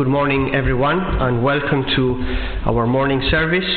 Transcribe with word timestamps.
Good 0.00 0.08
morning, 0.08 0.54
everyone, 0.54 0.98
and 0.98 1.44
welcome 1.44 1.84
to 1.94 2.14
our 2.64 2.86
morning 2.86 3.20
service. 3.30 3.68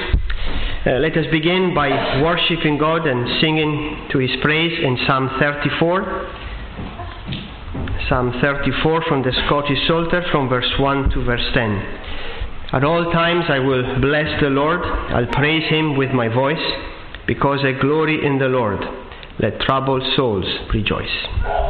Uh, 0.87 0.91
let 1.03 1.17
us 1.17 1.25
begin 1.29 1.73
by 1.75 1.89
worshiping 2.23 2.77
God 2.77 3.05
and 3.05 3.41
singing 3.41 4.07
to 4.09 4.19
His 4.19 4.31
praise 4.41 4.71
in 4.71 4.97
Psalm 5.05 5.29
34. 5.37 6.31
Psalm 8.07 8.31
34 8.39 9.03
from 9.05 9.21
the 9.23 9.33
Scottish 9.45 9.85
Psalter, 9.85 10.23
from 10.31 10.47
verse 10.47 10.71
1 10.79 11.09
to 11.09 11.25
verse 11.25 11.43
10. 11.53 11.71
At 12.71 12.85
all 12.85 13.11
times 13.11 13.43
I 13.49 13.59
will 13.59 13.99
bless 13.99 14.39
the 14.39 14.47
Lord, 14.47 14.79
I'll 14.79 15.27
praise 15.33 15.69
Him 15.69 15.97
with 15.97 16.11
my 16.11 16.29
voice, 16.29 16.63
because 17.27 17.65
I 17.65 17.73
glory 17.73 18.25
in 18.25 18.39
the 18.39 18.47
Lord. 18.47 18.79
Let 19.39 19.59
troubled 19.59 20.03
souls 20.15 20.45
rejoice. 20.73 21.62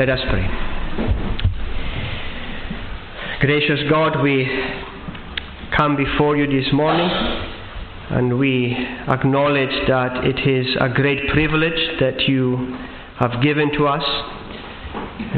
Let 0.00 0.08
us 0.08 0.20
pray. 0.30 0.48
Gracious 3.42 3.80
God, 3.90 4.22
we 4.22 4.48
come 5.76 5.94
before 5.94 6.38
you 6.38 6.46
this 6.46 6.72
morning 6.72 7.06
and 8.08 8.38
we 8.38 8.74
acknowledge 9.08 9.88
that 9.88 10.24
it 10.24 10.48
is 10.48 10.74
a 10.80 10.88
great 10.88 11.28
privilege 11.34 12.00
that 12.00 12.22
you 12.26 12.78
have 13.18 13.42
given 13.42 13.72
to 13.72 13.88
us. 13.88 14.02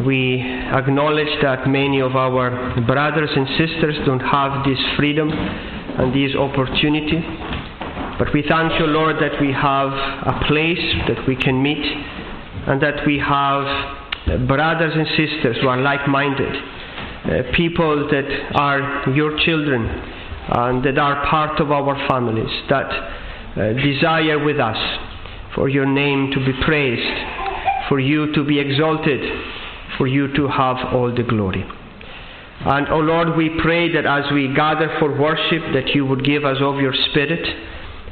We 0.06 0.40
acknowledge 0.40 1.42
that 1.42 1.66
many 1.66 2.00
of 2.00 2.14
our 2.14 2.80
brothers 2.86 3.30
and 3.34 3.48
sisters 3.58 3.96
don't 4.06 4.20
have 4.20 4.64
this 4.64 4.78
freedom 4.96 5.28
and 5.28 6.14
this 6.14 6.36
opportunity. 6.36 7.18
But 8.16 8.32
we 8.32 8.44
thank 8.48 8.78
you, 8.78 8.86
Lord, 8.86 9.16
that 9.16 9.40
we 9.40 9.52
have 9.52 9.90
a 9.90 10.44
place 10.46 10.94
that 11.08 11.26
we 11.26 11.34
can 11.34 11.60
meet 11.60 11.84
and 12.68 12.80
that 12.80 13.04
we 13.04 13.18
have 13.18 13.98
brothers 14.46 14.92
and 14.94 15.06
sisters 15.08 15.56
who 15.60 15.68
are 15.68 15.80
like 15.80 16.06
minded, 16.08 16.54
uh, 16.54 17.42
people 17.54 18.08
that 18.08 18.26
are 18.54 19.08
your 19.14 19.38
children 19.38 19.86
and 20.48 20.84
that 20.84 20.98
are 20.98 21.26
part 21.26 21.60
of 21.60 21.70
our 21.70 21.96
families, 22.08 22.50
that 22.68 22.90
uh, 23.56 23.72
desire 23.74 24.42
with 24.42 24.58
us 24.58 24.78
for 25.54 25.68
your 25.68 25.86
name 25.86 26.30
to 26.32 26.44
be 26.44 26.52
praised, 26.64 27.88
for 27.88 28.00
you 28.00 28.32
to 28.34 28.44
be 28.44 28.58
exalted, 28.58 29.20
for 29.98 30.06
you 30.06 30.32
to 30.34 30.48
have 30.48 30.76
all 30.94 31.14
the 31.14 31.22
glory. 31.22 31.64
And, 32.64 32.88
O 32.88 32.94
oh 32.94 33.00
Lord, 33.00 33.36
we 33.36 33.50
pray 33.60 33.92
that 33.92 34.06
as 34.06 34.30
we 34.32 34.52
gather 34.54 34.96
for 35.00 35.18
worship, 35.18 35.62
that 35.74 35.94
you 35.94 36.06
would 36.06 36.24
give 36.24 36.44
us 36.44 36.58
of 36.60 36.76
your 36.80 36.94
Spirit, 37.10 37.44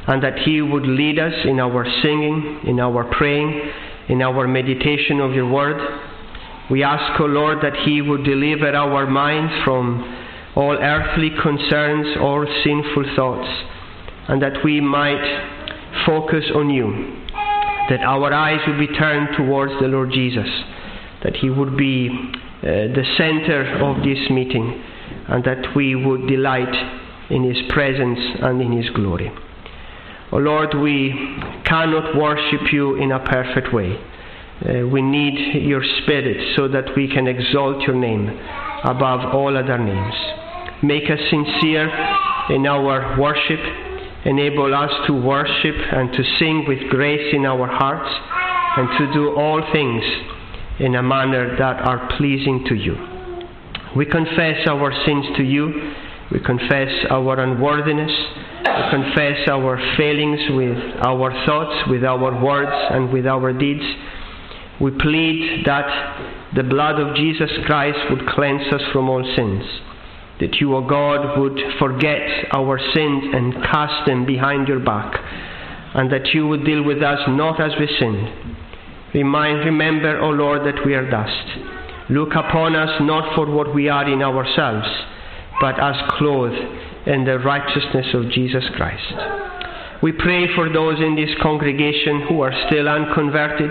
and 0.08 0.22
that 0.22 0.40
He 0.40 0.60
would 0.60 0.86
lead 0.86 1.18
us 1.18 1.34
in 1.44 1.60
our 1.60 1.86
singing, 2.02 2.60
in 2.66 2.80
our 2.80 3.04
praying, 3.16 3.70
in 4.10 4.20
our 4.22 4.48
meditation 4.48 5.20
of 5.20 5.32
your 5.32 5.48
word. 5.48 5.80
We 6.68 6.82
ask, 6.82 7.20
O 7.20 7.26
Lord, 7.26 7.58
that 7.62 7.76
He 7.86 8.02
would 8.02 8.24
deliver 8.24 8.74
our 8.74 9.06
minds 9.06 9.52
from 9.64 10.02
all 10.56 10.76
earthly 10.76 11.30
concerns 11.40 12.16
or 12.20 12.44
sinful 12.64 13.04
thoughts, 13.14 13.48
and 14.28 14.42
that 14.42 14.64
we 14.64 14.80
might 14.80 15.22
focus 16.04 16.44
on 16.54 16.70
you, 16.70 16.90
that 17.88 18.00
our 18.00 18.32
eyes 18.32 18.60
would 18.66 18.80
be 18.80 18.92
turned 18.98 19.28
towards 19.36 19.72
the 19.80 19.86
Lord 19.86 20.10
Jesus, 20.10 20.48
that 21.22 21.36
He 21.36 21.48
would 21.48 21.76
be 21.76 22.08
uh, 22.10 22.66
the 22.66 23.04
center 23.16 23.78
of 23.78 24.02
this 24.02 24.28
meeting, 24.28 24.82
and 25.28 25.44
that 25.44 25.76
we 25.76 25.94
would 25.94 26.26
delight 26.26 26.74
in 27.30 27.44
His 27.44 27.62
presence 27.68 28.18
and 28.42 28.60
in 28.60 28.72
His 28.72 28.90
glory. 28.90 29.30
Oh 30.32 30.38
Lord, 30.38 30.75
we 30.81 31.11
cannot 31.65 32.15
worship 32.17 32.73
you 32.73 32.94
in 32.94 33.11
a 33.11 33.19
perfect 33.19 33.75
way. 33.75 33.99
Uh, 34.62 34.87
we 34.87 35.03
need 35.03 35.65
your 35.67 35.82
Spirit 36.03 36.55
so 36.55 36.69
that 36.69 36.94
we 36.94 37.09
can 37.09 37.27
exalt 37.27 37.82
your 37.82 37.97
name 37.97 38.29
above 38.85 39.35
all 39.35 39.56
other 39.56 39.79
names. 39.79 40.15
Make 40.82 41.11
us 41.11 41.19
sincere 41.31 41.88
in 42.50 42.65
our 42.67 43.19
worship. 43.21 43.59
Enable 44.25 44.73
us 44.75 44.93
to 45.06 45.15
worship 45.15 45.75
and 45.93 46.12
to 46.12 46.23
sing 46.38 46.65
with 46.69 46.91
grace 46.91 47.35
in 47.35 47.44
our 47.44 47.67
hearts 47.67 48.15
and 48.77 48.88
to 48.99 49.12
do 49.12 49.35
all 49.35 49.61
things 49.73 50.05
in 50.79 50.94
a 50.94 51.03
manner 51.03 51.56
that 51.59 51.81
are 51.82 52.09
pleasing 52.17 52.65
to 52.69 52.75
you. 52.75 52.94
We 53.97 54.06
confess 54.06 54.67
our 54.69 54.93
sins 55.05 55.27
to 55.38 55.43
you. 55.43 55.93
We 56.31 56.38
confess 56.38 56.93
our 57.11 57.41
unworthiness. 57.41 58.12
Confess 58.90 59.49
our 59.49 59.78
failings 59.96 60.40
with 60.50 60.76
our 61.05 61.31
thoughts, 61.46 61.88
with 61.88 62.05
our 62.05 62.43
words, 62.43 62.72
and 62.90 63.12
with 63.12 63.26
our 63.26 63.52
deeds. 63.52 63.84
We 64.81 64.90
plead 64.93 65.64
that 65.67 66.52
the 66.55 66.62
blood 66.62 66.99
of 67.00 67.17
Jesus 67.17 67.50
Christ 67.67 67.99
would 68.11 68.26
cleanse 68.28 68.72
us 68.72 68.82
from 68.93 69.08
all 69.08 69.22
sins. 69.37 69.64
That 70.40 70.55
you, 70.61 70.75
O 70.75 70.87
God, 70.87 71.38
would 71.38 71.58
forget 71.78 72.20
our 72.52 72.78
sins 72.94 73.25
and 73.34 73.55
cast 73.64 74.06
them 74.06 74.25
behind 74.25 74.69
your 74.69 74.81
back. 74.81 75.14
And 75.94 76.11
that 76.12 76.28
you 76.32 76.46
would 76.46 76.64
deal 76.64 76.82
with 76.82 77.02
us 77.02 77.19
not 77.28 77.61
as 77.61 77.72
we 77.78 77.88
sinned. 77.99 78.56
Remind, 79.14 79.64
remember, 79.64 80.20
O 80.20 80.31
Lord, 80.31 80.67
that 80.67 80.87
we 80.87 80.94
are 80.94 81.08
dust. 81.11 81.58
Look 82.08 82.31
upon 82.34 82.75
us 82.76 83.00
not 83.02 83.34
for 83.34 83.50
what 83.50 83.75
we 83.75 83.88
are 83.88 84.08
in 84.08 84.22
ourselves, 84.22 84.88
but 85.61 85.78
as 85.78 85.96
clothed 86.19 86.89
in 87.06 87.25
the 87.25 87.38
righteousness 87.38 88.06
of 88.14 88.31
Jesus 88.31 88.64
Christ. 88.76 89.14
We 90.02 90.12
pray 90.12 90.47
for 90.55 90.73
those 90.73 90.99
in 90.99 91.14
this 91.14 91.31
congregation 91.43 92.26
who 92.29 92.41
are 92.41 92.52
still 92.67 92.88
unconverted, 92.88 93.70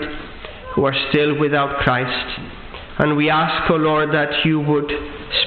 who 0.74 0.84
are 0.84 0.94
still 1.10 1.38
without 1.38 1.78
Christ. 1.78 2.40
And 2.98 3.16
we 3.16 3.30
ask, 3.30 3.70
O 3.70 3.74
Lord, 3.74 4.10
that 4.12 4.44
you 4.44 4.60
would 4.60 4.90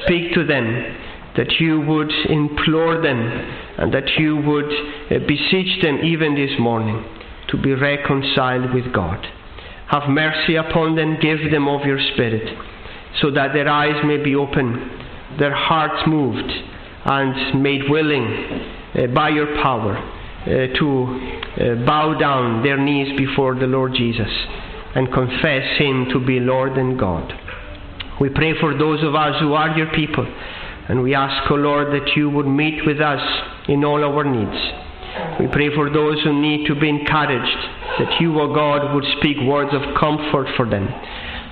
speak 0.03 0.33
to 0.33 0.45
them, 0.45 0.65
that 1.38 1.51
you 1.59 1.80
would 1.81 2.12
implore 2.30 3.01
them, 3.01 3.19
and 3.77 3.94
that 3.94 4.09
you 4.18 4.38
would 4.38 4.65
uh, 4.65 5.25
beseech 5.27 5.81
them 5.81 6.00
even 6.03 6.36
this 6.36 6.51
morning 6.59 7.03
to 7.50 7.62
be 7.62 7.74
reconciled 7.74 8.74
with 8.74 8.94
God. 8.94 9.25
Have 9.88 10.09
mercy 10.09 10.56
upon 10.56 10.95
them, 10.95 11.18
give 11.21 11.51
them 11.51 11.68
of 11.68 11.86
your 11.86 12.00
Spirit, 12.13 12.57
so 13.21 13.31
that 13.31 13.53
their 13.53 13.69
eyes 13.69 14.03
may 14.06 14.18
be 14.18 14.36
open, 14.36 14.89
their 15.39 15.53
hearts 15.53 16.07
moved, 16.07 16.51
and 17.05 17.61
made 17.61 17.89
willing 17.89 18.25
uh, 18.95 19.07
by 19.07 19.29
your 19.29 19.61
power 19.61 19.97
uh, 19.97 20.45
to 20.45 21.05
uh, 21.57 21.85
bow 21.85 22.17
down 22.19 22.63
their 22.63 22.77
knees 22.77 23.17
before 23.17 23.55
the 23.55 23.67
Lord 23.67 23.94
Jesus 23.94 24.31
and 24.95 25.11
confess 25.11 25.77
Him 25.79 26.07
to 26.11 26.25
be 26.25 26.39
Lord 26.39 26.77
and 26.77 27.00
God. 27.00 27.33
We 28.21 28.29
pray 28.29 28.53
for 28.59 28.77
those 28.77 29.03
of 29.03 29.15
us 29.15 29.39
who 29.41 29.53
are 29.53 29.75
your 29.77 29.91
people, 29.94 30.25
and 30.88 31.01
we 31.01 31.15
ask, 31.15 31.50
O 31.51 31.55
oh 31.55 31.57
Lord, 31.57 31.88
that 31.94 32.15
you 32.15 32.29
would 32.29 32.45
meet 32.45 32.85
with 32.85 33.01
us 33.01 33.21
in 33.67 33.83
all 33.83 34.03
our 34.03 34.23
needs. 34.23 35.39
We 35.39 35.47
pray 35.47 35.73
for 35.73 35.89
those 35.89 36.21
who 36.23 36.39
need 36.39 36.67
to 36.67 36.75
be 36.75 36.89
encouraged, 36.89 37.57
that 38.00 38.21
you, 38.21 38.39
O 38.39 38.50
oh 38.50 38.53
God, 38.53 38.94
would 38.94 39.05
speak 39.19 39.38
words 39.41 39.71
of 39.73 39.81
comfort 40.00 40.47
for 40.55 40.69
them 40.69 40.88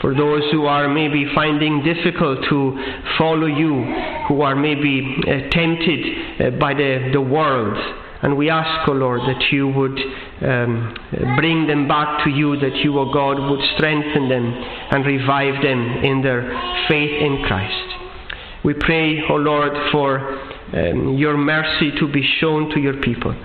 for 0.02 0.16
those 0.16 0.42
who 0.52 0.66
are 0.66 0.90
maybe 0.90 1.26
finding 1.34 1.84
difficult 1.84 2.44
to 2.50 2.98
follow 3.18 3.46
you, 3.46 3.86
who 4.28 4.42
are 4.42 4.56
maybe 4.56 5.16
uh, 5.22 5.48
tempted 5.52 6.00
uh, 6.42 6.60
by 6.60 6.74
the, 6.74 7.12
the 7.14 7.22
world. 7.22 7.78
And 8.24 8.36
we 8.38 8.50
ask, 8.50 8.88
O 8.88 8.94
oh 8.94 8.96
Lord, 8.96 9.22
that 9.22 9.52
you 9.52 9.68
would 9.68 10.00
um, 10.42 10.96
bring 11.38 11.68
them 11.68 11.88
back 11.88 12.24
to 12.24 12.30
you, 12.30 12.60
that 12.60 12.76
you, 12.84 12.98
O 12.98 13.10
oh 13.10 13.14
God, 13.14 13.50
would 13.50 13.62
strengthen 13.76 14.28
them 14.28 14.46
and 14.92 15.06
revive 15.06 15.62
them 15.64 16.04
in 16.04 16.22
their 16.22 16.42
faith 16.88 17.12
in 17.22 17.44
Christ. 17.48 18.02
We 18.64 18.74
pray, 18.74 19.22
O 19.22 19.34
oh 19.34 19.36
Lord, 19.38 19.72
for 19.92 20.20
um, 20.74 21.18
your 21.18 21.38
mercy 21.38 21.92
to 22.00 22.12
be 22.12 22.24
shown 22.40 22.70
to 22.72 22.80
your 22.80 23.02
people, 23.02 23.36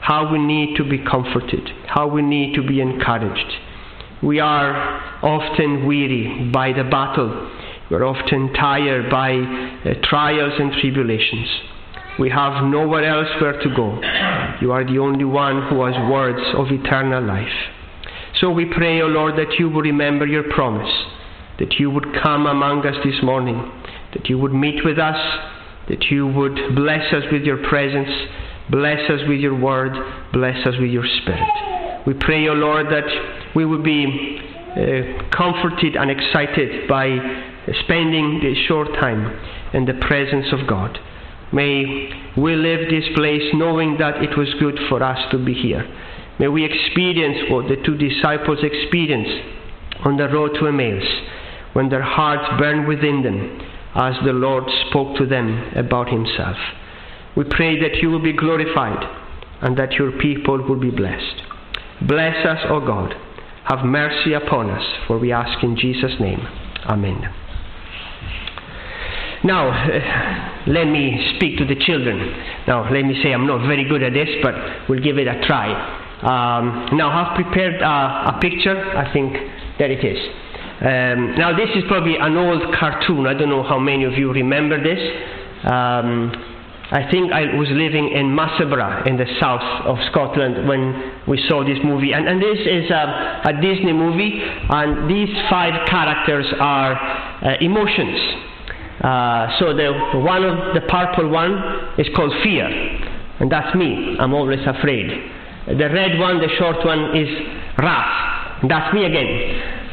how 0.00 0.30
we 0.32 0.38
need 0.38 0.76
to 0.76 0.88
be 0.88 0.98
comforted, 0.98 1.70
how 1.86 2.08
we 2.08 2.22
need 2.22 2.54
to 2.54 2.66
be 2.66 2.80
encouraged. 2.80 3.63
We 4.24 4.40
are 4.40 5.22
often 5.22 5.86
weary 5.86 6.50
by 6.50 6.72
the 6.72 6.84
battle. 6.84 7.50
We're 7.90 8.06
often 8.06 8.54
tired 8.54 9.10
by 9.10 9.34
uh, 9.34 9.94
trials 10.02 10.54
and 10.58 10.72
tribulations. 10.80 11.46
We 12.18 12.30
have 12.30 12.64
nowhere 12.64 13.04
else 13.04 13.28
where 13.42 13.60
to 13.60 13.68
go. 13.76 14.00
You 14.62 14.72
are 14.72 14.82
the 14.82 14.98
only 14.98 15.26
one 15.26 15.68
who 15.68 15.84
has 15.84 15.94
words 16.10 16.40
of 16.56 16.68
eternal 16.70 17.22
life. 17.22 17.52
So 18.40 18.50
we 18.50 18.64
pray, 18.64 19.02
O 19.02 19.06
Lord, 19.06 19.36
that 19.36 19.58
you 19.58 19.68
would 19.68 19.84
remember 19.84 20.26
your 20.26 20.44
promise, 20.54 20.92
that 21.58 21.74
you 21.74 21.90
would 21.90 22.06
come 22.22 22.46
among 22.46 22.86
us 22.86 22.96
this 23.04 23.22
morning, 23.22 23.70
that 24.14 24.30
you 24.30 24.38
would 24.38 24.54
meet 24.54 24.84
with 24.86 24.98
us, 24.98 25.20
that 25.88 26.04
you 26.04 26.26
would 26.26 26.74
bless 26.74 27.12
us 27.12 27.24
with 27.30 27.42
your 27.42 27.58
presence, 27.68 28.08
bless 28.70 29.10
us 29.10 29.20
with 29.28 29.40
your 29.40 29.58
word, 29.58 29.92
bless 30.32 30.66
us 30.66 30.74
with 30.80 30.90
your 30.90 31.04
spirit. 31.20 32.06
We 32.06 32.14
pray, 32.14 32.48
O 32.48 32.54
Lord, 32.54 32.86
that 32.86 33.43
we 33.54 33.64
would 33.64 33.84
be 33.84 34.40
uh, 34.74 35.30
comforted 35.30 35.94
and 35.96 36.10
excited 36.10 36.88
by 36.88 37.06
spending 37.84 38.40
this 38.42 38.58
short 38.66 38.88
time 38.94 39.38
in 39.72 39.84
the 39.84 39.94
presence 40.06 40.46
of 40.52 40.66
God. 40.66 40.98
May 41.52 42.10
we 42.36 42.56
live 42.56 42.90
this 42.90 43.04
place 43.14 43.42
knowing 43.54 43.98
that 43.98 44.22
it 44.22 44.36
was 44.36 44.52
good 44.58 44.78
for 44.88 45.02
us 45.02 45.18
to 45.30 45.38
be 45.38 45.54
here. 45.54 45.86
May 46.40 46.48
we 46.48 46.64
experience 46.64 47.48
what 47.48 47.68
the 47.68 47.76
two 47.86 47.96
disciples 47.96 48.58
experienced 48.62 49.46
on 50.04 50.16
the 50.16 50.28
road 50.28 50.56
to 50.58 50.66
Emmaus 50.66 51.04
when 51.74 51.88
their 51.88 52.02
hearts 52.02 52.58
burned 52.58 52.88
within 52.88 53.22
them 53.22 53.60
as 53.94 54.14
the 54.24 54.32
Lord 54.32 54.64
spoke 54.88 55.16
to 55.18 55.26
them 55.26 55.70
about 55.76 56.08
Himself. 56.08 56.56
We 57.36 57.44
pray 57.44 57.78
that 57.80 57.98
you 58.02 58.10
will 58.10 58.22
be 58.22 58.32
glorified 58.32 59.04
and 59.60 59.76
that 59.78 59.92
your 59.92 60.10
people 60.18 60.58
will 60.68 60.80
be 60.80 60.90
blessed. 60.90 61.42
Bless 62.02 62.44
us, 62.44 62.58
O 62.68 62.80
God 62.80 63.14
have 63.64 63.84
mercy 63.84 64.34
upon 64.34 64.70
us, 64.70 64.84
for 65.06 65.18
we 65.18 65.32
ask 65.32 65.62
in 65.62 65.76
Jesus' 65.76 66.14
name. 66.20 66.40
Amen. 66.86 67.22
Now, 69.42 69.68
uh, 69.68 70.70
let 70.70 70.84
me 70.86 71.34
speak 71.36 71.58
to 71.58 71.66
the 71.66 71.76
children. 71.76 72.18
Now, 72.66 72.90
let 72.90 73.02
me 73.04 73.20
say 73.22 73.32
I'm 73.32 73.46
not 73.46 73.66
very 73.66 73.84
good 73.86 74.02
at 74.02 74.12
this, 74.12 74.28
but 74.42 74.54
we'll 74.88 75.02
give 75.02 75.18
it 75.18 75.26
a 75.26 75.40
try. 75.46 75.68
Um, 76.22 76.96
now, 76.96 77.10
I've 77.10 77.36
prepared 77.36 77.82
a, 77.82 78.36
a, 78.36 78.38
picture. 78.40 78.76
I 78.96 79.12
think 79.12 79.34
there 79.78 79.90
it 79.90 80.04
is. 80.04 80.18
Um, 80.80 81.36
now, 81.36 81.54
this 81.56 81.68
is 81.76 81.84
probably 81.88 82.16
an 82.16 82.36
old 82.36 82.74
cartoon. 82.74 83.26
I 83.26 83.34
don't 83.34 83.50
know 83.50 83.62
how 83.62 83.78
many 83.78 84.04
of 84.04 84.14
you 84.14 84.32
remember 84.32 84.82
this. 84.82 85.00
Um, 85.64 86.53
I 86.90 87.10
think 87.10 87.32
I 87.32 87.56
was 87.56 87.68
living 87.72 88.12
in 88.12 88.30
Musselburgh 88.30 89.06
in 89.06 89.16
the 89.16 89.24
south 89.40 89.64
of 89.86 89.96
Scotland 90.10 90.68
when 90.68 91.24
we 91.26 91.42
saw 91.48 91.64
this 91.64 91.78
movie. 91.82 92.12
And, 92.12 92.28
and 92.28 92.42
this 92.42 92.60
is 92.60 92.90
a, 92.90 93.40
a, 93.48 93.52
Disney 93.60 93.92
movie, 93.92 94.42
and 94.68 95.08
these 95.08 95.32
five 95.48 95.88
characters 95.88 96.44
are 96.60 96.92
uh, 96.92 97.56
emotions. 97.60 98.20
Uh, 99.00 99.58
so 99.58 99.74
the 99.74 100.20
one 100.20 100.44
of 100.44 100.74
the 100.74 100.82
purple 100.82 101.28
one 101.28 101.56
is 101.98 102.06
called 102.14 102.32
fear, 102.42 102.68
and 103.40 103.50
that's 103.50 103.74
me. 103.74 104.16
I'm 104.20 104.34
always 104.34 104.60
afraid. 104.66 105.08
The 105.66 105.88
red 105.88 106.18
one, 106.20 106.38
the 106.40 106.52
short 106.58 106.84
one, 106.84 107.16
is 107.16 107.28
wrath, 107.78 108.68
that's 108.68 108.94
me 108.94 109.04
again. 109.04 109.30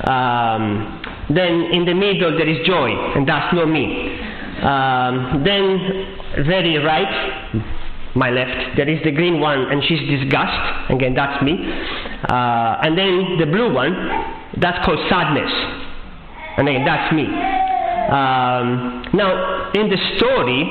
Um, 0.08 1.02
then 1.30 1.72
in 1.72 1.86
the 1.86 1.94
middle 1.94 2.38
there 2.38 2.48
is 2.48 2.66
joy, 2.68 2.90
and 3.16 3.28
that's 3.28 3.54
not 3.54 3.68
me. 3.68 4.20
Um, 4.60 5.44
then 5.44 6.44
very 6.46 6.78
right, 6.78 7.64
my 8.16 8.30
left, 8.30 8.76
there 8.76 8.90
is 8.90 9.02
the 9.04 9.12
green 9.12 9.40
one, 9.40 9.72
and 9.72 9.84
she's 9.84 10.00
disgust. 10.10 10.92
Again, 10.92 11.14
that's 11.14 11.42
me. 11.44 11.54
Uh, 12.28 12.84
and 12.84 12.98
then 12.98 13.38
the 13.40 13.46
blue 13.46 13.74
one, 13.74 13.94
that's 14.60 14.84
called 14.86 15.00
sadness. 15.10 15.52
And 16.58 16.68
again, 16.68 16.86
that's 16.86 17.14
me. 17.14 17.24
Um, 18.12 19.08
now, 19.14 19.72
in 19.72 19.88
the 19.88 19.98
story, 20.18 20.68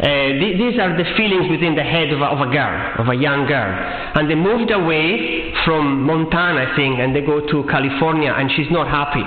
uh, 0.00 0.42
th- 0.42 0.58
these 0.58 0.80
are 0.80 0.96
the 0.96 1.04
feelings 1.16 1.48
within 1.50 1.76
the 1.76 1.84
head 1.84 2.10
of 2.10 2.20
a, 2.20 2.24
of 2.24 2.40
a 2.40 2.50
girl, 2.50 2.94
of 2.98 3.08
a 3.08 3.14
young 3.14 3.46
girl. 3.46 3.70
And 4.16 4.28
they 4.28 4.34
moved 4.34 4.72
away 4.72 5.54
from 5.64 6.02
Montana, 6.02 6.66
I 6.66 6.74
think, 6.74 6.98
and 6.98 7.14
they 7.14 7.20
go 7.20 7.46
to 7.46 7.64
California, 7.70 8.32
and 8.32 8.50
she's 8.50 8.70
not 8.70 8.88
happy. 8.88 9.22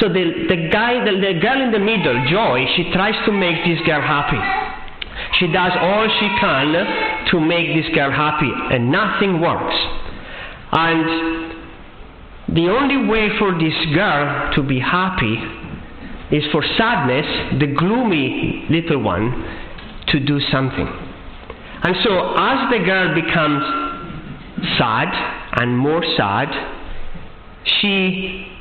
So 0.00 0.08
the, 0.08 0.46
the 0.48 0.68
guy, 0.70 1.04
the, 1.04 1.16
the 1.16 1.40
girl 1.40 1.60
in 1.62 1.72
the 1.72 1.78
middle, 1.78 2.26
Joy, 2.28 2.66
she 2.76 2.92
tries 2.92 3.14
to 3.24 3.32
make 3.32 3.64
this 3.64 3.80
girl 3.86 4.02
happy. 4.02 4.40
She 5.38 5.46
does 5.46 5.72
all 5.80 6.06
she 6.20 6.28
can 6.38 7.26
to 7.30 7.40
make 7.40 7.74
this 7.74 7.94
girl 7.94 8.10
happy, 8.10 8.50
and 8.74 8.90
nothing 8.90 9.40
works. 9.40 9.76
And 10.72 11.56
the 12.54 12.68
only 12.68 13.08
way 13.08 13.30
for 13.38 13.52
this 13.58 13.74
girl 13.94 14.52
to 14.54 14.62
be 14.62 14.78
happy 14.78 15.36
is 16.30 16.44
for 16.52 16.62
sadness, 16.76 17.58
the 17.60 17.66
gloomy 17.66 18.66
little 18.68 19.02
one, 19.02 19.32
to 20.08 20.20
do 20.20 20.40
something. 20.52 20.86
And 21.82 21.96
so, 22.04 22.34
as 22.36 22.70
the 22.70 22.84
girl 22.84 23.14
becomes 23.14 23.62
sad 24.78 25.08
and 25.60 25.76
more 25.76 26.04
sad, 26.16 26.48
she 27.64 28.55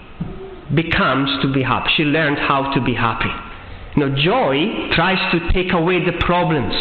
becomes 0.74 1.30
to 1.42 1.52
be 1.52 1.62
happy. 1.62 1.90
She 1.98 2.04
learns 2.04 2.40
how 2.40 2.74
to 2.74 2.82
be 2.82 2.94
happy. 2.94 3.30
Now, 3.98 4.10
joy 4.16 4.90
tries 4.92 5.20
to 5.32 5.52
take 5.54 5.72
away 5.72 6.04
the 6.04 6.18
problems. 6.20 6.74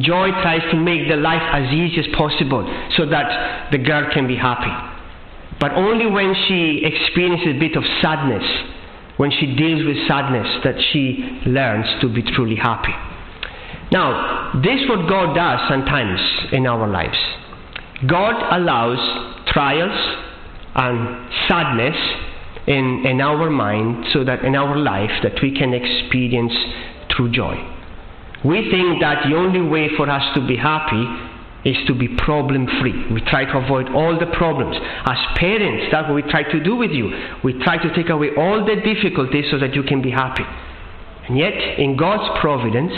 Joy 0.00 0.30
tries 0.42 0.62
to 0.70 0.76
make 0.76 1.08
the 1.08 1.16
life 1.16 1.42
as 1.52 1.72
easy 1.72 2.00
as 2.00 2.06
possible 2.16 2.64
so 2.96 3.06
that 3.06 3.70
the 3.70 3.78
girl 3.78 4.10
can 4.12 4.26
be 4.26 4.36
happy. 4.36 4.72
But 5.60 5.72
only 5.72 6.06
when 6.06 6.34
she 6.48 6.82
experiences 6.84 7.54
a 7.56 7.58
bit 7.58 7.76
of 7.76 7.84
sadness, 8.00 8.42
when 9.18 9.30
she 9.30 9.54
deals 9.54 9.84
with 9.86 9.96
sadness, 10.08 10.48
that 10.64 10.74
she 10.92 11.40
learns 11.46 11.86
to 12.00 12.08
be 12.12 12.22
truly 12.22 12.56
happy. 12.56 12.94
Now, 13.92 14.60
this 14.64 14.80
is 14.80 14.88
what 14.88 15.08
God 15.08 15.34
does 15.34 15.60
sometimes 15.68 16.18
in 16.52 16.66
our 16.66 16.88
lives. 16.88 17.18
God 18.08 18.34
allows 18.56 18.98
trials 19.46 20.16
and 20.74 21.30
sadness 21.46 21.96
in, 22.66 23.04
in 23.06 23.20
our 23.20 23.50
mind 23.50 24.06
so 24.12 24.24
that 24.24 24.44
in 24.44 24.54
our 24.54 24.76
life 24.76 25.10
that 25.22 25.40
we 25.42 25.56
can 25.56 25.74
experience 25.74 26.52
true 27.10 27.30
joy. 27.30 27.56
We 28.44 28.70
think 28.70 29.00
that 29.00 29.28
the 29.28 29.36
only 29.36 29.60
way 29.60 29.88
for 29.96 30.08
us 30.10 30.34
to 30.34 30.46
be 30.46 30.56
happy 30.56 31.04
is 31.64 31.76
to 31.86 31.94
be 31.94 32.08
problem 32.08 32.66
free. 32.80 33.12
We 33.12 33.20
try 33.20 33.44
to 33.44 33.58
avoid 33.58 33.88
all 33.90 34.18
the 34.18 34.26
problems. 34.26 34.76
As 35.06 35.18
parents, 35.36 35.86
that's 35.92 36.08
what 36.08 36.16
we 36.16 36.22
try 36.22 36.42
to 36.42 36.62
do 36.62 36.74
with 36.74 36.90
you. 36.90 37.10
We 37.44 37.52
try 37.62 37.78
to 37.78 37.94
take 37.94 38.08
away 38.08 38.30
all 38.36 38.64
the 38.64 38.76
difficulties 38.82 39.46
so 39.50 39.58
that 39.58 39.74
you 39.74 39.84
can 39.84 40.02
be 40.02 40.10
happy. 40.10 40.42
And 41.28 41.38
yet, 41.38 41.54
in 41.78 41.96
God's 41.96 42.40
providence, 42.40 42.92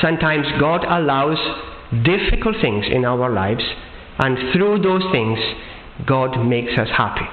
sometimes 0.00 0.46
God 0.58 0.84
allows 0.88 1.36
difficult 2.04 2.56
things 2.62 2.86
in 2.90 3.04
our 3.04 3.30
lives, 3.30 3.64
and 4.18 4.52
through 4.52 4.80
those 4.80 5.04
things, 5.12 5.38
God 6.06 6.42
makes 6.46 6.72
us 6.78 6.88
happy. 6.88 7.26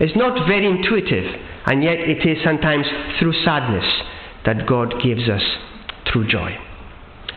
It's 0.00 0.16
not 0.16 0.46
very 0.46 0.66
intuitive, 0.66 1.40
and 1.66 1.82
yet 1.82 1.98
it 1.98 2.26
is 2.26 2.38
sometimes 2.44 2.86
through 3.18 3.32
sadness 3.44 3.84
that 4.44 4.66
God 4.66 4.94
gives 5.02 5.28
us 5.28 5.42
true 6.06 6.26
joy. 6.26 6.56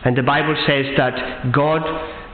And 0.04 0.16
the 0.16 0.22
Bible 0.22 0.56
says 0.66 0.86
that 0.96 1.52
God 1.52 1.82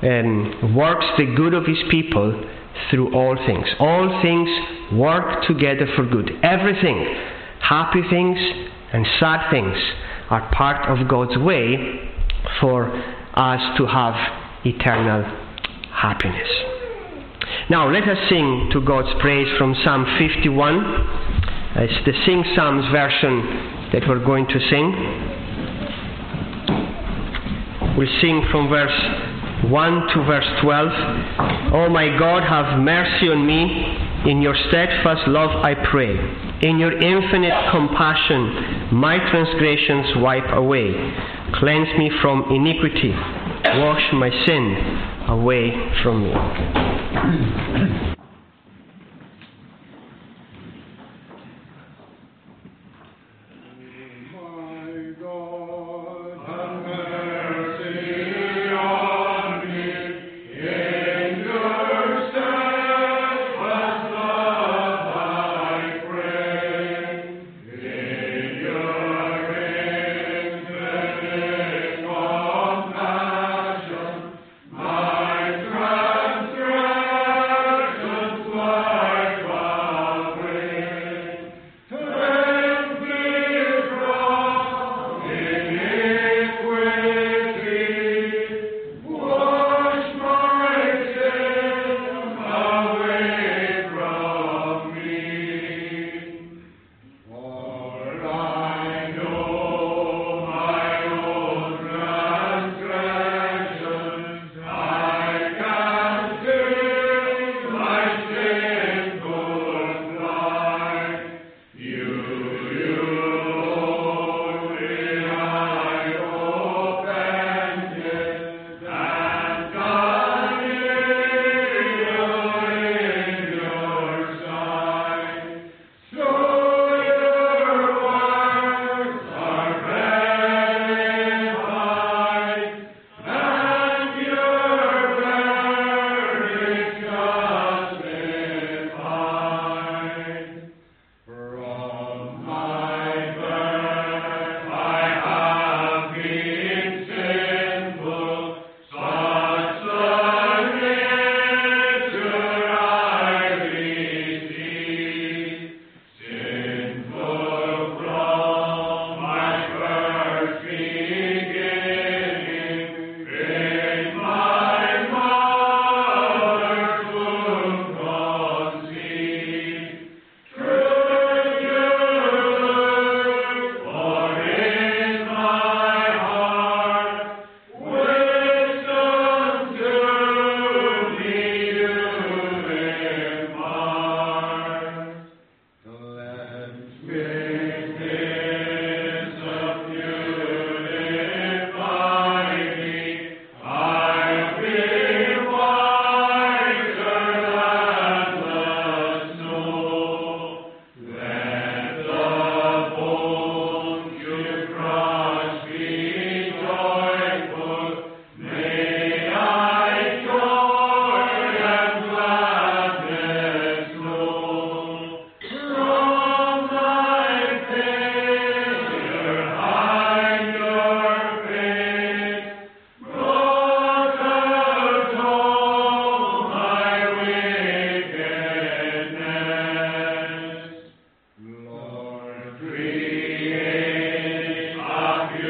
um, 0.03 0.75
works 0.75 1.07
the 1.17 1.27
good 1.35 1.55
of 1.55 1.67
His 1.67 1.79
people 1.91 2.45
through 2.91 3.15
all 3.15 3.37
things. 3.47 3.67
All 3.81 4.21
things 4.23 4.49
work 4.93 5.47
together 5.47 5.87
for 5.97 6.07
good. 6.07 6.31
Everything, 6.43 7.17
happy 7.61 8.03
things 8.09 8.39
and 8.93 9.07
sad 9.19 9.51
things, 9.51 9.77
are 10.31 10.51
part 10.53 10.89
of 10.89 11.09
God's 11.09 11.37
way 11.39 12.11
for 12.61 12.89
us 13.35 13.79
to 13.79 13.87
have 13.87 14.15
eternal 14.65 15.25
happiness. 15.91 16.78
Now 17.71 17.87
let 17.93 18.09
us 18.09 18.17
sing 18.31 18.71
to 18.73 18.81
God's 18.81 19.13
praise 19.21 19.47
from 19.59 19.75
Psalm 19.85 20.07
51. 20.19 20.75
It's 21.77 22.07
the 22.07 22.15
Sing 22.25 22.43
Psalms 22.57 22.91
version 22.91 23.93
that 23.93 24.09
we're 24.09 24.25
going 24.25 24.47
to 24.47 24.59
sing. 24.73 24.89
We'll 27.95 28.21
sing 28.23 28.41
from 28.51 28.71
verse 28.71 29.69
1 29.69 30.09
to 30.15 30.25
verse 30.25 30.49
12. 30.63 30.89
Oh 31.75 31.91
my 31.91 32.09
God, 32.19 32.43
have 32.43 32.81
mercy 32.81 33.29
on 33.29 33.47
me. 33.47 34.31
In 34.31 34.41
your 34.41 34.57
steadfast 34.69 35.29
love 35.29 35.51
I 35.63 35.75
pray. 35.91 36.17
In 36.67 36.79
your 36.79 36.97
infinite 36.97 37.53
compassion, 37.71 38.97
my 38.97 39.19
transgressions 39.29 40.17
wipe 40.25 40.57
away. 40.57 40.95
Cleanse 41.61 41.99
me 41.99 42.11
from 42.23 42.51
iniquity. 42.51 43.13
Wash 43.65 44.13
my 44.13 44.31
sin 44.47 44.77
away 45.29 45.73
from 46.03 46.23
me. 46.23 48.15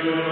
you. 0.04 0.27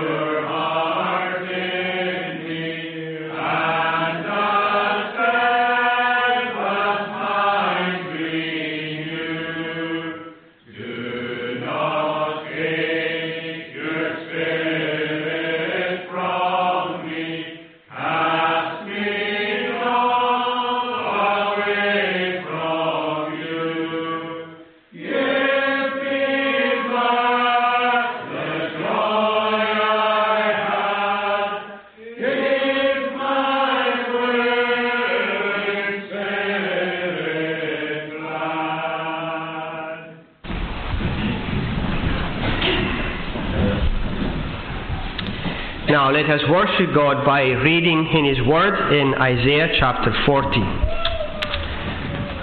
Let 46.17 46.31
us 46.31 46.41
worship 46.49 46.95
God 46.95 47.27
by 47.27 47.43
reading 47.43 48.09
in 48.11 48.25
His 48.25 48.41
Word 48.47 48.91
in 48.91 49.13
Isaiah 49.21 49.69
chapter 49.79 50.15
40. 50.25 50.49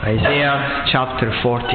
Isaiah 0.04 0.86
chapter 0.92 1.34
40. 1.42 1.66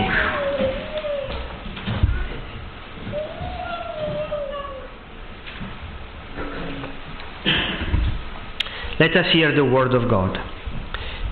Let 9.01 9.17
us 9.17 9.27
hear 9.33 9.53
the 9.53 9.65
word 9.65 9.93
of 9.93 10.09
God. 10.09 10.39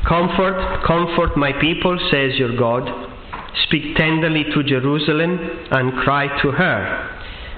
Comfort, 0.09 0.83
comfort 0.85 1.37
my 1.37 1.53
people, 1.61 1.97
says 2.11 2.33
your 2.41 2.57
God. 2.59 2.91
Speak 3.69 3.95
tenderly 3.97 4.43
to 4.53 4.65
Jerusalem 4.65 5.39
and 5.71 5.93
cry 6.03 6.27
to 6.43 6.51
her 6.51 7.06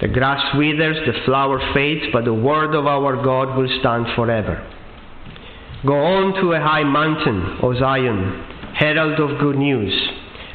The 0.00 0.08
grass 0.08 0.54
withers, 0.56 0.96
the 1.06 1.24
flower 1.24 1.60
fades, 1.74 2.04
but 2.12 2.24
the 2.24 2.34
word 2.34 2.74
of 2.74 2.86
our 2.86 3.16
God 3.22 3.56
will 3.56 3.68
stand 3.80 4.06
forever. 4.14 4.64
Go 5.84 5.94
on 5.94 6.34
to 6.40 6.52
a 6.52 6.60
high 6.60 6.84
mountain, 6.84 7.58
O 7.62 7.74
Zion, 7.78 8.44
herald 8.74 9.18
of 9.18 9.40
good 9.40 9.56
news. 9.56 9.92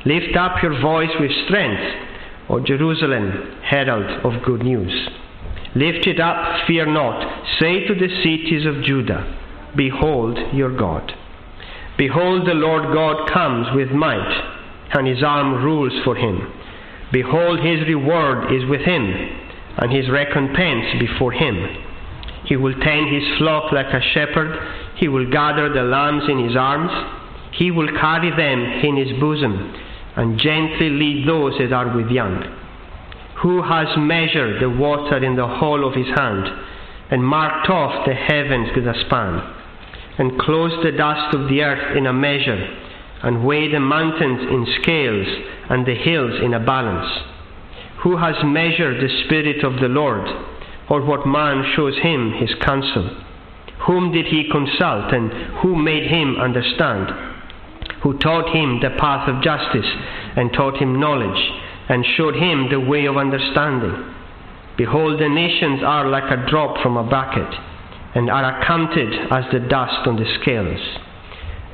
Lift 0.05 0.35
up 0.37 0.61
your 0.63 0.79
voice 0.81 1.11
with 1.19 1.31
strength, 1.45 1.81
O 2.49 2.59
Jerusalem, 2.59 3.59
herald 3.63 4.25
of 4.25 4.43
good 4.43 4.63
news. 4.63 5.09
Lift 5.75 6.07
it 6.07 6.19
up, 6.19 6.67
fear 6.67 6.85
not. 6.85 7.47
Say 7.59 7.85
to 7.87 7.95
the 7.95 8.09
cities 8.23 8.65
of 8.65 8.83
Judah, 8.83 9.39
Behold 9.75 10.37
your 10.53 10.75
God. 10.75 11.11
Behold, 11.97 12.47
the 12.47 12.53
Lord 12.53 12.93
God 12.93 13.29
comes 13.31 13.67
with 13.75 13.91
might, 13.91 14.89
and 14.93 15.07
his 15.07 15.23
arm 15.23 15.63
rules 15.63 15.93
for 16.03 16.15
him. 16.15 16.51
Behold, 17.11 17.59
his 17.59 17.87
reward 17.87 18.51
is 18.51 18.65
with 18.69 18.81
him, 18.81 19.05
and 19.77 19.91
his 19.91 20.09
recompense 20.09 20.99
before 20.99 21.31
him. 21.31 21.57
He 22.45 22.57
will 22.57 22.73
tend 22.79 23.13
his 23.13 23.37
flock 23.37 23.71
like 23.71 23.93
a 23.93 24.01
shepherd. 24.13 24.59
He 24.95 25.07
will 25.07 25.29
gather 25.29 25.71
the 25.71 25.83
lambs 25.83 26.23
in 26.29 26.43
his 26.47 26.55
arms. 26.55 26.91
He 27.51 27.71
will 27.71 27.87
carry 27.99 28.31
them 28.31 28.63
in 28.83 28.97
his 28.97 29.19
bosom, 29.19 29.73
and 30.15 30.39
gently 30.39 30.89
lead 30.89 31.27
those 31.27 31.57
that 31.59 31.71
are 31.71 31.95
with 31.95 32.09
young. 32.09 32.43
Who 33.41 33.61
has 33.61 33.87
measured 33.97 34.61
the 34.61 34.69
water 34.69 35.23
in 35.23 35.35
the 35.35 35.47
hall 35.47 35.87
of 35.87 35.95
his 35.95 36.07
hand, 36.15 36.47
and 37.11 37.23
marked 37.23 37.69
off 37.69 38.05
the 38.05 38.13
heavens 38.13 38.69
with 38.75 38.87
a 38.87 38.99
span, 39.05 39.41
and 40.17 40.39
closed 40.39 40.85
the 40.85 40.91
dust 40.91 41.35
of 41.35 41.49
the 41.49 41.61
earth 41.61 41.97
in 41.97 42.07
a 42.07 42.13
measure, 42.13 42.67
and 43.23 43.45
weigh 43.45 43.71
the 43.71 43.79
mountains 43.79 44.41
in 44.41 44.67
scales 44.81 45.27
and 45.69 45.85
the 45.85 45.95
hills 45.95 46.39
in 46.43 46.53
a 46.53 46.59
balance? 46.59 47.09
Who 48.03 48.17
has 48.17 48.35
measured 48.43 49.01
the 49.01 49.23
Spirit 49.25 49.63
of 49.63 49.79
the 49.79 49.87
Lord, 49.87 50.27
or 50.89 51.01
what 51.01 51.25
man 51.25 51.63
shows 51.75 51.97
him 51.99 52.33
his 52.33 52.53
counsel? 52.61 53.23
Whom 53.87 54.11
did 54.11 54.27
he 54.27 54.49
consult, 54.51 55.13
and 55.13 55.31
who 55.61 55.75
made 55.75 56.07
him 56.07 56.35
understand? 56.35 57.09
Who 58.03 58.17
taught 58.19 58.53
him 58.53 58.81
the 58.81 58.95
path 58.99 59.29
of 59.29 59.41
justice, 59.41 59.89
and 60.35 60.51
taught 60.51 60.77
him 60.77 60.99
knowledge, 60.99 61.41
and 61.87 62.05
showed 62.17 62.35
him 62.35 62.69
the 62.69 62.79
way 62.79 63.05
of 63.05 63.15
understanding? 63.15 64.13
Behold, 64.75 65.19
the 65.19 65.29
nations 65.29 65.81
are 65.83 66.09
like 66.09 66.29
a 66.29 66.45
drop 66.49 66.81
from 66.81 66.97
a 66.97 67.03
bucket, 67.03 67.47
and 68.15 68.29
are 68.29 68.59
accounted 68.59 69.13
as 69.31 69.45
the 69.51 69.59
dust 69.59 70.07
on 70.07 70.17
the 70.17 70.25
scales. 70.41 70.81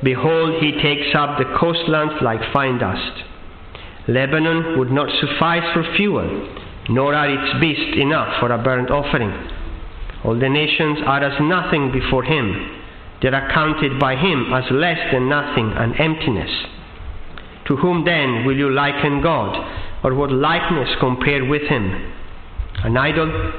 Behold, 0.02 0.62
he 0.62 0.72
takes 0.80 1.14
up 1.14 1.38
the 1.38 1.56
coastlands 1.58 2.14
like 2.22 2.52
fine 2.52 2.78
dust. 2.78 3.24
Lebanon 4.08 4.78
would 4.78 4.90
not 4.90 5.08
suffice 5.20 5.64
for 5.74 5.84
fuel, 5.96 6.48
nor 6.88 7.14
are 7.14 7.28
its 7.28 7.60
beasts 7.60 7.96
enough 7.96 8.40
for 8.40 8.50
a 8.50 8.62
burnt 8.62 8.90
offering. 8.90 9.30
All 10.24 10.38
the 10.38 10.48
nations 10.48 10.98
are 11.04 11.22
as 11.22 11.40
nothing 11.40 11.92
before 11.92 12.24
him. 12.24 12.78
They 13.22 13.28
are 13.28 13.50
counted 13.52 14.00
by 14.00 14.16
him 14.16 14.52
as 14.52 14.64
less 14.70 14.98
than 15.12 15.28
nothing 15.28 15.72
and 15.76 15.94
emptiness. 16.00 16.50
To 17.66 17.76
whom 17.76 18.04
then 18.04 18.44
will 18.46 18.56
you 18.56 18.70
liken 18.70 19.20
God, 19.22 19.54
or 20.02 20.14
what 20.14 20.32
likeness 20.32 20.88
compare 20.98 21.44
with 21.44 21.62
him? 21.62 22.12
An 22.82 22.96
idol? 22.96 23.52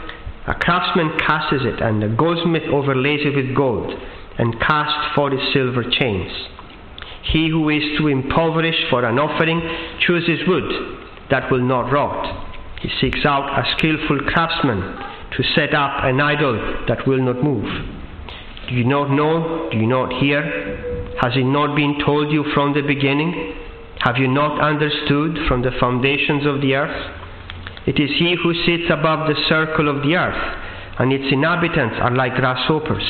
A 0.48 0.56
craftsman 0.56 1.18
casts 1.20 1.54
it, 1.62 1.80
and 1.82 2.04
a 2.04 2.10
goldsmith 2.10 2.64
overlays 2.64 3.22
it 3.24 3.36
with 3.36 3.56
gold, 3.56 3.94
and 4.38 4.60
cast 4.60 5.16
for 5.16 5.34
it 5.34 5.54
silver 5.54 5.84
chains. 5.84 6.32
He 7.24 7.50
who 7.50 7.70
is 7.70 7.84
to 7.98 8.08
impoverish 8.08 8.90
for 8.90 9.06
an 9.06 9.20
offering 9.20 9.62
chooses 10.00 10.48
wood 10.48 10.98
that 11.30 11.52
will 11.52 11.62
not 11.62 11.92
rot. 11.92 12.50
He 12.82 12.90
seeks 13.00 13.26
out 13.26 13.60
a 13.60 13.78
skilful 13.78 14.20
craftsman 14.28 14.82
to 15.38 15.44
set 15.56 15.74
up 15.74 16.04
an 16.04 16.20
idol 16.20 16.86
that 16.88 17.08
will 17.08 17.22
not 17.22 17.44
move. 17.44 17.66
Do 18.68 18.76
you 18.76 18.86
not 18.86 19.12
know? 19.12 19.70
Do 19.72 19.78
you 19.78 19.88
not 19.88 20.14
hear? 20.22 20.42
Has 21.22 21.34
it 21.36 21.46
not 21.46 21.76
been 21.76 22.00
told 22.04 22.32
you 22.32 22.44
from 22.54 22.74
the 22.74 22.82
beginning? 22.82 23.54
Have 24.00 24.18
you 24.18 24.28
not 24.28 24.60
understood 24.60 25.38
from 25.48 25.62
the 25.62 25.72
foundations 25.80 26.46
of 26.48 26.62
the 26.62 26.74
earth? 26.74 27.18
It 27.86 28.00
is 28.00 28.10
he 28.18 28.36
who 28.42 28.54
sits 28.66 28.90
above 28.90 29.28
the 29.28 29.40
circle 29.48 29.88
of 29.88 30.02
the 30.04 30.16
earth, 30.16 30.58
and 31.00 31.14
its 31.14 31.32
inhabitants 31.32 31.96
are 32.02 32.16
like 32.16 32.36
grasshoppers 32.36 33.04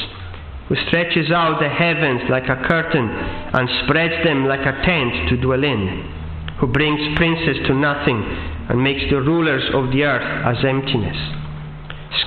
who 0.67 0.75
stretches 0.87 1.31
out 1.31 1.59
the 1.59 1.69
heavens 1.69 2.21
like 2.29 2.47
a 2.49 2.63
curtain 2.67 3.09
and 3.09 3.69
spreads 3.83 4.23
them 4.23 4.45
like 4.45 4.61
a 4.61 4.81
tent 4.85 5.29
to 5.29 5.37
dwell 5.37 5.63
in, 5.63 6.55
who 6.59 6.67
brings 6.67 7.17
princes 7.17 7.57
to 7.67 7.73
nothing 7.73 8.23
and 8.69 8.83
makes 8.83 9.03
the 9.09 9.21
rulers 9.21 9.63
of 9.73 9.91
the 9.91 10.03
earth 10.03 10.45
as 10.45 10.63
emptiness. 10.63 11.17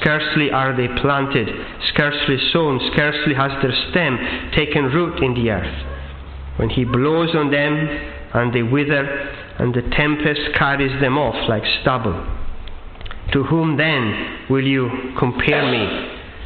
Scarcely 0.01 0.51
are 0.51 0.77
they 0.77 0.89
planted, 1.01 1.49
scarcely 1.93 2.39
sown, 2.53 2.81
scarcely 2.93 3.35
has 3.35 3.53
their 3.63 3.75
stem 3.91 4.19
taken 4.55 4.85
root 4.87 5.23
in 5.23 5.35
the 5.35 5.51
earth. 5.51 5.87
When 6.57 6.71
he 6.71 6.85
blows 6.85 7.35
on 7.35 7.51
them, 7.51 8.11
and 8.35 8.53
they 8.53 8.63
wither, 8.63 9.05
and 9.59 9.73
the 9.73 9.83
tempest 9.97 10.41
carries 10.59 11.01
them 11.01 11.17
off 11.17 11.49
like 11.49 11.63
stubble. 11.81 12.27
To 13.33 13.45
whom 13.45 13.77
then 13.77 14.47
will 14.51 14.67
you 14.67 15.15
compare 15.19 15.71
me? 15.71 16.14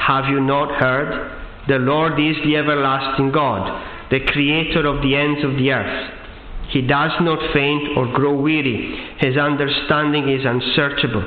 Have 0.00 0.26
you 0.26 0.40
not 0.40 0.70
heard? 0.80 1.36
The 1.68 1.78
Lord 1.78 2.18
is 2.18 2.36
the 2.42 2.56
everlasting 2.56 3.32
God, 3.32 4.10
the 4.10 4.20
creator 4.26 4.86
of 4.86 5.02
the 5.02 5.14
ends 5.14 5.44
of 5.44 5.56
the 5.56 5.70
earth. 5.70 6.14
He 6.70 6.80
does 6.82 7.12
not 7.20 7.52
faint 7.52 7.96
or 7.96 8.06
grow 8.12 8.34
weary. 8.34 8.96
His 9.18 9.36
understanding 9.36 10.28
is 10.28 10.44
unsearchable. 10.44 11.26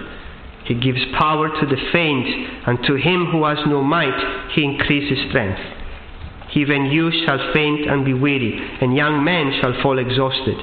He 0.65 0.73
gives 0.73 0.99
power 1.17 1.49
to 1.49 1.65
the 1.65 1.81
faint, 1.91 2.27
and 2.65 2.79
to 2.87 2.95
him 2.95 3.27
who 3.31 3.45
has 3.45 3.59
no 3.67 3.83
might, 3.83 4.49
he 4.55 4.63
increases 4.63 5.29
strength. 5.29 5.59
Even 6.55 6.85
youth 6.85 7.13
shall 7.25 7.51
faint 7.53 7.89
and 7.89 8.05
be 8.05 8.13
weary, 8.13 8.57
and 8.81 8.95
young 8.95 9.23
men 9.23 9.59
shall 9.61 9.81
fall 9.83 9.99
exhausted. 9.99 10.57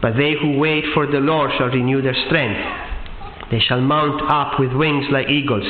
But 0.00 0.16
they 0.16 0.34
who 0.40 0.58
wait 0.58 0.84
for 0.94 1.06
the 1.06 1.20
Lord 1.20 1.50
shall 1.58 1.68
renew 1.68 2.02
their 2.02 2.16
strength. 2.26 2.60
They 3.50 3.60
shall 3.60 3.80
mount 3.80 4.22
up 4.28 4.58
with 4.58 4.72
wings 4.72 5.06
like 5.10 5.28
eagles. 5.28 5.66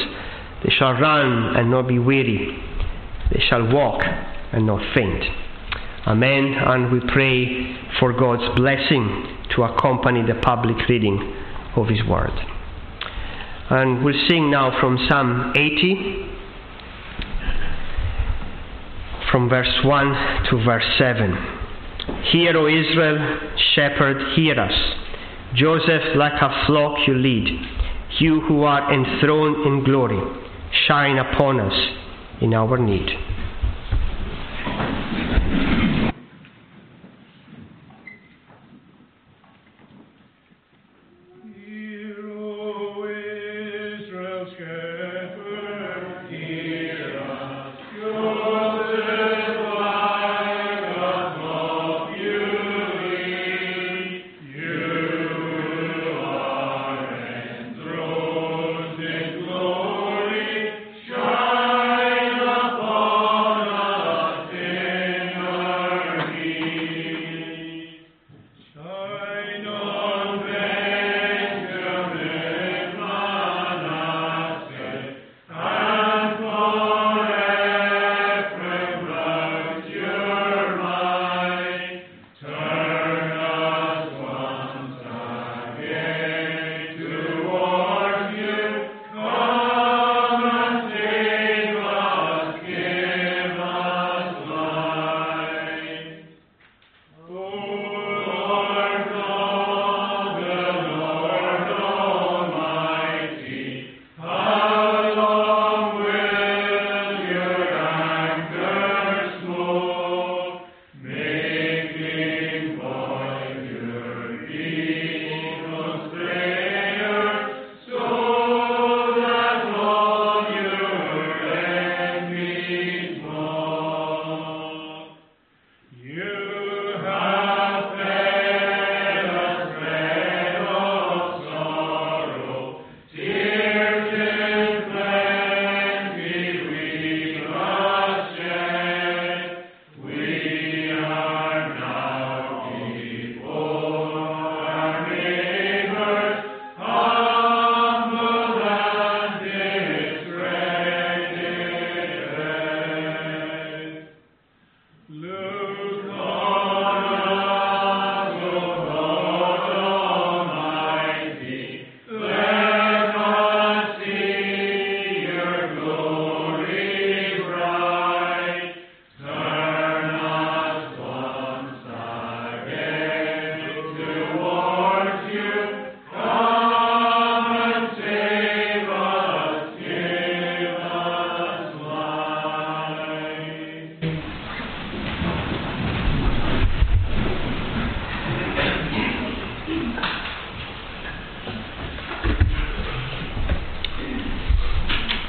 They 0.64 0.70
shall 0.70 0.92
run 0.92 1.56
and 1.56 1.70
not 1.70 1.86
be 1.88 1.98
weary. 1.98 2.62
They 3.32 3.40
shall 3.48 3.72
walk 3.72 4.02
and 4.52 4.66
not 4.66 4.82
faint. 4.94 5.24
Amen. 6.06 6.54
And 6.54 6.90
we 6.90 7.00
pray 7.12 7.76
for 8.00 8.12
God's 8.12 8.56
blessing 8.56 9.36
to 9.54 9.64
accompany 9.64 10.22
the 10.22 10.40
public 10.40 10.88
reading 10.88 11.34
of 11.76 11.88
His 11.88 12.02
Word. 12.08 12.32
And 13.70 14.02
we'll 14.02 14.18
sing 14.28 14.50
now 14.50 14.80
from 14.80 14.98
Psalm 15.08 15.52
80, 15.54 16.30
from 19.30 19.48
verse 19.50 19.84
1 19.84 20.44
to 20.50 20.64
verse 20.64 20.86
7. 20.96 21.36
Hear, 22.32 22.56
O 22.56 22.66
Israel, 22.66 23.40
shepherd, 23.74 24.34
hear 24.34 24.58
us. 24.58 24.72
Joseph, 25.54 26.16
like 26.16 26.40
a 26.40 26.64
flock 26.66 27.06
you 27.06 27.14
lead. 27.14 27.48
You 28.18 28.40
who 28.40 28.62
are 28.62 28.92
enthroned 28.92 29.66
in 29.66 29.84
glory, 29.84 30.18
shine 30.88 31.18
upon 31.18 31.60
us 31.60 31.74
in 32.40 32.54
our 32.54 32.78
need. 32.78 33.27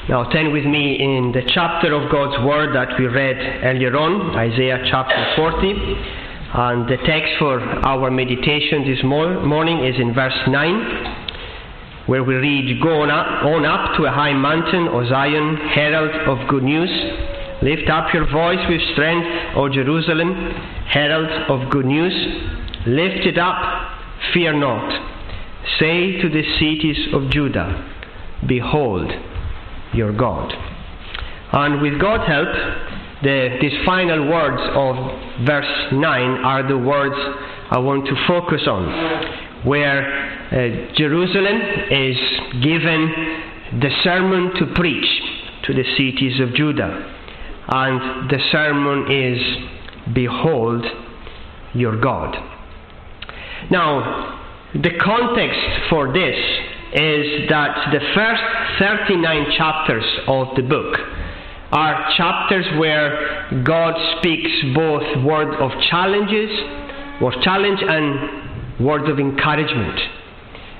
Now, 0.09 0.23
turn 0.23 0.51
with 0.51 0.65
me 0.65 0.97
in 0.97 1.31
the 1.33 1.43
chapter 1.53 1.93
of 1.93 2.09
God's 2.11 2.43
Word 2.43 2.73
that 2.73 2.97
we 2.97 3.05
read 3.05 3.37
earlier 3.61 3.95
on, 3.95 4.35
Isaiah 4.35 4.81
chapter 4.89 5.13
40. 5.37 5.69
And 6.49 6.89
the 6.89 6.97
text 7.05 7.37
for 7.37 7.61
our 7.61 8.09
meditation 8.09 8.89
this 8.89 9.03
morning 9.03 9.85
is 9.85 10.01
in 10.01 10.15
verse 10.15 10.33
9, 10.47 12.07
where 12.07 12.23
we 12.23 12.33
read, 12.33 12.81
Go 12.81 13.05
on 13.05 13.11
up, 13.11 13.45
on 13.45 13.65
up 13.65 13.97
to 13.97 14.05
a 14.05 14.09
high 14.09 14.33
mountain, 14.33 14.87
O 14.87 15.07
Zion, 15.07 15.57
herald 15.77 16.09
of 16.25 16.49
good 16.49 16.63
news. 16.63 16.89
Lift 17.61 17.87
up 17.91 18.11
your 18.11 18.25
voice 18.31 18.65
with 18.67 18.81
strength, 18.93 19.29
O 19.57 19.69
Jerusalem, 19.69 20.33
herald 20.89 21.29
of 21.53 21.69
good 21.69 21.85
news. 21.85 22.17
Lift 22.87 23.27
it 23.27 23.37
up, 23.37 23.61
fear 24.33 24.57
not. 24.57 24.89
Say 25.77 26.19
to 26.19 26.29
the 26.29 26.41
cities 26.57 27.13
of 27.13 27.29
Judah, 27.29 27.77
Behold, 28.47 29.13
your 29.93 30.13
God. 30.13 30.53
And 31.51 31.81
with 31.81 31.99
God's 31.99 32.27
help, 32.27 32.49
the, 33.23 33.57
these 33.61 33.73
final 33.85 34.29
words 34.29 34.61
of 34.75 35.45
verse 35.45 35.91
9 35.91 36.03
are 36.45 36.67
the 36.67 36.77
words 36.77 37.15
I 37.71 37.77
want 37.79 38.05
to 38.05 38.15
focus 38.27 38.61
on, 38.67 39.65
where 39.65 40.01
uh, 40.51 40.93
Jerusalem 40.95 41.61
is 41.91 42.17
given 42.63 43.79
the 43.81 43.89
sermon 44.03 44.53
to 44.55 44.73
preach 44.73 45.05
to 45.65 45.73
the 45.73 45.83
cities 45.97 46.39
of 46.39 46.53
Judah. 46.55 47.15
And 47.67 48.29
the 48.29 48.39
sermon 48.51 49.11
is, 49.11 50.13
Behold 50.13 50.85
your 51.73 51.99
God. 51.99 52.35
Now, 53.69 54.39
the 54.73 54.91
context 54.99 55.59
for 55.89 56.11
this 56.13 56.35
is 56.93 57.49
that 57.49 57.91
the 57.91 57.99
first 58.15 58.41
39 58.79 59.53
chapters 59.57 60.05
of 60.27 60.55
the 60.55 60.63
book 60.63 60.97
are 61.71 62.11
chapters 62.17 62.65
where 62.79 63.63
God 63.63 63.93
speaks 64.17 64.49
both 64.73 65.03
word 65.23 65.53
of 65.61 65.71
challenges, 65.89 66.49
word 67.21 67.35
challenge 67.43 67.79
and 67.81 68.83
word 68.83 69.07
of 69.07 69.19
encouragement. 69.19 69.99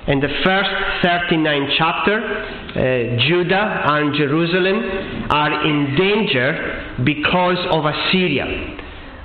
In 0.08 0.18
the 0.18 0.32
first 0.42 0.70
39 1.02 1.70
chapter, 1.78 2.18
uh, 2.18 3.28
Judah 3.28 3.82
and 3.84 4.14
Jerusalem 4.16 5.30
are 5.30 5.64
in 5.64 5.94
danger 5.94 6.96
because 7.04 7.58
of 7.70 7.84
Assyria. 7.84 8.46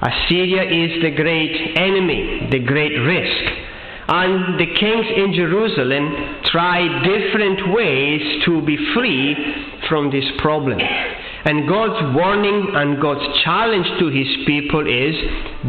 Assyria 0.01 0.63
is 0.69 1.01
the 1.01 1.11
great 1.15 1.77
enemy, 1.77 2.47
the 2.51 2.59
great 2.59 2.93
risk. 2.93 3.64
And 4.07 4.59
the 4.59 4.67
kings 4.67 5.07
in 5.17 5.33
Jerusalem 5.33 6.41
tried 6.45 7.03
different 7.03 7.73
ways 7.73 8.43
to 8.45 8.61
be 8.61 8.77
free 8.93 9.35
from 9.89 10.11
this 10.11 10.25
problem. 10.37 10.79
And 10.79 11.67
God's 11.67 12.15
warning 12.15 12.71
and 12.73 13.01
God's 13.01 13.41
challenge 13.43 13.87
to 13.99 14.07
his 14.07 14.27
people 14.45 14.85
is 14.85 15.15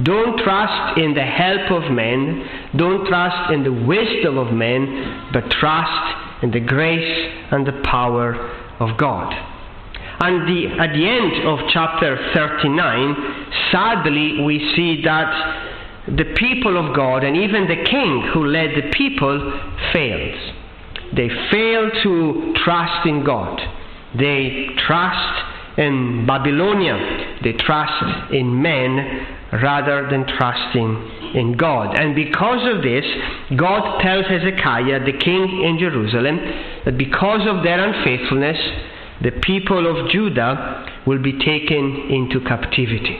don't 0.05 0.39
trust 0.39 0.99
in 0.99 1.15
the 1.15 1.23
help 1.23 1.71
of 1.71 1.91
men, 1.93 2.71
don't 2.77 3.07
trust 3.07 3.53
in 3.53 3.63
the 3.63 3.73
wisdom 3.73 4.39
of 4.39 4.53
men, 4.53 5.31
but 5.33 5.51
trust 5.51 6.43
in 6.43 6.51
the 6.51 6.61
grace 6.61 7.33
and 7.51 7.67
the 7.67 7.81
power 7.85 8.35
of 8.81 8.99
God. 8.99 9.33
And 10.19 10.49
the, 10.49 10.81
at 10.81 10.93
the 10.95 11.07
end 11.07 11.47
of 11.47 11.59
chapter 11.73 12.17
39, 12.35 13.17
sadly, 13.71 14.43
we 14.45 14.73
see 14.75 15.03
that 15.05 15.76
the 16.09 16.35
people 16.37 16.77
of 16.79 16.95
God 16.95 17.25
and 17.25 17.37
even 17.37 17.67
the 17.67 17.83
king 17.85 18.31
who 18.33 18.47
led 18.47 18.71
the 18.77 18.91
people 18.93 19.53
failed. 19.93 20.55
They 21.15 21.29
failed 21.51 21.93
to 22.03 22.55
trust 22.65 23.07
in 23.07 23.25
God. 23.25 23.61
They 24.19 24.69
trust 24.87 25.79
in 25.79 26.27
Babylonia. 26.27 27.39
They 27.43 27.53
trust 27.53 28.33
in 28.33 28.63
men 28.63 29.27
rather 29.53 30.09
than 30.11 30.27
trusting 30.27 31.33
in 31.35 31.57
God. 31.57 31.99
And 31.99 32.15
because 32.15 32.67
of 32.75 32.83
this, 32.83 33.05
God 33.57 34.01
tells 34.01 34.27
Hezekiah, 34.27 35.05
the 35.05 35.19
king 35.19 35.63
in 35.65 35.79
Jerusalem, 35.79 36.39
that 36.85 36.99
because 36.99 37.47
of 37.47 37.63
their 37.63 37.83
unfaithfulness, 37.83 38.59
the 39.23 39.33
people 39.43 39.87
of 39.87 40.11
Judah 40.11 41.03
will 41.07 41.23
be 41.23 41.33
taken 41.39 42.11
into 42.11 42.41
captivity. 42.41 43.19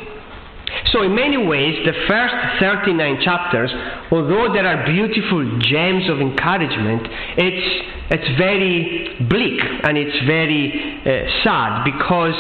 So, 0.93 1.03
in 1.03 1.15
many 1.15 1.37
ways, 1.37 1.77
the 1.85 1.95
first 2.09 2.35
39 2.61 3.21
chapters, 3.23 3.71
although 4.11 4.53
there 4.53 4.67
are 4.67 4.85
beautiful 4.87 5.59
gems 5.61 6.09
of 6.09 6.21
encouragement, 6.21 7.07
it's, 7.39 7.87
it's 8.11 8.39
very 8.39 9.17
bleak 9.29 9.61
and 9.85 9.97
it's 9.97 10.19
very 10.27 11.01
uh, 11.07 11.45
sad 11.45 11.85
because 11.85 12.35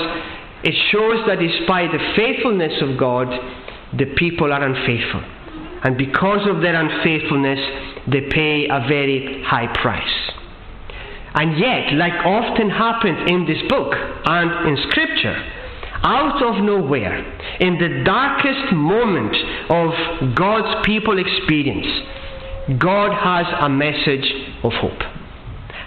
it 0.64 0.74
shows 0.90 1.26
that 1.26 1.38
despite 1.38 1.92
the 1.92 2.02
faithfulness 2.16 2.82
of 2.82 2.98
God, 2.98 3.28
the 3.96 4.06
people 4.16 4.52
are 4.52 4.62
unfaithful. 4.62 5.22
And 5.84 5.96
because 5.96 6.48
of 6.48 6.62
their 6.62 6.74
unfaithfulness, 6.74 7.60
they 8.10 8.22
pay 8.30 8.66
a 8.66 8.80
very 8.88 9.42
high 9.44 9.70
price. 9.80 10.32
And 11.34 11.58
yet, 11.58 11.92
like 11.94 12.14
often 12.24 12.70
happens 12.70 13.30
in 13.30 13.46
this 13.46 13.62
book 13.68 13.92
and 13.94 14.68
in 14.68 14.76
Scripture, 14.90 15.36
out 16.06 16.40
of 16.40 16.62
nowhere, 16.62 17.18
in 17.58 17.78
the 17.78 18.04
darkest 18.04 18.72
moment 18.72 19.34
of 19.68 20.36
God's 20.36 20.86
people 20.86 21.18
experience, 21.18 21.86
God 22.78 23.10
has 23.10 23.46
a 23.60 23.68
message 23.68 24.30
of 24.62 24.72
hope. 24.72 25.02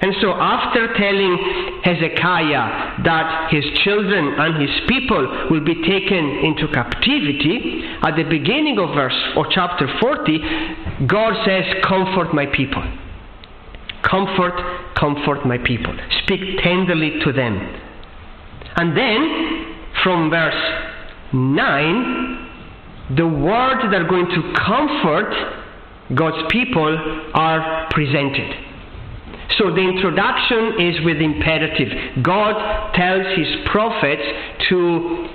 And 0.01 0.15
so, 0.21 0.31
after 0.31 0.93
telling 0.95 1.81
Hezekiah 1.83 3.03
that 3.03 3.51
his 3.51 3.65
children 3.83 4.35
and 4.39 4.61
his 4.61 4.75
people 4.87 5.47
will 5.51 5.63
be 5.63 5.75
taken 5.75 6.39
into 6.43 6.67
captivity, 6.73 7.83
at 8.01 8.15
the 8.15 8.23
beginning 8.23 8.79
of 8.79 8.95
verse 8.95 9.15
or 9.35 9.47
chapter 9.51 9.87
40, 9.99 10.39
God 11.07 11.45
says, 11.45 11.63
Comfort 11.83 12.33
my 12.33 12.45
people. 12.45 12.83
Comfort, 14.03 14.95
comfort 14.95 15.45
my 15.45 15.57
people. 15.57 15.95
Speak 16.23 16.59
tenderly 16.63 17.19
to 17.25 17.33
them. 17.33 17.59
And 18.77 18.95
then, 18.95 19.68
from 20.03 20.29
verse 20.29 20.53
9, 21.33 23.15
the 23.17 23.27
words 23.27 23.81
that 23.91 24.01
are 24.01 24.07
going 24.07 24.27
to 24.27 24.53
comfort 24.53 25.33
God's 26.15 26.51
people 26.51 27.31
are 27.33 27.87
presented. 27.91 28.55
So 29.57 29.73
the 29.73 29.81
introduction 29.81 30.79
is 30.79 31.05
with 31.05 31.17
imperative. 31.17 32.23
God 32.23 32.93
tells 32.93 33.37
his 33.37 33.47
prophets 33.71 34.21
to 34.69 35.27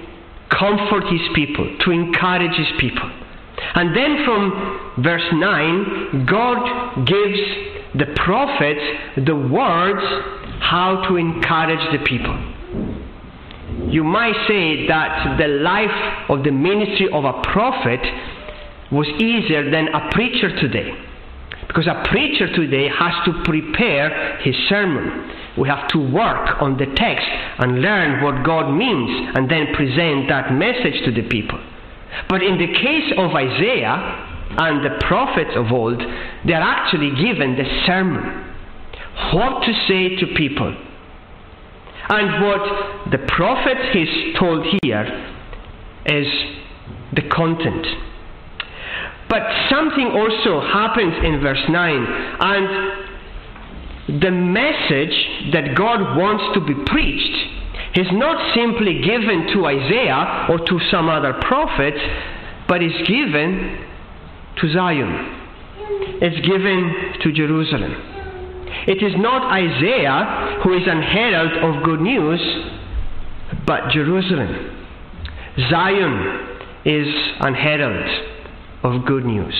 comfort 0.50 1.04
his 1.10 1.20
people, 1.34 1.76
to 1.80 1.90
encourage 1.90 2.56
his 2.56 2.68
people. 2.78 3.10
And 3.74 3.96
then 3.96 4.24
from 4.24 4.94
verse 4.98 5.26
9, 5.32 6.26
God 6.26 7.06
gives 7.06 7.40
the 7.94 8.06
prophets 8.16 8.80
the 9.26 9.36
words 9.36 10.02
how 10.60 11.04
to 11.08 11.16
encourage 11.16 11.92
the 11.92 12.04
people. 12.04 12.53
You 13.94 14.02
might 14.02 14.34
say 14.48 14.88
that 14.88 15.38
the 15.38 15.46
life 15.46 16.28
of 16.28 16.42
the 16.42 16.50
ministry 16.50 17.06
of 17.12 17.24
a 17.24 17.40
prophet 17.54 18.02
was 18.90 19.06
easier 19.22 19.70
than 19.70 19.86
a 19.94 20.10
preacher 20.10 20.50
today. 20.58 20.90
Because 21.68 21.86
a 21.86 22.02
preacher 22.10 22.50
today 22.52 22.88
has 22.90 23.14
to 23.24 23.42
prepare 23.44 24.38
his 24.42 24.56
sermon. 24.68 25.30
We 25.56 25.68
have 25.68 25.86
to 25.94 25.98
work 26.10 26.60
on 26.60 26.76
the 26.76 26.86
text 26.96 27.26
and 27.58 27.82
learn 27.82 28.22
what 28.24 28.44
God 28.44 28.74
means 28.74 29.30
and 29.36 29.48
then 29.48 29.72
present 29.74 30.26
that 30.28 30.50
message 30.50 30.98
to 31.04 31.12
the 31.12 31.28
people. 31.28 31.62
But 32.28 32.42
in 32.42 32.58
the 32.58 32.74
case 32.74 33.14
of 33.16 33.30
Isaiah, 33.30 34.34
and 34.58 34.84
the 34.84 34.98
prophets 35.06 35.50
of 35.54 35.70
old, 35.72 36.00
they 36.46 36.52
are 36.52 36.62
actually 36.62 37.10
given 37.14 37.56
the 37.56 37.64
sermon. 37.86 38.22
What 39.32 39.62
to 39.64 39.72
say 39.86 40.16
to 40.16 40.34
people. 40.34 40.74
And 42.08 42.44
what 42.44 43.10
the 43.10 43.18
prophet 43.28 43.78
is 43.96 44.08
told 44.38 44.66
here 44.82 45.04
is 46.06 46.26
the 47.14 47.22
content. 47.30 47.86
But 49.28 49.42
something 49.70 50.08
also 50.08 50.60
happens 50.60 51.14
in 51.24 51.40
verse 51.40 51.64
9, 51.68 52.06
and 52.40 52.68
the 54.20 54.30
message 54.30 55.52
that 55.52 55.74
God 55.74 56.16
wants 56.16 56.44
to 56.54 56.60
be 56.60 56.74
preached 56.86 57.36
is 57.96 58.06
not 58.12 58.54
simply 58.54 59.00
given 59.00 59.46
to 59.54 59.66
Isaiah 59.66 60.46
or 60.50 60.58
to 60.58 60.80
some 60.90 61.08
other 61.08 61.32
prophet, 61.32 61.94
but 62.68 62.82
is 62.82 62.92
given 63.08 63.78
to 64.60 64.72
Zion. 64.72 65.40
It's 66.20 66.46
given 66.46 67.14
to 67.22 67.32
Jerusalem. 67.32 68.13
It 68.86 69.02
is 69.02 69.14
not 69.16 69.50
Isaiah 69.52 70.60
who 70.62 70.74
is 70.74 70.86
an 70.86 71.02
herald 71.02 71.76
of 71.76 71.84
good 71.84 72.00
news, 72.00 72.40
but 73.66 73.90
Jerusalem. 73.90 74.86
Zion 75.70 76.58
is 76.84 77.06
an 77.40 77.54
herald 77.54 78.34
of 78.82 79.06
good 79.06 79.24
news. 79.24 79.54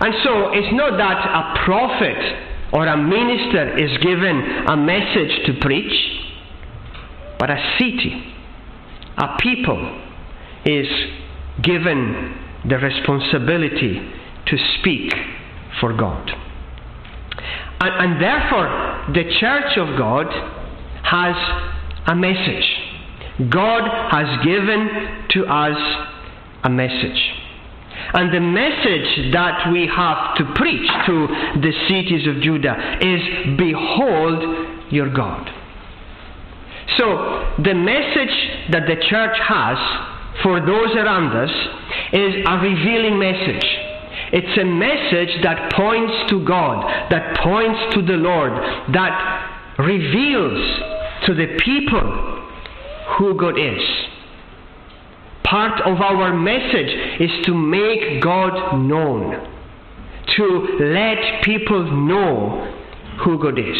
And 0.00 0.14
so 0.24 0.50
it's 0.52 0.74
not 0.74 0.98
that 0.98 1.18
a 1.24 1.64
prophet 1.64 2.48
or 2.72 2.86
a 2.86 2.96
minister 2.96 3.78
is 3.78 3.96
given 3.98 4.64
a 4.66 4.76
message 4.76 5.46
to 5.46 5.60
preach, 5.60 5.92
but 7.38 7.50
a 7.50 7.76
city, 7.78 8.34
a 9.16 9.36
people 9.40 10.02
is 10.64 10.86
given 11.62 12.38
the 12.68 12.78
responsibility 12.78 14.00
to 14.46 14.56
speak 14.78 15.12
for 15.80 15.96
God. 15.96 16.30
And, 17.82 18.12
and 18.12 18.22
therefore, 18.22 19.12
the 19.12 19.24
church 19.40 19.76
of 19.76 19.98
God 19.98 20.26
has 21.02 21.34
a 22.06 22.14
message. 22.14 22.68
God 23.50 23.82
has 24.10 24.44
given 24.44 24.88
to 25.30 25.46
us 25.46 25.78
a 26.62 26.70
message. 26.70 27.20
And 28.14 28.32
the 28.32 28.40
message 28.40 29.32
that 29.32 29.72
we 29.72 29.88
have 29.88 30.36
to 30.36 30.44
preach 30.54 30.88
to 31.06 31.26
the 31.60 31.72
cities 31.88 32.26
of 32.28 32.42
Judah 32.42 32.98
is 33.00 33.56
Behold 33.58 34.92
your 34.92 35.12
God. 35.12 35.50
So, 36.98 37.54
the 37.64 37.74
message 37.74 38.70
that 38.70 38.86
the 38.86 38.96
church 39.08 39.36
has 39.42 39.78
for 40.42 40.60
those 40.60 40.94
around 40.94 41.34
us 41.34 41.50
is 42.12 42.44
a 42.46 42.58
revealing 42.58 43.18
message. 43.18 43.91
It's 44.32 44.58
a 44.58 44.64
message 44.64 45.42
that 45.42 45.72
points 45.74 46.30
to 46.30 46.42
God, 46.44 47.10
that 47.10 47.38
points 47.42 47.94
to 47.94 48.02
the 48.02 48.14
Lord, 48.14 48.52
that 48.94 49.76
reveals 49.78 51.26
to 51.26 51.34
the 51.34 51.58
people 51.62 52.48
who 53.18 53.34
God 53.38 53.58
is. 53.58 53.82
Part 55.44 55.82
of 55.82 56.00
our 56.00 56.32
message 56.34 57.20
is 57.20 57.44
to 57.44 57.54
make 57.54 58.22
God 58.22 58.78
known, 58.78 59.48
to 60.36 60.78
let 60.80 61.44
people 61.44 61.84
know 61.84 62.72
who 63.22 63.38
God 63.38 63.58
is, 63.58 63.76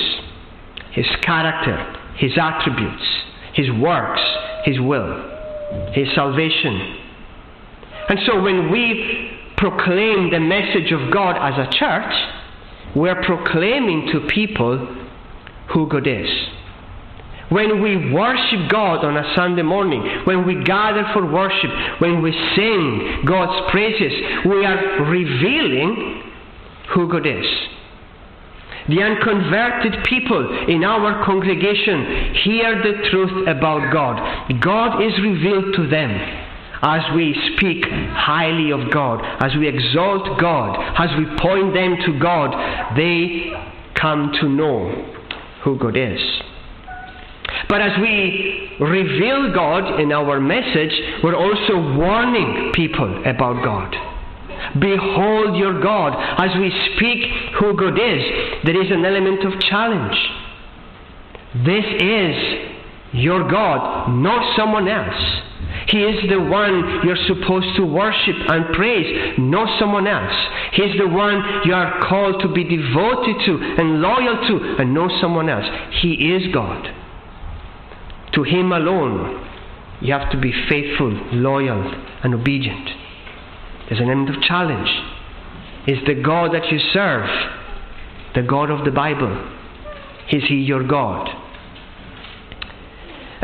His 0.90 1.06
character, 1.22 1.96
His 2.18 2.32
attributes, 2.36 3.02
His 3.54 3.70
works, 3.70 4.20
His 4.66 4.78
will, 4.78 5.92
His 5.94 6.08
salvation, 6.14 6.98
and 8.08 8.18
so 8.26 8.42
when 8.42 8.70
we 8.70 9.31
proclaim 9.62 10.30
the 10.30 10.40
message 10.40 10.90
of 10.90 11.12
God 11.12 11.38
as 11.38 11.54
a 11.54 11.70
church, 11.70 12.12
we're 12.96 13.22
proclaiming 13.22 14.10
to 14.12 14.26
people 14.26 14.76
who 15.72 15.88
God 15.88 16.06
is. 16.06 16.28
When 17.48 17.80
we 17.80 18.10
worship 18.12 18.70
God 18.70 19.04
on 19.04 19.16
a 19.16 19.34
Sunday 19.36 19.62
morning, 19.62 20.02
when 20.24 20.46
we 20.46 20.64
gather 20.64 21.04
for 21.12 21.24
worship, 21.30 21.70
when 22.00 22.22
we 22.22 22.32
sing 22.56 23.22
God's 23.24 23.70
praises, 23.70 24.12
we 24.46 24.64
are 24.64 25.04
revealing 25.08 26.22
who 26.94 27.08
God 27.08 27.26
is. 27.26 27.46
the 28.88 29.00
unconverted 29.00 30.02
people 30.04 30.66
in 30.66 30.82
our 30.82 31.24
congregation 31.24 32.34
hear 32.42 32.82
the 32.82 33.08
truth 33.10 33.46
about 33.46 33.92
God. 33.92 34.60
God 34.60 35.00
is 35.00 35.12
revealed 35.22 35.74
to 35.76 35.86
them 35.88 36.41
as 36.82 37.02
we 37.14 37.32
speak 37.56 37.84
highly 37.88 38.72
of 38.72 38.90
God, 38.90 39.22
as 39.40 39.56
we 39.56 39.68
exalt 39.68 40.38
God, 40.40 40.76
as 40.98 41.10
we 41.16 41.26
point 41.38 41.74
them 41.74 41.96
to 42.06 42.18
God, 42.18 42.96
they 42.96 43.52
come 43.94 44.32
to 44.40 44.48
know 44.48 44.90
who 45.62 45.78
God 45.78 45.96
is. 45.96 46.20
But 47.68 47.80
as 47.80 47.98
we 48.00 48.76
reveal 48.80 49.54
God 49.54 50.00
in 50.00 50.12
our 50.12 50.40
message, 50.40 50.92
we're 51.22 51.36
also 51.36 51.96
warning 51.96 52.72
people 52.74 53.22
about 53.26 53.62
God. 53.64 53.94
Behold 54.80 55.56
your 55.56 55.80
God. 55.80 56.14
As 56.38 56.56
we 56.58 56.70
speak 56.94 57.24
who 57.60 57.76
God 57.76 57.94
is, 57.94 58.22
there 58.64 58.80
is 58.82 58.90
an 58.90 59.04
element 59.04 59.44
of 59.44 59.60
challenge. 59.60 60.16
This 61.64 61.84
is 62.00 62.70
your 63.12 63.48
God, 63.48 64.10
not 64.10 64.56
someone 64.56 64.88
else. 64.88 65.51
He 65.88 65.98
is 66.02 66.28
the 66.30 66.40
one 66.40 67.00
you're 67.04 67.24
supposed 67.26 67.76
to 67.76 67.84
worship 67.84 68.36
and 68.48 68.74
praise, 68.74 69.34
not 69.38 69.78
someone 69.78 70.06
else. 70.06 70.34
He 70.72 70.82
is 70.82 70.98
the 70.98 71.08
one 71.08 71.42
you 71.64 71.74
are 71.74 72.00
called 72.08 72.40
to 72.42 72.52
be 72.52 72.64
devoted 72.64 73.36
to 73.46 73.74
and 73.78 74.00
loyal 74.00 74.46
to, 74.48 74.76
and 74.80 74.94
not 74.94 75.20
someone 75.20 75.48
else. 75.48 75.66
He 76.00 76.32
is 76.32 76.52
God. 76.52 76.88
To 78.34 78.42
Him 78.42 78.72
alone, 78.72 79.46
you 80.00 80.12
have 80.12 80.30
to 80.32 80.40
be 80.40 80.52
faithful, 80.68 81.10
loyal, 81.32 81.94
and 82.22 82.34
obedient. 82.34 82.88
There's 83.88 84.00
an 84.00 84.08
element 84.08 84.36
of 84.36 84.42
challenge. 84.42 84.88
Is 85.86 85.98
the 86.06 86.14
God 86.14 86.54
that 86.54 86.70
you 86.70 86.78
serve 86.92 87.28
the 88.34 88.42
God 88.42 88.70
of 88.70 88.84
the 88.84 88.90
Bible? 88.90 89.50
Is 90.30 90.44
He 90.48 90.56
your 90.56 90.86
God? 90.86 91.41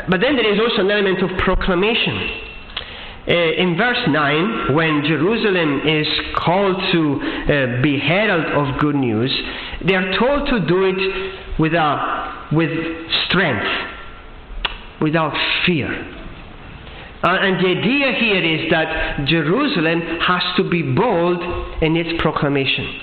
But 0.07 0.21
then 0.21 0.37
there 0.37 0.53
is 0.53 0.61
also 0.61 0.83
an 0.83 0.91
element 0.91 1.23
of 1.23 1.37
proclamation. 1.39 2.47
Uh, 3.27 3.33
in 3.33 3.77
verse 3.77 3.99
9, 4.09 4.75
when 4.75 5.03
Jerusalem 5.05 5.87
is 5.87 6.07
called 6.35 6.81
to 6.93 7.21
uh, 7.21 7.83
be 7.83 7.99
herald 7.99 8.47
of 8.47 8.81
good 8.81 8.95
news, 8.95 9.31
they 9.85 9.95
are 9.95 10.19
told 10.19 10.49
to 10.49 10.67
do 10.67 10.85
it 10.85 11.59
with, 11.59 11.75
a, 11.75 12.49
with 12.53 12.71
strength, 13.27 13.67
without 15.03 15.35
fear. 15.67 15.91
Uh, 17.23 17.37
and 17.43 17.63
the 17.63 17.69
idea 17.69 18.13
here 18.13 18.45
is 18.45 18.71
that 18.71 19.27
Jerusalem 19.27 20.01
has 20.21 20.43
to 20.57 20.71
be 20.71 20.83
bold 20.83 21.83
in 21.83 21.97
its 21.97 22.19
proclamation. 22.23 23.01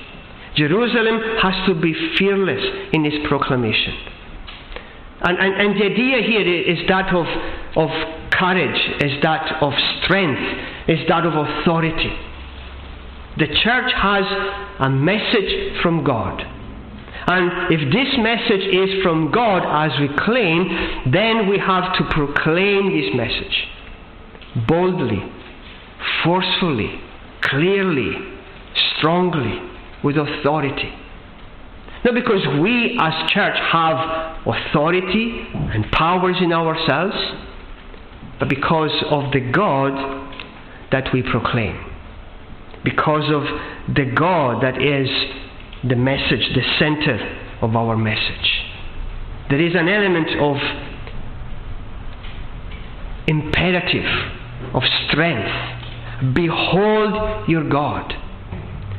Jerusalem 0.55 1.19
has 1.41 1.67
to 1.67 1.75
be 1.75 1.93
fearless 2.17 2.63
in 2.93 3.05
its 3.05 3.27
proclamation. 3.27 4.14
And, 5.21 5.37
and, 5.37 5.53
and 5.61 5.79
the 5.79 5.85
idea 5.85 6.21
here 6.21 6.41
is 6.41 6.87
that 6.87 7.13
of, 7.13 7.25
of 7.77 7.89
courage, 8.31 8.79
is 9.01 9.21
that 9.23 9.61
of 9.61 9.73
strength, 10.03 10.41
is 10.87 10.99
that 11.07 11.25
of 11.25 11.33
authority. 11.33 12.13
The 13.37 13.47
church 13.47 13.91
has 13.95 14.23
a 14.79 14.89
message 14.89 15.81
from 15.81 16.03
God. 16.03 16.41
And 17.27 17.73
if 17.73 17.91
this 17.91 18.13
message 18.19 18.67
is 18.71 19.01
from 19.03 19.31
God 19.31 19.63
as 19.65 19.99
we 19.99 20.09
claim, 20.19 21.11
then 21.11 21.49
we 21.49 21.57
have 21.57 21.97
to 21.97 22.03
proclaim 22.11 22.91
this 22.91 23.15
message 23.15 23.67
boldly, 24.67 25.21
forcefully, 26.23 27.01
clearly, 27.41 28.13
strongly, 28.97 29.59
with 30.03 30.17
authority. 30.17 30.93
Not 32.05 32.13
because 32.13 32.45
we 32.61 32.95
as 33.01 33.31
church 33.31 33.57
have 33.71 34.45
authority 34.45 35.47
and 35.51 35.91
powers 35.91 36.35
in 36.39 36.53
ourselves, 36.53 37.15
but 38.39 38.47
because 38.47 38.91
of 39.09 39.31
the 39.33 39.39
God 39.39 39.91
that 40.91 41.11
we 41.11 41.23
proclaim. 41.23 41.83
Because 42.83 43.31
of 43.33 43.41
the 43.95 44.05
God 44.15 44.61
that 44.61 44.79
is 44.79 45.09
the 45.89 45.95
message, 45.95 46.47
the 46.53 46.61
center 46.77 47.39
of 47.63 47.75
our 47.75 47.97
message. 47.97 48.61
There 49.49 49.59
is 49.59 49.73
an 49.73 49.89
element 49.89 50.29
of 50.39 50.57
imperative, 53.25 54.05
of 54.75 54.83
strength. 55.07 56.35
Behold 56.35 57.49
your 57.49 57.67
God. 57.67 58.13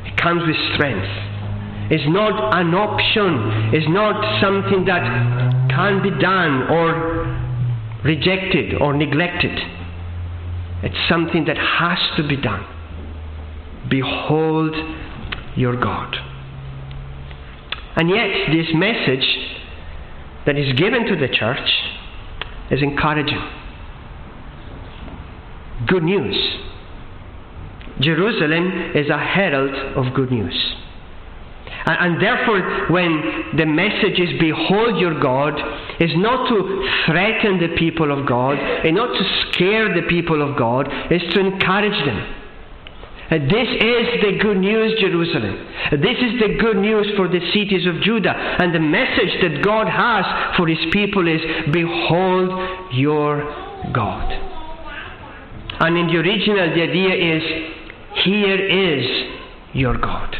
It 0.05 0.17
comes 0.21 0.45
with 0.45 0.57
strength 0.73 1.36
is 1.89 2.01
not 2.07 2.53
an 2.59 2.73
option, 2.73 3.73
is 3.73 3.87
not 3.87 4.41
something 4.41 4.85
that 4.85 5.03
can 5.69 6.03
be 6.03 6.09
done 6.19 6.67
or 6.69 7.27
rejected 8.03 8.81
or 8.81 8.93
neglected. 8.93 9.57
It's 10.83 11.09
something 11.09 11.45
that 11.45 11.57
has 11.57 11.97
to 12.17 12.27
be 12.27 12.37
done. 12.37 12.65
Behold 13.89 14.75
your 15.55 15.75
God. 15.75 16.15
And 17.95 18.09
yet, 18.09 18.51
this 18.51 18.67
message 18.75 19.25
that 20.45 20.57
is 20.57 20.77
given 20.77 21.05
to 21.05 21.15
the 21.15 21.27
church 21.27 21.69
is 22.69 22.81
encouraging. 22.83 23.41
Good 25.87 26.03
news. 26.03 26.35
Jerusalem 27.99 28.91
is 28.93 29.09
a 29.09 29.17
herald 29.17 29.75
of 29.97 30.13
good 30.13 30.31
news. 30.31 30.75
And, 31.87 32.13
and 32.13 32.21
therefore, 32.21 32.91
when 32.91 33.55
the 33.55 33.65
message 33.65 34.19
is 34.19 34.39
behold 34.39 34.99
your 34.99 35.19
God, 35.19 35.55
is 35.99 36.11
not 36.15 36.49
to 36.49 36.57
threaten 37.07 37.59
the 37.59 37.75
people 37.77 38.11
of 38.11 38.27
God, 38.27 38.59
and 38.59 38.95
not 38.95 39.07
to 39.07 39.23
scare 39.47 39.93
the 39.95 40.07
people 40.07 40.41
of 40.41 40.57
God, 40.57 40.87
is 41.11 41.21
to 41.33 41.39
encourage 41.39 42.05
them. 42.05 42.33
And 43.29 43.49
this 43.49 43.67
is 43.67 44.21
the 44.23 44.39
good 44.41 44.57
news, 44.57 44.99
Jerusalem. 45.01 45.67
Uh, 45.91 45.97
this 45.97 46.17
is 46.17 46.39
the 46.39 46.57
good 46.61 46.77
news 46.77 47.07
for 47.17 47.27
the 47.27 47.41
cities 47.51 47.85
of 47.85 48.01
Judah. 48.01 48.31
And 48.31 48.73
the 48.73 48.79
message 48.79 49.41
that 49.41 49.61
God 49.63 49.87
has 49.87 50.55
for 50.55 50.67
His 50.67 50.79
people 50.93 51.27
is 51.27 51.41
Behold 51.73 52.93
your 52.93 53.43
God. 53.91 54.31
And 55.79 55.97
in 55.97 56.07
the 56.07 56.19
original, 56.19 56.73
the 56.73 56.81
idea 56.81 57.35
is 57.35 57.43
Here 58.23 58.95
is 58.95 59.27
your 59.73 59.97
God. 59.97 60.37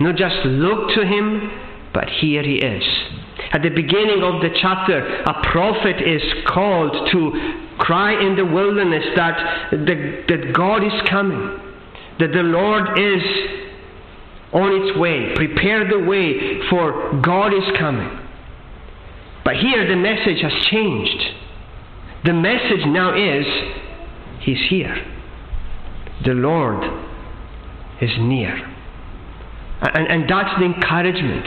Not 0.00 0.16
just 0.16 0.36
look 0.44 0.94
to 0.94 1.04
him, 1.04 1.50
but 1.92 2.08
here 2.08 2.42
he 2.42 2.56
is. 2.56 2.84
At 3.52 3.62
the 3.62 3.70
beginning 3.70 4.22
of 4.22 4.42
the 4.42 4.50
chapter, 4.60 5.22
a 5.22 5.50
prophet 5.50 6.02
is 6.06 6.22
called 6.46 7.10
to 7.12 7.64
cry 7.78 8.12
in 8.12 8.36
the 8.36 8.44
wilderness 8.44 9.04
that, 9.16 9.70
the, 9.70 10.24
that 10.28 10.52
God 10.52 10.84
is 10.84 10.92
coming, 11.08 11.58
that 12.18 12.32
the 12.32 12.42
Lord 12.42 12.98
is 12.98 13.22
on 14.52 14.72
its 14.82 14.98
way. 14.98 15.34
Prepare 15.34 15.88
the 15.88 16.04
way, 16.04 16.60
for 16.68 17.20
God 17.20 17.54
is 17.54 17.64
coming. 17.78 18.18
But 19.44 19.56
here 19.56 19.88
the 19.88 19.96
message 19.96 20.42
has 20.42 20.52
changed. 20.70 21.24
The 22.24 22.34
message 22.34 22.84
now 22.86 23.14
is 23.16 23.46
He's 24.40 24.68
here. 24.68 24.96
The 26.24 26.32
Lord 26.32 26.84
is 28.00 28.10
near. 28.18 28.77
And, 29.80 30.08
and 30.08 30.28
that's 30.28 30.58
the 30.58 30.64
encouragement. 30.64 31.46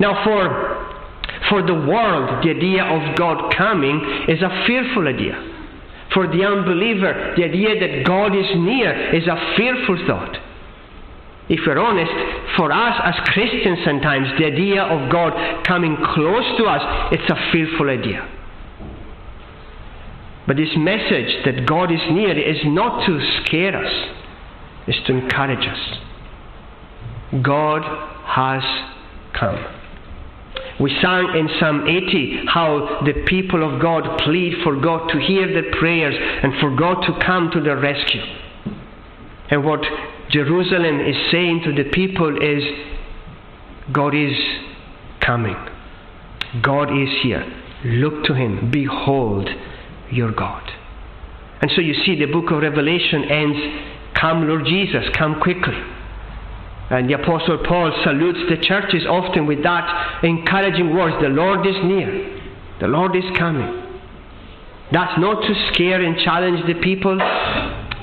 Now, 0.00 0.24
for, 0.24 0.98
for 1.48 1.62
the 1.62 1.74
world, 1.74 2.44
the 2.44 2.50
idea 2.50 2.84
of 2.84 3.16
God 3.16 3.54
coming 3.56 4.26
is 4.28 4.42
a 4.42 4.64
fearful 4.66 5.06
idea. 5.06 5.52
For 6.12 6.26
the 6.26 6.44
unbeliever, 6.44 7.34
the 7.36 7.44
idea 7.44 7.78
that 7.80 8.06
God 8.06 8.34
is 8.36 8.46
near 8.56 9.14
is 9.14 9.26
a 9.26 9.54
fearful 9.56 10.06
thought. 10.06 10.38
If 11.48 11.60
we're 11.66 11.78
honest, 11.78 12.10
for 12.56 12.72
us 12.72 13.00
as 13.04 13.14
Christians 13.28 13.78
sometimes, 13.84 14.26
the 14.38 14.46
idea 14.46 14.82
of 14.82 15.10
God 15.10 15.64
coming 15.64 15.96
close 15.96 16.58
to 16.58 16.64
us, 16.64 17.12
it's 17.12 17.30
a 17.30 17.52
fearful 17.52 17.88
idea. 17.88 18.26
But 20.46 20.56
this 20.56 20.70
message 20.76 21.44
that 21.44 21.66
God 21.66 21.92
is 21.92 22.00
near 22.10 22.36
is 22.36 22.58
not 22.64 23.06
to 23.06 23.20
scare 23.44 23.76
us, 23.76 23.92
it's 24.86 25.06
to 25.06 25.12
encourage 25.12 25.66
us. 25.66 26.05
God 27.42 27.82
has 28.24 28.62
come. 29.38 29.64
We 30.78 30.90
sang 31.00 31.34
in 31.34 31.48
Psalm 31.58 31.86
80 31.86 32.44
how 32.48 33.00
the 33.04 33.24
people 33.26 33.62
of 33.64 33.80
God 33.80 34.18
plead 34.24 34.62
for 34.62 34.78
God 34.78 35.08
to 35.08 35.18
hear 35.18 35.46
their 35.48 35.72
prayers 35.78 36.14
and 36.42 36.52
for 36.60 36.76
God 36.76 37.00
to 37.06 37.24
come 37.24 37.50
to 37.52 37.60
their 37.60 37.78
rescue. 37.78 38.22
And 39.50 39.64
what 39.64 39.80
Jerusalem 40.30 41.00
is 41.00 41.16
saying 41.30 41.62
to 41.64 41.72
the 41.72 41.88
people 41.90 42.36
is 42.42 42.62
God 43.92 44.14
is 44.14 44.36
coming. 45.20 45.56
God 46.62 46.90
is 46.90 47.08
here. 47.22 47.44
Look 47.84 48.24
to 48.24 48.34
Him. 48.34 48.70
Behold 48.70 49.48
your 50.10 50.32
God. 50.32 50.70
And 51.62 51.70
so 51.74 51.80
you 51.80 51.94
see, 52.04 52.18
the 52.18 52.30
book 52.30 52.50
of 52.50 52.60
Revelation 52.60 53.24
ends 53.24 53.58
Come, 54.20 54.48
Lord 54.48 54.64
Jesus, 54.64 55.04
come 55.16 55.40
quickly. 55.40 55.76
And 56.90 57.10
the 57.10 57.14
Apostle 57.14 57.58
Paul 57.66 57.92
salutes 58.04 58.38
the 58.48 58.64
churches 58.64 59.06
often 59.08 59.46
with 59.46 59.62
that 59.64 60.22
encouraging 60.22 60.94
words 60.94 61.16
the 61.20 61.28
Lord 61.28 61.66
is 61.66 61.74
near, 61.82 62.40
the 62.80 62.86
Lord 62.86 63.16
is 63.16 63.24
coming. 63.36 63.82
That's 64.92 65.18
not 65.18 65.42
to 65.42 65.72
scare 65.72 66.00
and 66.00 66.16
challenge 66.20 66.64
the 66.66 66.80
people, 66.80 67.18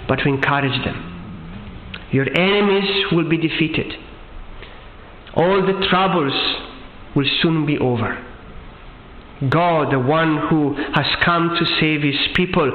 but 0.08 0.18
to 0.18 0.28
encourage 0.28 0.84
them. 0.84 1.12
Your 2.12 2.28
enemies 2.30 3.06
will 3.14 3.30
be 3.30 3.38
defeated. 3.38 3.94
All 5.34 5.66
the 5.66 5.88
troubles 5.90 6.34
will 7.16 7.26
soon 7.42 7.66
be 7.66 7.78
over. 7.78 8.22
God, 9.50 9.94
the 9.94 10.00
one 10.00 10.48
who 10.50 10.76
has 10.94 11.06
come 11.24 11.56
to 11.58 11.66
save 11.80 12.02
his 12.02 12.16
people 12.36 12.70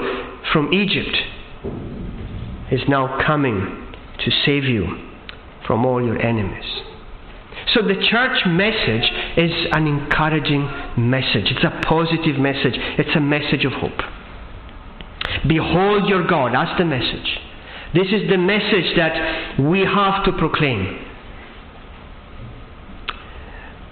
from 0.52 0.72
Egypt, 0.72 1.16
is 2.72 2.80
now 2.88 3.22
coming 3.24 3.94
to 4.24 4.30
save 4.44 4.64
you 4.64 5.07
from 5.68 5.86
all 5.86 6.04
your 6.04 6.20
enemies. 6.20 6.64
So 7.74 7.82
the 7.82 7.94
church 7.94 8.46
message 8.46 9.04
is 9.36 9.52
an 9.72 9.86
encouraging 9.86 10.64
message. 10.96 11.52
It's 11.52 11.64
a 11.64 11.80
positive 11.86 12.40
message. 12.40 12.74
It's 12.98 13.14
a 13.14 13.20
message 13.20 13.64
of 13.66 13.72
hope. 13.72 14.00
Behold 15.46 16.08
your 16.08 16.26
God. 16.26 16.54
That's 16.54 16.76
the 16.78 16.86
message. 16.86 17.38
This 17.94 18.08
is 18.08 18.28
the 18.30 18.38
message 18.38 18.96
that 18.96 19.60
we 19.60 19.80
have 19.80 20.24
to 20.24 20.32
proclaim. 20.32 21.04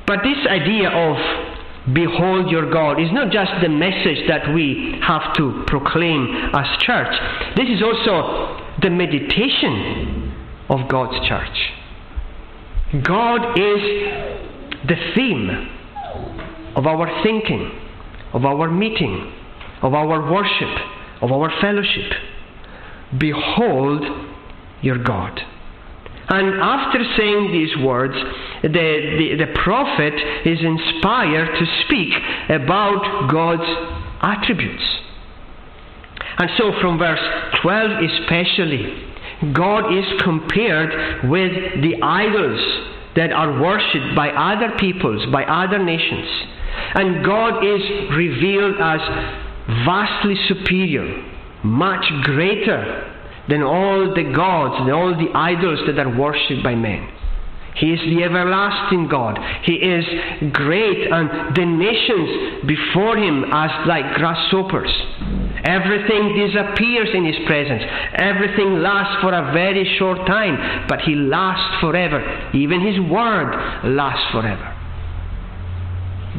But 0.06 0.20
this 0.22 0.38
idea 0.48 0.88
of 0.88 1.92
behold 1.92 2.50
your 2.50 2.70
God 2.70 3.00
is 3.00 3.12
not 3.12 3.30
just 3.30 3.52
the 3.60 3.68
message 3.68 4.26
that 4.28 4.54
we 4.54 4.98
have 5.02 5.34
to 5.34 5.64
proclaim 5.66 6.50
as 6.54 6.66
church. 6.80 7.14
This 7.56 7.68
is 7.68 7.82
also 7.82 8.64
the 8.80 8.90
meditation 8.90 10.25
of 10.68 10.88
God's 10.88 11.26
church. 11.28 11.72
God 13.04 13.58
is 13.58 13.80
the 14.86 14.96
theme 15.14 15.50
of 16.76 16.86
our 16.86 17.22
thinking, 17.22 17.70
of 18.32 18.44
our 18.44 18.70
meeting, 18.70 19.32
of 19.82 19.94
our 19.94 20.30
worship, 20.30 20.78
of 21.22 21.32
our 21.32 21.50
fellowship. 21.60 22.12
Behold 23.18 24.04
your 24.82 25.02
God. 25.02 25.40
And 26.28 26.60
after 26.60 26.98
saying 27.16 27.52
these 27.52 27.76
words, 27.84 28.14
the, 28.62 28.68
the, 28.68 29.44
the, 29.44 29.52
prophet 29.62 30.14
is 30.44 30.58
inspired 30.60 31.56
to 31.56 31.66
speak 31.84 32.12
about 32.50 33.30
God's 33.30 33.62
attributes. 34.22 34.82
And 36.38 36.50
so, 36.58 36.72
from 36.80 36.98
verse 36.98 37.20
12 37.62 37.90
especially, 38.02 39.05
God 39.52 39.92
is 39.96 40.04
compared 40.22 41.28
with 41.28 41.52
the 41.82 42.00
idols 42.02 42.60
that 43.16 43.32
are 43.32 43.60
worshipped 43.60 44.14
by 44.14 44.30
other 44.30 44.76
peoples, 44.78 45.30
by 45.32 45.44
other 45.44 45.82
nations. 45.82 46.28
And 46.94 47.24
God 47.24 47.64
is 47.64 47.82
revealed 48.16 48.76
as 48.80 49.00
vastly 49.84 50.36
superior, 50.48 51.24
much 51.64 52.04
greater 52.22 53.12
than 53.48 53.62
all 53.62 54.14
the 54.14 54.32
gods 54.34 54.74
and 54.80 54.90
all 54.90 55.14
the 55.16 55.32
idols 55.34 55.80
that 55.86 55.98
are 55.98 56.18
worshipped 56.18 56.62
by 56.62 56.74
men. 56.74 57.08
He 57.76 57.92
is 57.92 58.00
the 58.00 58.24
everlasting 58.24 59.08
God. 59.08 59.38
He 59.62 59.74
is 59.74 60.04
great, 60.52 61.12
and 61.12 61.54
the 61.54 61.64
nations 61.64 62.64
before 62.66 63.16
him 63.16 63.44
as 63.52 63.70
like 63.86 64.14
grasshoppers. 64.14 64.90
Everything 65.64 66.36
disappears 66.36 67.08
in 67.12 67.24
his 67.24 67.36
presence. 67.46 67.82
Everything 68.14 68.80
lasts 68.80 69.20
for 69.20 69.32
a 69.34 69.52
very 69.52 69.84
short 69.98 70.26
time, 70.26 70.86
but 70.88 71.00
he 71.00 71.14
lasts 71.14 71.80
forever. 71.80 72.50
Even 72.54 72.80
his 72.80 72.98
word 73.10 73.52
lasts 73.84 74.30
forever. 74.32 74.72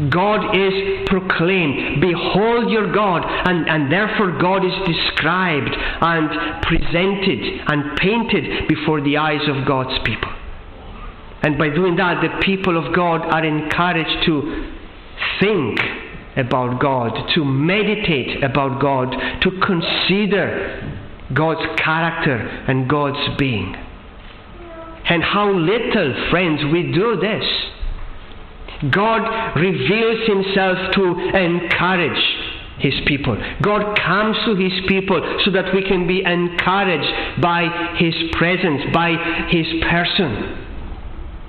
God 0.10 0.56
is 0.56 1.08
proclaimed. 1.08 2.02
Behold 2.02 2.70
your 2.70 2.94
God. 2.94 3.24
And, 3.26 3.68
and 3.68 3.92
therefore, 3.92 4.38
God 4.40 4.64
is 4.64 4.74
described 4.86 5.76
and 5.76 6.62
presented 6.62 7.62
and 7.68 7.98
painted 7.98 8.68
before 8.68 9.02
the 9.02 9.18
eyes 9.18 9.42
of 9.50 9.66
God's 9.68 9.98
people. 10.06 10.37
And 11.44 11.58
by 11.58 11.70
doing 11.70 11.96
that, 11.98 12.22
the 12.22 12.44
people 12.44 12.78
of 12.78 12.96
God 12.96 13.22
are 13.22 13.44
encouraged 13.46 14.26
to 14.26 14.74
think 15.40 15.80
about 16.36 16.80
God, 16.80 17.12
to 17.36 17.44
meditate 17.44 18.44
about 18.44 18.82
God, 18.82 19.12
to 19.42 19.52
consider 19.66 21.04
God's 21.34 21.80
character 21.80 22.38
and 22.68 22.90
God's 22.90 23.38
being. 23.38 23.76
And 25.10 25.24
how 25.24 25.52
little, 25.52 26.30
friends, 26.30 26.62
we 26.72 26.92
do 26.92 27.18
this. 27.20 27.44
God 28.92 29.56
reveals 29.56 30.28
himself 30.28 30.94
to 30.94 31.04
encourage 31.36 32.24
his 32.80 32.94
people. 33.08 33.36
God 33.62 33.98
comes 33.98 34.38
to 34.46 34.56
his 34.56 34.74
people 34.88 35.42
so 35.44 35.52
that 35.52 35.74
we 35.74 35.82
can 35.82 36.08
be 36.08 36.22
encouraged 36.24 37.42
by 37.42 37.96
his 37.98 38.14
presence, 38.34 38.84
by 38.94 39.16
his 39.50 39.66
person. 39.90 40.67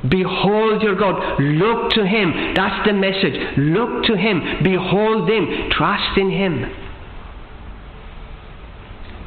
Behold 0.07 0.83
your 0.83 0.95
God. 0.95 1.41
Look 1.41 1.91
to 1.93 2.07
him. 2.07 2.55
That's 2.55 2.87
the 2.87 2.93
message. 2.93 3.35
Look 3.57 4.05
to 4.05 4.17
him. 4.17 4.63
Behold 4.63 5.29
him. 5.29 5.71
Trust 5.71 6.19
in 6.19 6.31
him. 6.31 6.65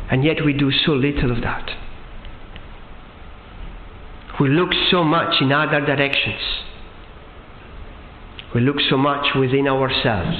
And 0.09 0.23
yet 0.23 0.45
we 0.45 0.53
do 0.53 0.71
so 0.71 0.91
little 0.91 1.31
of 1.31 1.41
that. 1.41 1.71
We 4.39 4.49
look 4.49 4.69
so 4.89 5.03
much 5.03 5.41
in 5.41 5.51
other 5.51 5.81
directions. 5.85 6.41
We 8.55 8.61
look 8.61 8.77
so 8.89 8.97
much 8.97 9.35
within 9.35 9.67
ourselves. 9.67 10.37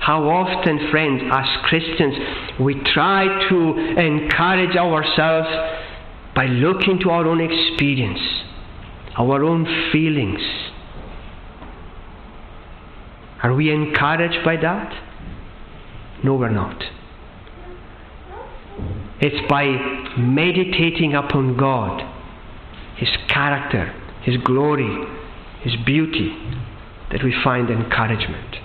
How 0.00 0.24
often, 0.28 0.90
friends, 0.90 1.22
as 1.30 1.46
Christians, 1.64 2.14
we 2.58 2.74
try 2.92 3.48
to 3.48 3.78
encourage 4.00 4.76
ourselves 4.76 5.48
by 6.34 6.46
looking 6.46 6.98
to 7.00 7.10
our 7.10 7.26
own 7.26 7.40
experience, 7.40 8.18
our 9.16 9.44
own 9.44 9.90
feelings. 9.92 10.40
Are 13.42 13.54
we 13.54 13.72
encouraged 13.72 14.44
by 14.44 14.56
that? 14.56 14.92
No, 16.24 16.34
we're 16.34 16.48
not. 16.48 16.82
It's 19.20 19.48
by 19.48 19.64
meditating 20.16 21.14
upon 21.14 21.56
God, 21.56 22.02
His 22.96 23.10
character, 23.28 23.92
His 24.22 24.36
glory, 24.44 25.06
His 25.62 25.74
beauty, 25.84 26.36
that 27.10 27.22
we 27.22 27.34
find 27.44 27.68
encouragement. 27.68 28.56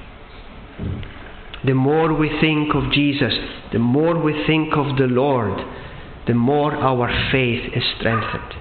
The 1.66 1.74
more 1.74 2.14
we 2.14 2.30
think 2.40 2.74
of 2.76 2.92
Jesus, 2.92 3.34
the 3.74 3.80
more 3.80 4.20
we 4.22 4.46
think 4.46 4.74
of 4.78 4.98
the 4.98 5.08
Lord, 5.08 5.60
the 6.28 6.34
more 6.34 6.76
our 6.76 7.10
faith 7.32 7.72
is 7.76 7.84
strengthened. 7.98 8.54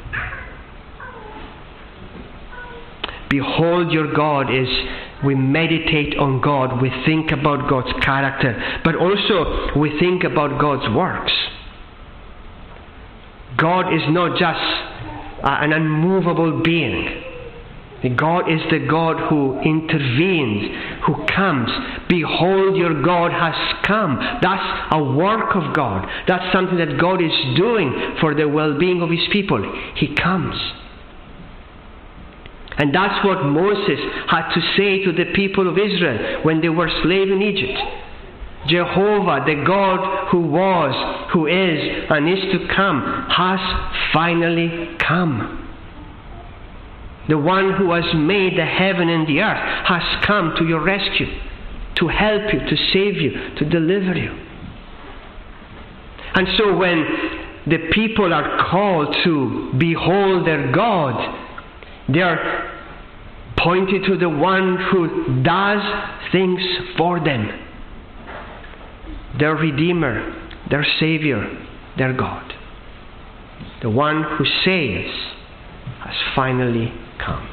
Behold, 3.28 3.90
your 3.92 4.12
God 4.14 4.54
is 4.54 4.68
we 5.24 5.34
meditate 5.34 6.18
on 6.18 6.40
God, 6.40 6.80
we 6.80 6.90
think 7.06 7.32
about 7.32 7.68
God's 7.70 7.92
character, 8.04 8.80
but 8.84 8.94
also 8.96 9.78
we 9.78 9.98
think 9.98 10.24
about 10.24 10.60
God's 10.60 10.94
works. 10.94 11.32
God 13.56 13.94
is 13.94 14.02
not 14.08 14.38
just 14.38 14.60
uh, 15.42 15.58
an 15.62 15.72
unmovable 15.72 16.62
being. 16.62 17.22
God 18.14 18.50
is 18.52 18.60
the 18.70 18.86
God 18.86 19.28
who 19.28 19.58
intervenes, 19.60 21.00
who 21.06 21.26
comes. 21.26 21.70
Behold, 22.08 22.76
your 22.76 23.02
God 23.02 23.32
has 23.32 23.54
come. 23.84 24.18
That's 24.42 24.92
a 24.92 25.02
work 25.02 25.56
of 25.56 25.74
God. 25.74 26.06
That's 26.28 26.52
something 26.52 26.76
that 26.76 26.98
God 27.00 27.22
is 27.22 27.32
doing 27.56 28.16
for 28.20 28.34
the 28.34 28.46
well 28.46 28.78
being 28.78 29.00
of 29.02 29.10
His 29.10 29.26
people. 29.32 29.60
He 29.96 30.14
comes. 30.14 30.54
And 32.78 32.94
that's 32.94 33.24
what 33.24 33.44
Moses 33.44 33.98
had 34.28 34.52
to 34.52 34.60
say 34.76 35.02
to 35.04 35.12
the 35.12 35.32
people 35.34 35.68
of 35.68 35.78
Israel 35.78 36.42
when 36.42 36.60
they 36.60 36.68
were 36.68 36.90
slaves 37.02 37.30
in 37.30 37.40
Egypt. 37.40 37.78
Jehovah, 38.68 39.44
the 39.46 39.62
God 39.66 40.28
who 40.28 40.40
was, 40.40 41.30
who 41.32 41.46
is, 41.46 42.06
and 42.10 42.28
is 42.28 42.40
to 42.52 42.74
come, 42.74 43.00
has 43.30 43.60
finally 44.12 44.96
come. 44.98 45.62
The 47.28 47.38
one 47.38 47.72
who 47.72 47.92
has 47.92 48.04
made 48.14 48.58
the 48.58 48.66
heaven 48.66 49.08
and 49.08 49.26
the 49.26 49.40
earth 49.40 49.86
has 49.86 50.24
come 50.24 50.54
to 50.58 50.64
your 50.66 50.82
rescue, 50.82 51.26
to 51.96 52.08
help 52.08 52.52
you, 52.52 52.60
to 52.60 52.76
save 52.92 53.16
you, 53.16 53.54
to 53.56 53.64
deliver 53.68 54.14
you. 54.14 54.36
And 56.34 56.46
so 56.58 56.76
when 56.76 57.06
the 57.66 57.90
people 57.92 58.34
are 58.34 58.68
called 58.70 59.16
to 59.24 59.72
behold 59.78 60.46
their 60.46 60.70
God, 60.72 61.45
they 62.12 62.20
are 62.20 62.72
pointed 63.58 64.04
to 64.04 64.16
the 64.16 64.28
one 64.28 64.76
who 64.90 65.42
does 65.42 65.82
things 66.30 66.60
for 66.96 67.18
them. 67.18 67.48
Their 69.38 69.54
Redeemer, 69.54 70.50
their 70.70 70.86
Savior, 71.00 71.44
their 71.98 72.12
God. 72.12 72.52
The 73.82 73.90
one 73.90 74.22
who 74.22 74.44
saves 74.64 75.14
has 76.00 76.14
finally 76.34 76.92
come. 77.24 77.48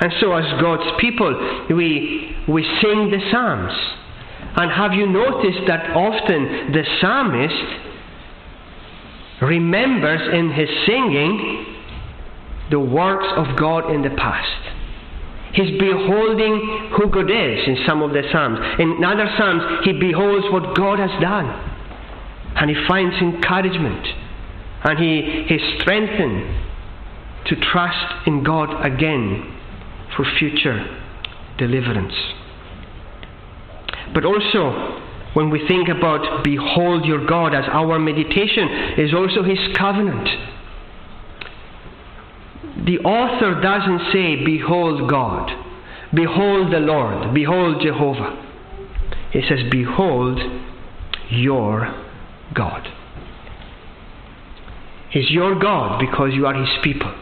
And 0.00 0.12
so, 0.20 0.32
as 0.32 0.60
God's 0.60 0.90
people, 1.00 1.64
we, 1.70 2.36
we 2.48 2.62
sing 2.82 3.10
the 3.10 3.20
Psalms. 3.30 3.72
And 4.56 4.70
have 4.70 4.92
you 4.92 5.06
noticed 5.06 5.66
that 5.66 5.90
often 5.96 6.72
the 6.72 6.84
psalmist 7.00 7.64
remembers 9.42 10.20
in 10.32 10.50
his 10.52 10.68
singing 10.86 11.73
the 12.70 12.80
works 12.80 13.26
of 13.36 13.56
God 13.58 13.92
in 13.92 14.02
the 14.02 14.10
past? 14.10 14.74
He's 15.54 15.78
beholding 15.78 16.90
who 16.96 17.08
God 17.10 17.30
is 17.30 17.68
in 17.68 17.78
some 17.86 18.02
of 18.02 18.10
the 18.10 18.22
Psalms. 18.32 18.58
In 18.80 19.02
other 19.04 19.30
Psalms, 19.38 19.62
he 19.84 19.92
beholds 19.92 20.46
what 20.50 20.74
God 20.76 20.98
has 20.98 21.10
done. 21.20 21.46
And 22.56 22.68
he 22.68 22.76
finds 22.88 23.14
encouragement. 23.16 24.04
And 24.82 24.98
he 24.98 25.54
is 25.54 25.80
strengthened 25.80 26.64
to 27.46 27.56
trust 27.56 28.26
in 28.26 28.42
God 28.42 28.84
again 28.84 29.56
for 30.16 30.24
future 30.38 30.84
deliverance. 31.56 32.14
But 34.12 34.24
also, 34.24 35.02
when 35.34 35.50
we 35.50 35.66
think 35.68 35.88
about 35.88 36.42
behold 36.42 37.04
your 37.04 37.26
God 37.26 37.54
as 37.54 37.64
our 37.68 37.98
meditation, 38.00 38.98
is 38.98 39.14
also 39.14 39.44
his 39.44 39.58
covenant 39.76 40.28
the 42.84 42.98
author 42.98 43.60
doesn't 43.60 44.12
say, 44.12 44.44
Behold 44.44 45.08
God, 45.08 45.50
behold 46.14 46.72
the 46.72 46.80
Lord, 46.80 47.34
behold 47.34 47.82
Jehovah. 47.82 48.40
He 49.32 49.42
says, 49.48 49.60
Behold 49.70 50.38
your 51.30 51.94
God. 52.54 52.86
He's 55.10 55.30
your 55.30 55.58
God 55.58 56.00
because 56.00 56.32
you 56.34 56.46
are 56.46 56.54
His 56.54 56.68
people. 56.82 57.12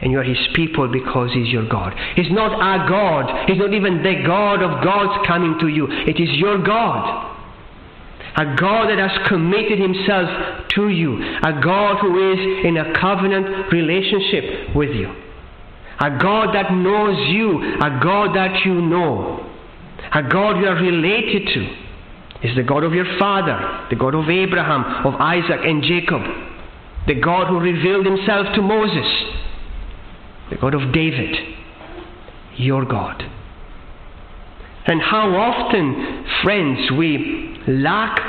And 0.00 0.12
you 0.12 0.18
are 0.18 0.24
His 0.24 0.48
people 0.54 0.88
because 0.92 1.30
He's 1.32 1.48
your 1.48 1.68
God. 1.68 1.94
He's 2.16 2.30
not 2.30 2.52
our 2.52 2.88
God. 2.88 3.48
He's 3.48 3.58
not 3.58 3.72
even 3.72 4.02
the 4.02 4.22
God 4.26 4.62
of 4.62 4.84
gods 4.84 5.26
coming 5.26 5.56
to 5.60 5.68
you. 5.68 5.86
It 5.88 6.20
is 6.20 6.28
your 6.38 6.62
God 6.62 7.33
a 8.36 8.56
God 8.56 8.88
that 8.88 8.98
has 8.98 9.28
committed 9.28 9.78
himself 9.78 10.28
to 10.74 10.88
you, 10.88 11.22
a 11.22 11.60
God 11.62 11.98
who 12.00 12.32
is 12.32 12.66
in 12.66 12.76
a 12.76 12.98
covenant 13.00 13.72
relationship 13.72 14.74
with 14.74 14.90
you, 14.90 15.08
a 16.00 16.18
God 16.18 16.54
that 16.54 16.72
knows 16.72 17.16
you, 17.30 17.62
a 17.76 18.00
God 18.02 18.34
that 18.34 18.64
you 18.64 18.74
know, 18.74 19.48
a 20.12 20.22
God 20.22 20.58
you 20.58 20.66
are 20.66 20.74
related 20.74 21.48
to. 21.54 21.84
Is 22.42 22.54
the 22.56 22.62
God 22.62 22.84
of 22.84 22.92
your 22.92 23.06
father, 23.18 23.86
the 23.88 23.96
God 23.96 24.14
of 24.14 24.28
Abraham, 24.28 25.06
of 25.06 25.14
Isaac, 25.14 25.60
and 25.64 25.82
Jacob, 25.82 26.20
the 27.06 27.14
God 27.14 27.46
who 27.48 27.58
revealed 27.58 28.04
himself 28.04 28.54
to 28.54 28.60
Moses, 28.60 29.06
the 30.50 30.56
God 30.56 30.74
of 30.74 30.92
David, 30.92 31.34
your 32.56 32.84
God. 32.84 33.22
And 34.86 35.00
how 35.00 35.34
often, 35.34 36.26
friends, 36.42 36.90
we 36.92 37.58
lack 37.66 38.20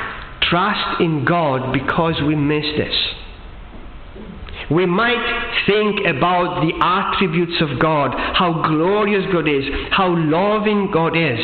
trust 0.42 1.00
in 1.00 1.24
God 1.24 1.72
because 1.72 2.14
we 2.26 2.34
miss 2.34 2.64
this. 2.76 2.94
We 4.70 4.86
might 4.86 5.62
think 5.66 6.00
about 6.06 6.62
the 6.62 6.72
attributes 6.82 7.60
of 7.60 7.78
God, 7.78 8.12
how 8.34 8.62
glorious 8.66 9.24
God 9.32 9.48
is, 9.48 9.64
how 9.90 10.16
loving 10.16 10.90
God 10.92 11.16
is. 11.16 11.38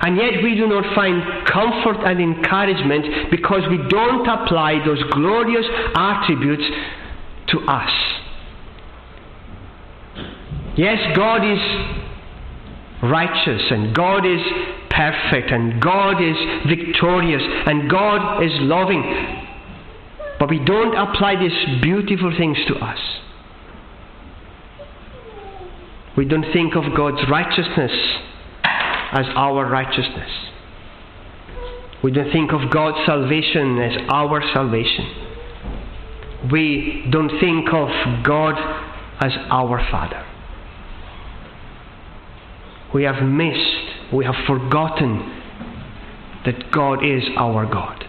And 0.00 0.16
yet 0.16 0.42
we 0.42 0.54
do 0.56 0.66
not 0.66 0.94
find 0.94 1.46
comfort 1.46 2.04
and 2.04 2.20
encouragement 2.20 3.30
because 3.30 3.62
we 3.70 3.78
don't 3.88 4.26
apply 4.26 4.84
those 4.84 5.02
glorious 5.12 5.66
attributes 5.94 6.64
to 7.48 7.60
us. 7.60 7.90
Yes, 10.76 11.16
God 11.16 11.44
is 11.44 12.03
righteous 13.10 13.62
and 13.70 13.94
God 13.94 14.24
is 14.26 14.40
perfect 14.90 15.50
and 15.50 15.80
God 15.80 16.22
is 16.22 16.36
victorious 16.68 17.42
and 17.66 17.90
God 17.90 18.42
is 18.42 18.52
loving. 18.60 19.02
But 20.38 20.50
we 20.50 20.58
don't 20.64 20.94
apply 20.96 21.36
these 21.36 21.82
beautiful 21.82 22.32
things 22.36 22.58
to 22.68 22.74
us. 22.76 22.98
We 26.16 26.24
don't 26.24 26.52
think 26.52 26.76
of 26.76 26.94
God's 26.96 27.28
righteousness 27.28 27.92
as 29.12 29.26
our 29.34 29.68
righteousness. 29.68 30.30
We 32.02 32.12
don't 32.12 32.30
think 32.30 32.52
of 32.52 32.70
God's 32.70 32.98
salvation 33.06 33.78
as 33.78 33.96
our 34.10 34.42
salvation. 34.52 35.06
We 36.52 37.06
don't 37.10 37.40
think 37.40 37.68
of 37.72 37.88
God 38.22 38.54
as 39.20 39.32
our 39.50 39.80
Father. 39.90 40.24
We 42.94 43.02
have 43.02 43.22
missed 43.22 43.84
we 44.12 44.24
have 44.24 44.34
forgotten 44.46 45.42
that 46.44 46.70
God 46.70 47.04
is 47.04 47.22
our 47.36 47.66
God. 47.66 48.04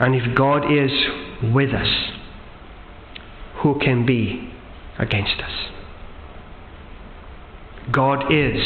And 0.00 0.14
if 0.14 0.36
God 0.36 0.72
is 0.72 0.90
with 1.54 1.70
us, 1.70 1.88
who 3.62 3.78
can 3.80 4.06
be 4.06 4.52
against 4.98 5.40
us? 5.40 5.50
God 7.92 8.32
is 8.32 8.60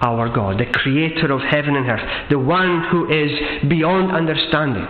our 0.00 0.34
God, 0.34 0.58
the 0.58 0.66
creator 0.72 1.32
of 1.32 1.40
heaven 1.40 1.76
and 1.76 1.88
earth, 1.88 2.30
the 2.30 2.38
one 2.38 2.84
who 2.90 3.10
is 3.10 3.30
beyond 3.68 4.12
understanding, 4.12 4.86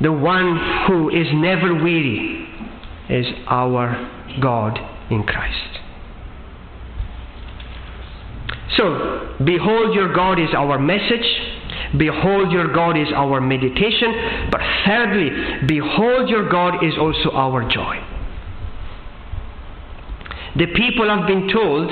the 0.00 0.12
one 0.12 0.84
who 0.86 1.08
is 1.10 1.26
never 1.32 1.74
weary, 1.74 2.48
is 3.08 3.26
our 3.46 4.10
God 4.40 4.78
in 5.10 5.22
Christ. 5.22 5.87
So, 8.76 9.36
behold 9.44 9.94
your 9.94 10.12
God 10.12 10.38
is 10.38 10.50
our 10.54 10.78
message. 10.78 11.26
Behold 11.96 12.52
your 12.52 12.72
God 12.72 12.98
is 12.98 13.08
our 13.14 13.40
meditation. 13.40 14.48
But 14.50 14.60
thirdly, 14.84 15.66
behold 15.66 16.28
your 16.28 16.48
God 16.48 16.84
is 16.84 16.92
also 16.98 17.30
our 17.30 17.68
joy. 17.68 17.96
The 20.56 20.66
people 20.66 21.08
have 21.08 21.26
been 21.26 21.48
told 21.48 21.90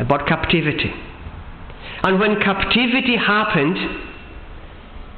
about 0.00 0.26
captivity. 0.26 0.92
And 2.02 2.18
when 2.18 2.40
captivity 2.40 3.16
happened, 3.16 3.76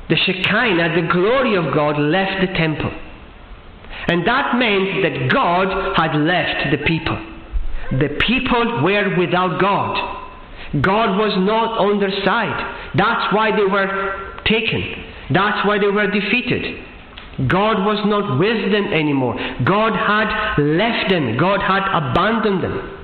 the 0.08 0.16
Shekinah, 0.16 1.00
the 1.00 1.08
glory 1.12 1.56
of 1.56 1.72
God, 1.74 1.98
left 1.98 2.40
the 2.40 2.52
temple. 2.58 2.90
And 4.08 4.26
that 4.26 4.56
meant 4.56 5.02
that 5.02 5.30
God 5.30 5.96
had 5.96 6.16
left 6.16 6.70
the 6.70 6.78
people. 6.86 7.16
The 7.90 8.16
people 8.26 8.82
were 8.82 9.16
without 9.18 9.60
God. 9.60 10.27
God 10.82 11.16
was 11.16 11.32
not 11.38 11.78
on 11.78 11.98
their 11.98 12.12
side. 12.24 12.92
That's 12.94 13.34
why 13.34 13.56
they 13.56 13.64
were 13.64 14.42
taken. 14.44 15.04
That's 15.30 15.66
why 15.66 15.78
they 15.78 15.88
were 15.88 16.10
defeated. 16.10 16.84
God 17.48 17.86
was 17.86 18.04
not 18.04 18.38
with 18.38 18.72
them 18.72 18.92
anymore. 18.92 19.34
God 19.64 19.92
had 19.94 20.58
left 20.58 21.10
them. 21.10 21.38
God 21.38 21.60
had 21.60 21.86
abandoned 21.86 22.64
them. 22.64 22.94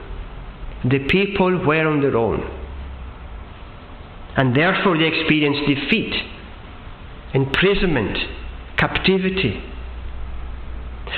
The 0.91 1.07
people 1.09 1.65
were 1.65 1.87
on 1.87 2.01
their 2.01 2.17
own. 2.17 2.43
And 4.37 4.55
therefore 4.55 4.99
they 4.99 5.05
experienced 5.05 5.63
defeat, 5.69 6.13
imprisonment, 7.33 8.19
captivity. 8.77 9.63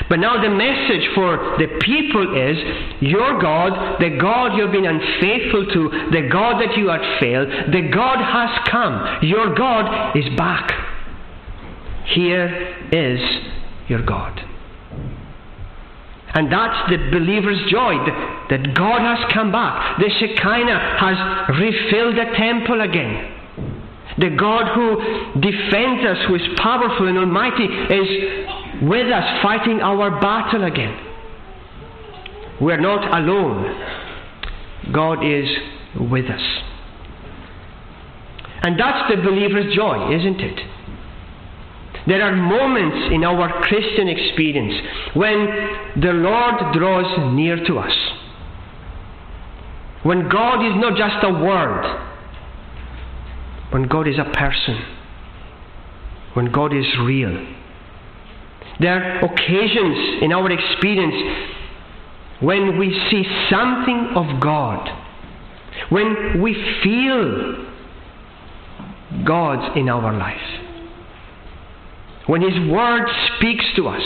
But 0.09 0.21
now 0.21 0.41
the 0.41 0.51
message 0.51 1.09
for 1.15 1.57
the 1.59 1.79
people 1.81 2.37
is 2.37 2.57
your 3.01 3.41
God, 3.41 4.01
the 4.01 4.17
God 4.21 4.57
you've 4.57 4.71
been 4.71 4.87
unfaithful 4.87 5.67
to, 5.67 6.11
the 6.13 6.29
God 6.31 6.61
that 6.61 6.77
you 6.77 6.89
had 6.89 7.19
failed, 7.19 7.49
the 7.73 7.91
God 7.93 8.19
has 8.19 8.69
come. 8.71 9.19
Your 9.23 9.55
God 9.55 10.17
is 10.17 10.25
back. 10.37 10.73
Here 12.15 12.77
is 12.93 13.21
your 13.89 14.03
God. 14.03 14.41
And 16.35 16.53
that's 16.53 16.91
the 16.91 16.99
believer's 17.11 17.65
joy 17.71 17.97
that, 18.51 18.75
God 18.75 19.01
has 19.01 19.33
come 19.33 19.51
back. 19.51 19.99
The 19.99 20.11
Shekinah 20.21 20.99
has 21.01 21.59
refilled 21.59 22.15
the 22.17 22.37
temple 22.37 22.83
again. 22.83 23.33
The 24.19 24.31
God 24.31 24.69
who 24.75 25.41
defends 25.41 26.05
us, 26.05 26.19
who 26.29 26.37
is 26.37 26.43
powerful 26.59 27.09
and 27.09 27.19
almighty, 27.19 27.65
is 27.65 28.46
with 28.83 29.13
us 29.13 29.43
fighting 29.43 29.81
our 29.81 30.21
battle 30.21 30.65
again. 30.65 30.97
We're 32.61 32.81
not 32.81 33.19
alone. 33.19 34.93
God 34.93 35.25
is 35.25 35.49
with 35.99 36.27
us. 36.27 36.43
And 38.63 38.79
that's 38.79 39.11
the 39.11 39.23
believer's 39.23 39.75
joy, 39.75 40.15
isn't 40.15 40.41
it? 40.41 40.61
There 42.07 42.23
are 42.23 42.35
moments 42.35 43.13
in 43.13 43.25
our 43.25 43.63
Christian 43.63 44.09
experience 44.09 44.75
when 45.15 45.47
the 46.01 46.13
Lord 46.13 46.75
draws 46.75 47.35
near 47.35 47.57
to 47.67 47.79
us. 47.79 47.95
When 50.03 50.29
God 50.29 50.65
is 50.65 50.81
not 50.81 50.97
just 50.97 51.25
a 51.25 51.31
word, 51.31 51.85
when 53.71 53.89
God 53.89 54.07
is 54.07 54.19
a 54.19 54.31
person, 54.33 54.81
when 56.35 56.53
God 56.53 56.73
is 56.73 56.87
real 57.03 57.45
There 58.81 58.93
are 58.93 59.25
occasions 59.25 60.23
in 60.23 60.33
our 60.33 60.51
experience 60.51 61.15
when 62.41 62.79
we 62.79 62.91
see 63.11 63.25
something 63.51 64.13
of 64.15 64.41
God, 64.41 64.89
when 65.89 66.43
we 66.43 66.55
feel 66.83 67.67
God 69.25 69.77
in 69.77 69.89
our 69.89 70.13
life, 70.13 70.61
when 72.27 72.43
His 72.43 72.71
Word 72.71 73.09
speaks 73.37 73.65
to 73.77 73.89
us, 73.89 74.03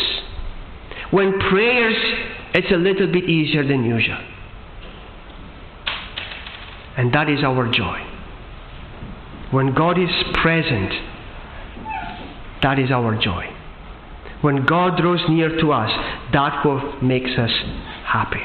when 1.10 1.38
prayers 1.50 1.96
it's 2.52 2.70
a 2.72 2.76
little 2.76 3.06
bit 3.06 3.24
easier 3.24 3.66
than 3.66 3.84
usual. 3.84 4.18
And 6.96 7.12
that 7.14 7.28
is 7.28 7.42
our 7.44 7.70
joy. 7.72 8.06
When 9.52 9.74
God 9.74 9.98
is 9.98 10.10
present, 10.34 10.92
that 12.62 12.78
is 12.78 12.90
our 12.90 13.20
joy. 13.20 13.46
When 14.42 14.64
God 14.64 14.96
draws 15.00 15.20
near 15.28 15.60
to 15.60 15.72
us, 15.72 15.90
that 16.32 16.64
what 16.64 17.02
makes 17.02 17.30
us 17.38 17.50
happy. 18.04 18.40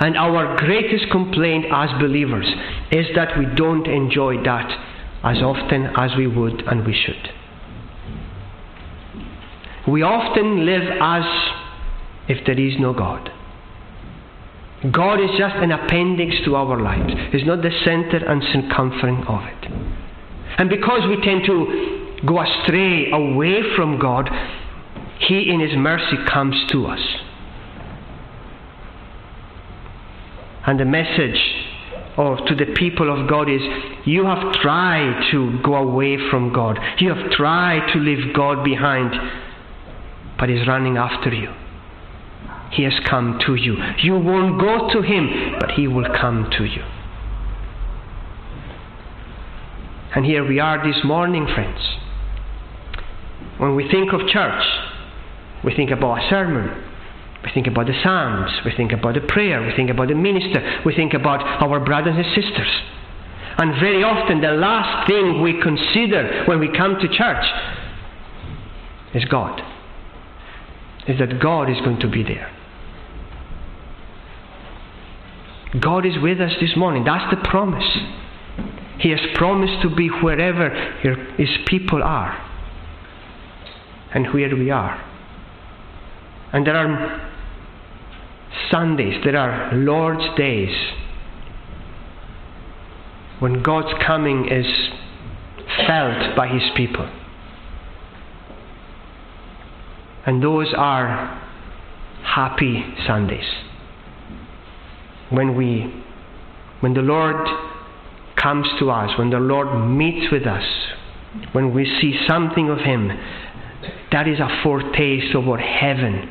And 0.00 0.16
our 0.16 0.56
greatest 0.58 1.10
complaint 1.12 1.66
as 1.72 1.90
believers 2.00 2.46
is 2.90 3.06
that 3.14 3.38
we 3.38 3.46
don't 3.54 3.86
enjoy 3.86 4.42
that 4.42 4.68
as 5.22 5.38
often 5.38 5.86
as 5.96 6.10
we 6.16 6.26
would 6.26 6.62
and 6.66 6.84
we 6.84 6.92
should. 6.92 7.30
We 9.86 10.02
often 10.02 10.66
live 10.66 10.82
as 11.00 11.24
if 12.28 12.44
there 12.46 12.58
is 12.58 12.74
no 12.80 12.92
God. 12.92 13.30
God 14.90 15.20
is 15.20 15.30
just 15.38 15.54
an 15.56 15.70
appendix 15.70 16.34
to 16.44 16.56
our 16.56 16.80
lives. 16.80 17.12
He's 17.30 17.46
not 17.46 17.62
the 17.62 17.70
center 17.84 18.18
and 18.26 18.42
circumference 18.52 19.24
of 19.28 19.42
it. 19.44 19.70
And 20.58 20.68
because 20.68 21.02
we 21.08 21.22
tend 21.22 21.44
to 21.46 22.18
go 22.26 22.40
astray 22.40 23.10
away 23.12 23.62
from 23.76 24.00
God, 24.00 24.28
He 25.28 25.50
in 25.50 25.60
His 25.60 25.76
mercy 25.76 26.16
comes 26.32 26.56
to 26.72 26.86
us. 26.86 27.00
And 30.66 30.78
the 30.78 30.84
message 30.84 31.40
of, 32.16 32.38
to 32.46 32.54
the 32.54 32.72
people 32.76 33.10
of 33.12 33.28
God 33.28 33.48
is 33.50 33.60
you 34.04 34.24
have 34.24 34.52
tried 34.54 35.28
to 35.32 35.60
go 35.62 35.74
away 35.74 36.18
from 36.30 36.52
God. 36.52 36.78
You 36.98 37.14
have 37.14 37.30
tried 37.32 37.92
to 37.92 37.98
leave 37.98 38.34
God 38.34 38.64
behind, 38.64 39.12
but 40.38 40.48
He's 40.48 40.66
running 40.66 40.96
after 40.96 41.32
you. 41.34 41.52
He 42.72 42.84
has 42.84 42.94
come 43.08 43.38
to 43.46 43.54
you. 43.54 43.76
You 43.98 44.18
won't 44.18 44.60
go 44.60 44.88
to 44.92 45.02
Him, 45.02 45.56
but 45.60 45.72
He 45.72 45.86
will 45.86 46.08
come 46.20 46.50
to 46.58 46.64
you. 46.64 46.82
And 50.14 50.24
here 50.26 50.46
we 50.46 50.60
are 50.60 50.86
this 50.86 51.02
morning, 51.04 51.46
friends. 51.46 51.80
When 53.58 53.74
we 53.74 53.88
think 53.90 54.12
of 54.12 54.28
church, 54.28 54.62
we 55.64 55.74
think 55.74 55.90
about 55.90 56.22
a 56.22 56.28
sermon. 56.28 56.92
We 57.44 57.50
think 57.52 57.66
about 57.66 57.86
the 57.86 58.00
Psalms. 58.02 58.50
We 58.64 58.72
think 58.76 58.92
about 58.92 59.14
the 59.14 59.20
prayer. 59.20 59.64
We 59.66 59.74
think 59.74 59.90
about 59.90 60.08
the 60.08 60.14
minister. 60.14 60.82
We 60.84 60.94
think 60.94 61.12
about 61.12 61.42
our 61.62 61.80
brothers 61.80 62.14
and 62.16 62.24
sisters. 62.34 62.68
And 63.58 63.78
very 63.80 64.02
often, 64.02 64.40
the 64.40 64.52
last 64.52 65.06
thing 65.08 65.42
we 65.42 65.60
consider 65.60 66.44
when 66.46 66.58
we 66.58 66.68
come 66.76 66.98
to 67.00 67.08
church 67.08 67.44
is 69.14 69.24
God. 69.26 69.60
Is 71.08 71.18
that 71.18 71.40
God 71.40 71.68
is 71.68 71.78
going 71.80 72.00
to 72.00 72.08
be 72.08 72.22
there. 72.22 72.50
God 75.80 76.06
is 76.06 76.14
with 76.22 76.40
us 76.40 76.52
this 76.60 76.76
morning. 76.76 77.04
That's 77.04 77.34
the 77.34 77.48
promise. 77.48 77.98
He 78.98 79.10
has 79.10 79.20
promised 79.34 79.82
to 79.82 79.94
be 79.94 80.08
wherever 80.08 80.70
His 81.36 81.48
people 81.66 82.02
are 82.02 82.38
and 84.14 84.32
where 84.32 84.54
we 84.54 84.70
are. 84.70 85.11
And 86.52 86.66
there 86.66 86.76
are 86.76 87.30
Sundays, 88.70 89.22
there 89.24 89.36
are 89.36 89.74
Lord's 89.74 90.36
days 90.36 90.74
when 93.38 93.62
God's 93.62 93.92
coming 94.06 94.48
is 94.50 94.66
felt 95.86 96.36
by 96.36 96.48
His 96.48 96.62
people. 96.76 97.10
And 100.26 100.42
those 100.42 100.72
are 100.76 101.40
happy 102.22 102.84
Sundays. 103.06 103.48
When 105.30 105.56
we 105.56 106.04
when 106.80 106.94
the 106.94 107.00
Lord 107.00 107.46
comes 108.36 108.66
to 108.78 108.90
us, 108.90 109.16
when 109.18 109.30
the 109.30 109.38
Lord 109.38 109.88
meets 109.88 110.30
with 110.32 110.46
us, 110.46 110.64
when 111.52 111.72
we 111.72 111.84
see 111.84 112.18
something 112.28 112.68
of 112.68 112.78
Him, 112.78 113.08
that 114.10 114.28
is 114.28 114.38
a 114.38 114.60
foretaste 114.62 115.34
of 115.34 115.44
what 115.44 115.60
heaven 115.60 116.28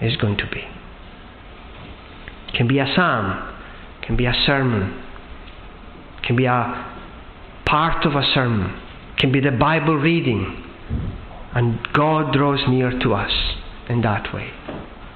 is 0.00 0.16
going 0.16 0.36
to 0.38 0.46
be. 0.50 0.62
It 2.48 2.54
can 2.54 2.68
be 2.68 2.78
a 2.78 2.86
psalm, 2.94 3.54
it 4.00 4.06
can 4.06 4.16
be 4.16 4.26
a 4.26 4.34
sermon, 4.46 5.02
it 6.18 6.26
can 6.26 6.36
be 6.36 6.46
a 6.46 6.92
part 7.66 8.06
of 8.06 8.14
a 8.14 8.22
sermon, 8.34 8.70
it 9.14 9.18
can 9.18 9.32
be 9.32 9.40
the 9.40 9.50
Bible 9.50 9.96
reading, 9.96 10.64
and 11.54 11.78
God 11.92 12.32
draws 12.32 12.60
near 12.68 12.98
to 12.98 13.14
us 13.14 13.32
in 13.88 14.02
that 14.02 14.32
way, 14.34 14.50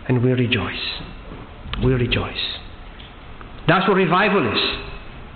and 0.09 0.23
we 0.23 0.33
rejoice. 0.33 1.01
We 1.85 1.93
rejoice. 1.93 2.59
That's 3.69 3.87
what 3.89 3.95
revival 3.95 4.53
is. 4.53 4.61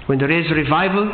When 0.07 0.19
there 0.19 0.31
is 0.31 0.51
revival, 0.51 1.11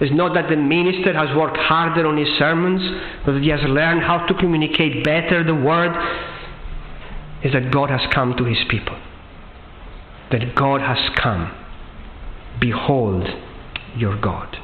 it's 0.00 0.14
not 0.14 0.34
that 0.34 0.48
the 0.48 0.56
minister 0.56 1.12
has 1.12 1.34
worked 1.36 1.56
harder 1.56 2.06
on 2.06 2.16
his 2.16 2.28
sermons, 2.38 2.80
but 3.26 3.32
that 3.32 3.42
he 3.42 3.48
has 3.48 3.60
learned 3.64 4.02
how 4.02 4.26
to 4.26 4.34
communicate 4.34 5.02
better 5.02 5.42
the 5.42 5.54
word. 5.54 5.90
Is 7.48 7.54
that 7.54 7.72
God 7.72 7.88
has 7.88 8.02
come 8.12 8.36
to 8.36 8.44
his 8.44 8.58
people. 8.68 9.00
That 10.30 10.54
God 10.54 10.82
has 10.82 10.98
come. 11.16 11.50
Behold 12.60 13.26
your 13.96 14.20
God. 14.20 14.54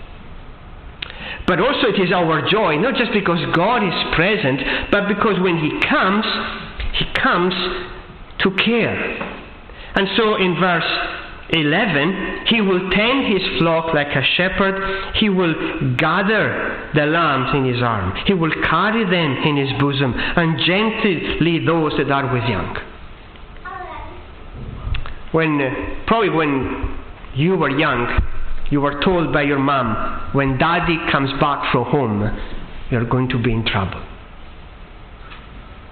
But 1.47 1.61
also 1.61 1.89
it 1.89 1.99
is 1.99 2.13
our 2.13 2.47
joy, 2.47 2.77
not 2.77 2.95
just 2.97 3.11
because 3.13 3.41
God 3.57 3.83
is 3.83 4.15
present, 4.15 4.61
but 4.91 5.09
because 5.09 5.41
when 5.41 5.57
He 5.57 5.81
comes, 5.89 6.27
He 6.93 7.07
comes 7.17 7.55
to 8.41 8.51
care. 8.63 9.01
And 9.95 10.07
so 10.17 10.37
in 10.37 10.61
verse 10.61 10.85
11, 11.51 12.47
he 12.47 12.61
will 12.61 12.91
tend 12.91 13.33
his 13.33 13.43
flock 13.59 13.93
like 13.95 14.09
a 14.09 14.23
shepherd. 14.37 15.15
He 15.17 15.29
will 15.29 15.55
gather 15.97 16.91
the 16.95 17.05
lambs 17.07 17.51
in 17.55 17.73
his 17.73 17.83
arm. 17.83 18.15
He 18.27 18.33
will 18.33 18.53
carry 18.69 19.05
them 19.05 19.37
in 19.45 19.57
his 19.57 19.79
bosom 19.79 20.15
and 20.17 20.59
gently 20.59 21.39
lead 21.41 21.69
those 21.69 21.93
that 21.99 22.11
are 22.11 22.33
with 22.33 22.45
young. 22.49 22.77
When, 25.33 25.61
uh, 25.61 26.07
probably 26.07 26.31
when 26.31 26.99
you 27.35 27.57
were 27.57 27.71
young, 27.71 28.21
you 28.71 28.81
were 28.81 29.03
told 29.03 29.33
by 29.33 29.43
your 29.43 29.59
mom, 29.59 30.31
when 30.33 30.57
daddy 30.59 30.97
comes 31.13 31.31
back 31.41 31.71
from 31.73 31.85
home, 31.85 32.23
you're 32.91 33.05
going 33.05 33.29
to 33.31 33.43
be 33.43 33.53
in 33.53 33.67
trouble. 33.67 34.03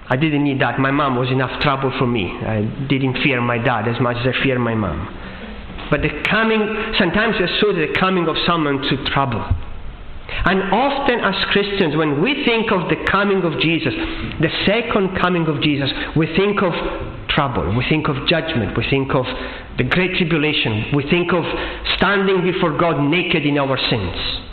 I 0.09 0.15
didn't 0.15 0.43
need 0.43 0.61
that. 0.61 0.79
My 0.79 0.91
mom 0.91 1.15
was 1.15 1.29
enough 1.29 1.61
trouble 1.61 1.93
for 1.97 2.07
me. 2.07 2.25
I 2.25 2.61
didn't 2.89 3.21
fear 3.23 3.41
my 3.41 3.57
dad 3.57 3.87
as 3.87 4.01
much 4.01 4.17
as 4.17 4.33
I 4.35 4.43
fear 4.43 4.59
my 4.59 4.75
mom. 4.75 5.07
But 5.89 6.01
the 6.01 6.23
coming, 6.29 6.61
sometimes 6.97 7.35
we 7.39 7.45
associate 7.45 7.93
the 7.93 7.99
coming 7.99 8.27
of 8.27 8.35
someone 8.45 8.81
to 8.81 9.03
trouble. 9.11 9.43
And 10.45 10.73
often, 10.73 11.19
as 11.19 11.35
Christians, 11.51 11.95
when 11.95 12.21
we 12.21 12.43
think 12.43 12.71
of 12.71 12.89
the 12.89 12.97
coming 13.09 13.43
of 13.43 13.59
Jesus, 13.59 13.93
the 14.39 14.49
second 14.65 15.15
coming 15.19 15.47
of 15.47 15.61
Jesus, 15.61 15.91
we 16.15 16.27
think 16.35 16.61
of 16.61 16.73
trouble, 17.29 17.75
we 17.75 17.85
think 17.87 18.07
of 18.07 18.27
judgment, 18.27 18.77
we 18.77 18.83
think 18.89 19.13
of 19.13 19.25
the 19.77 19.83
great 19.83 20.15
tribulation, 20.17 20.91
we 20.95 21.03
think 21.09 21.31
of 21.33 21.43
standing 21.97 22.41
before 22.41 22.77
God 22.77 22.99
naked 23.09 23.45
in 23.45 23.57
our 23.57 23.77
sins. 23.77 24.43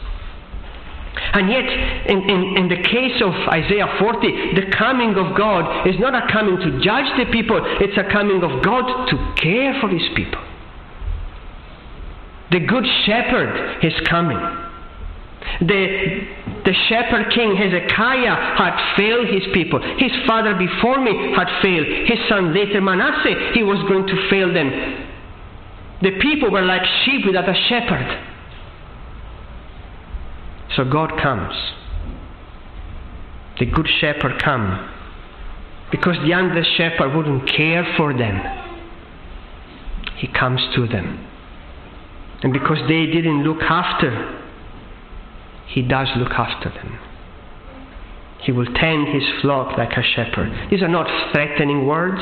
And 1.33 1.51
yet, 1.51 1.67
in, 2.11 2.19
in, 2.29 2.41
in, 2.57 2.69
the 2.69 2.83
case 2.83 3.23
of 3.23 3.33
Isaiah 3.51 3.87
40, 3.99 4.55
the 4.55 4.71
coming 4.77 5.15
of 5.15 5.37
God 5.37 5.87
is 5.87 5.95
not 5.99 6.15
a 6.15 6.27
coming 6.33 6.57
to 6.59 6.81
judge 6.83 7.07
the 7.19 7.31
people, 7.31 7.61
it's 7.81 7.99
a 7.99 8.11
coming 8.11 8.43
of 8.43 8.63
God 8.63 9.07
to 9.11 9.17
care 9.41 9.75
for 9.81 9.89
his 9.89 10.07
people. 10.15 10.41
The 12.51 12.61
good 12.61 12.85
shepherd 13.07 13.85
is 13.85 13.93
coming. 14.09 14.39
The, 15.61 16.27
the 16.65 16.75
shepherd 16.89 17.33
king 17.33 17.57
Hezekiah 17.57 18.57
had 18.57 18.97
failed 18.97 19.29
his 19.29 19.45
people. 19.55 19.81
His 19.99 20.13
father 20.27 20.55
before 20.55 21.01
me 21.01 21.33
had 21.35 21.49
failed. 21.63 21.87
His 22.07 22.19
son 22.29 22.55
later, 22.55 22.81
Manasseh, 22.81 23.53
he 23.55 23.63
was 23.63 23.79
going 23.89 24.07
to 24.07 24.31
fail 24.31 24.53
them. 24.53 24.71
The 26.03 26.19
people 26.21 26.51
were 26.51 26.63
like 26.63 26.83
sheep 27.05 27.27
without 27.27 27.49
a 27.49 27.55
shepherd. 27.69 28.27
So 30.77 30.85
God 30.85 31.21
comes. 31.23 31.55
The 33.59 33.67
good 33.67 33.89
shepherd 34.01 34.43
comes. 34.43 34.89
Because 35.91 36.17
the 36.25 36.33
under 36.33 36.65
shepherd 36.77 37.15
wouldn't 37.15 37.49
care 37.49 37.85
for 37.97 38.17
them. 38.17 38.41
He 40.17 40.27
comes 40.29 40.61
to 40.75 40.87
them. 40.87 41.30
And 42.43 42.53
because 42.53 42.79
they 42.89 43.07
didn't 43.07 43.45
look 43.45 43.63
after, 43.63 44.39
He 45.69 45.83
does 45.83 46.09
look 46.17 46.33
after 46.33 46.71
them. 46.71 46.99
He 48.43 48.53
will 48.53 48.67
tend 48.75 49.09
his 49.09 49.23
flock 49.43 49.77
like 49.77 49.93
a 49.93 50.03
shepherd. 50.03 50.71
These 50.71 50.83
are 50.83 50.89
not 50.89 51.07
threatening 51.33 51.87
words. 51.87 52.21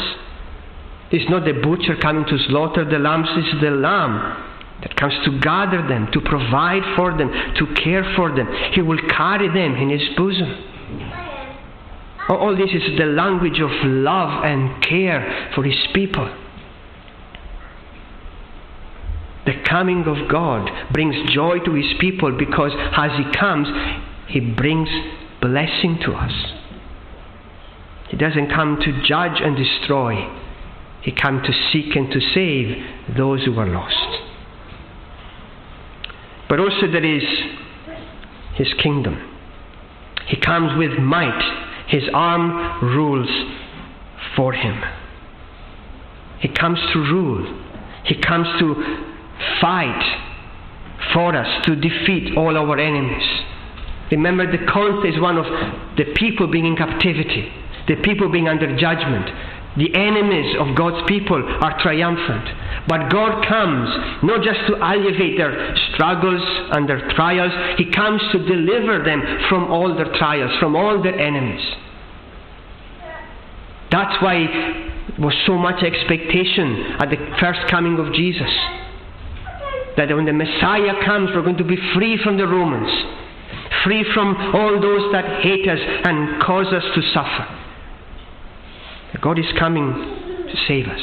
It's 1.10 1.30
not 1.30 1.44
the 1.44 1.52
butcher 1.52 1.96
coming 1.96 2.24
to 2.26 2.38
slaughter 2.48 2.84
the 2.84 2.98
lambs, 2.98 3.28
it's 3.36 3.62
the 3.62 3.70
lamb 3.70 4.44
that 4.82 4.94
comes 4.96 5.14
to 5.24 5.38
gather 5.40 5.86
them, 5.86 6.08
to 6.12 6.20
provide 6.20 6.82
for 6.96 7.16
them, 7.16 7.30
to 7.56 7.74
care 7.74 8.04
for 8.14 8.34
them. 8.34 8.48
He 8.72 8.82
will 8.82 9.00
carry 9.08 9.48
them 9.48 9.76
in 9.76 9.90
his 9.90 10.02
bosom. 10.16 10.64
All 12.28 12.54
this 12.54 12.70
is 12.74 12.98
the 12.98 13.06
language 13.06 13.58
of 13.60 13.70
love 13.84 14.44
and 14.44 14.82
care 14.82 15.50
for 15.54 15.64
his 15.64 15.78
people. 15.94 16.28
The 19.48 19.62
coming 19.66 20.04
of 20.04 20.28
God 20.30 20.68
brings 20.92 21.16
joy 21.32 21.60
to 21.60 21.72
his 21.72 21.94
people 21.98 22.36
because 22.38 22.72
as 22.94 23.12
he 23.16 23.24
comes, 23.32 23.66
he 24.26 24.40
brings 24.40 24.90
blessing 25.40 25.98
to 26.04 26.12
us. 26.12 26.32
He 28.10 28.18
doesn't 28.18 28.50
come 28.50 28.78
to 28.78 29.02
judge 29.06 29.40
and 29.40 29.56
destroy. 29.56 30.16
He 31.00 31.12
comes 31.12 31.46
to 31.46 31.52
seek 31.72 31.96
and 31.96 32.10
to 32.10 32.20
save 32.20 33.16
those 33.16 33.42
who 33.46 33.58
are 33.58 33.66
lost. 33.66 34.20
But 36.50 36.60
also 36.60 36.86
there 36.92 37.02
is 37.02 37.24
his 38.54 38.68
kingdom. 38.82 39.16
He 40.26 40.36
comes 40.36 40.76
with 40.76 40.98
might. 40.98 41.86
His 41.86 42.02
arm 42.12 42.84
rules 42.94 43.30
for 44.36 44.52
him. 44.52 44.78
He 46.38 46.48
comes 46.48 46.78
to 46.92 46.98
rule. 46.98 47.64
He 48.04 48.14
comes 48.20 48.46
to 48.58 49.14
fight 49.60 50.02
for 51.12 51.34
us, 51.34 51.66
to 51.66 51.76
defeat 51.76 52.36
all 52.36 52.56
our 52.56 52.78
enemies. 52.78 53.26
Remember, 54.10 54.50
the 54.50 54.64
context 54.66 55.16
is 55.16 55.20
one 55.20 55.36
of 55.36 55.44
the 55.96 56.12
people 56.14 56.46
being 56.50 56.66
in 56.66 56.76
captivity, 56.76 57.52
the 57.86 57.96
people 57.96 58.30
being 58.30 58.48
under 58.48 58.76
judgment. 58.76 59.30
The 59.76 59.94
enemies 59.94 60.56
of 60.58 60.74
God's 60.74 61.06
people 61.06 61.38
are 61.38 61.80
triumphant. 61.80 62.88
But 62.88 63.10
God 63.10 63.46
comes 63.46 63.88
not 64.24 64.42
just 64.42 64.58
to 64.66 64.74
alleviate 64.74 65.36
their 65.36 65.76
struggles 65.92 66.42
and 66.72 66.88
their 66.88 67.08
trials, 67.14 67.52
He 67.78 67.92
comes 67.92 68.20
to 68.32 68.38
deliver 68.38 69.04
them 69.04 69.22
from 69.48 69.70
all 69.70 69.94
their 69.94 70.12
trials, 70.16 70.50
from 70.58 70.74
all 70.74 71.00
their 71.02 71.18
enemies. 71.18 71.62
That's 73.90 74.20
why 74.22 74.46
there 75.16 75.24
was 75.24 75.34
so 75.46 75.56
much 75.56 75.82
expectation 75.82 76.96
at 76.98 77.10
the 77.10 77.36
first 77.38 77.60
coming 77.70 77.98
of 77.98 78.12
Jesus. 78.14 78.50
That 79.98 80.08
when 80.14 80.24
the 80.24 80.32
Messiah 80.32 81.04
comes, 81.04 81.30
we're 81.34 81.42
going 81.42 81.58
to 81.58 81.64
be 81.64 81.76
free 81.94 82.18
from 82.22 82.38
the 82.38 82.46
Romans 82.46 82.88
free 83.84 84.04
from 84.14 84.36
all 84.54 84.80
those 84.80 85.12
that 85.12 85.42
hate 85.42 85.68
us 85.68 85.78
and 86.04 86.42
cause 86.42 86.66
us 86.72 86.84
to 86.94 87.02
suffer. 87.12 87.54
God 89.20 89.38
is 89.38 89.46
coming 89.58 89.92
to 89.92 90.56
save 90.66 90.86
us. 90.86 91.00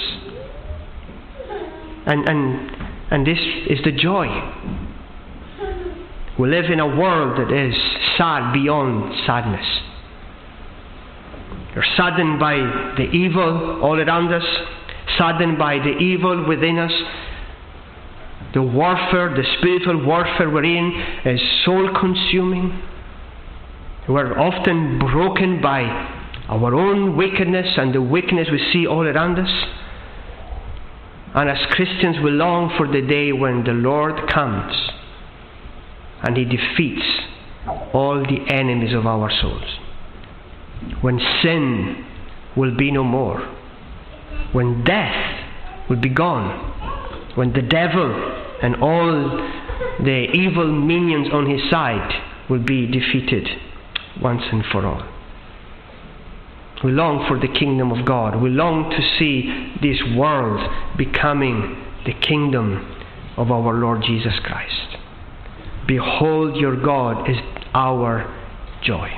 And, 2.06 2.30
and, 2.30 2.72
and 3.12 3.28
this 3.28 3.40
is 3.70 3.80
the 3.84 3.92
joy. 3.92 4.28
We 6.38 6.50
live 6.50 6.66
in 6.66 6.80
a 6.80 6.88
world 6.88 7.40
that 7.40 7.52
is 7.52 7.76
sad 8.18 8.54
beyond 8.54 9.16
sadness. 9.26 9.66
We're 11.76 11.84
saddened 11.98 12.40
by 12.40 12.56
the 12.98 13.10
evil 13.12 13.82
all 13.82 14.00
around 14.00 14.34
us, 14.34 14.46
saddened 15.18 15.58
by 15.58 15.80
the 15.80 15.98
evil 15.98 16.48
within 16.48 16.78
us, 16.78 16.92
the 18.56 18.62
warfare, 18.64 19.36
the 19.36 19.44
spiritual 19.58 20.06
warfare 20.06 20.50
we're 20.50 20.64
in 20.64 20.94
is 21.26 21.42
soul 21.66 21.90
consuming. 22.00 22.82
We're 24.08 24.40
often 24.40 24.98
broken 24.98 25.62
by 25.62 25.82
our 26.48 26.74
own 26.74 27.18
wickedness 27.18 27.74
and 27.76 27.94
the 27.94 28.02
wickedness 28.02 28.48
we 28.50 28.66
see 28.72 28.88
all 28.88 29.06
around 29.06 29.40
us. 29.40 29.52
And 31.34 31.50
as 31.50 31.58
Christians, 31.72 32.16
we 32.24 32.32
long 32.32 32.74
for 32.78 32.88
the 32.88 33.06
day 33.06 33.34
when 33.34 33.66
the 33.66 33.74
Lord 33.74 34.30
comes 34.30 34.74
and 36.24 36.38
He 36.38 36.46
defeats 36.46 37.06
all 37.94 38.24
the 38.24 38.54
enemies 38.54 38.94
of 38.94 39.06
our 39.06 39.30
souls. 39.42 39.80
When 41.02 41.20
sin 41.44 42.06
will 42.56 42.74
be 42.78 42.90
no 42.90 43.04
more. 43.04 43.42
When 44.54 44.86
death 44.86 45.90
will 45.90 46.00
be 46.00 46.08
gone. 46.08 46.72
When 47.36 47.52
the 47.52 47.62
devil 47.62 48.35
and 48.62 48.76
all 48.78 49.30
the 50.00 50.28
evil 50.34 50.72
minions 50.72 51.28
on 51.32 51.50
his 51.50 51.70
side 51.70 52.22
will 52.50 52.64
be 52.64 52.88
defeated 52.88 53.48
once 54.22 54.44
and 54.52 54.64
for 54.72 54.86
all. 54.86 55.04
We 56.84 56.92
long 56.92 57.26
for 57.28 57.40
the 57.40 57.48
kingdom 57.48 57.92
of 57.92 58.06
God. 58.06 58.42
We 58.42 58.50
long 58.50 58.90
to 58.92 59.02
see 59.18 59.74
this 59.82 60.02
world 60.16 60.60
becoming 60.98 61.84
the 62.06 62.14
kingdom 62.14 63.04
of 63.38 63.50
our 63.52 63.74
Lord 63.74 64.04
Jesus 64.06 64.34
Christ. 64.44 64.98
Behold, 65.88 66.58
your 66.58 66.76
God 66.76 67.30
is 67.30 67.38
our 67.74 68.32
joy. 68.84 69.10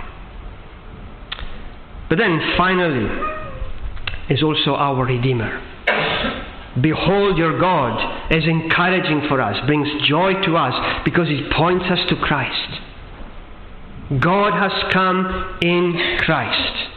But 2.09 2.17
then 2.17 2.39
finally, 2.57 3.09
is 4.29 4.43
also 4.43 4.75
our 4.75 5.05
Redeemer. 5.05 5.61
Behold 6.81 7.37
your 7.37 7.59
God 7.59 8.31
is 8.31 8.43
encouraging 8.45 9.27
for 9.27 9.41
us, 9.41 9.57
brings 9.65 9.87
joy 10.07 10.33
to 10.43 10.57
us 10.57 11.01
because 11.05 11.27
it 11.29 11.51
points 11.53 11.85
us 11.85 11.99
to 12.09 12.15
Christ. 12.15 12.81
God 14.21 14.53
has 14.53 14.93
come 14.93 15.57
in 15.61 16.17
Christ. 16.19 16.87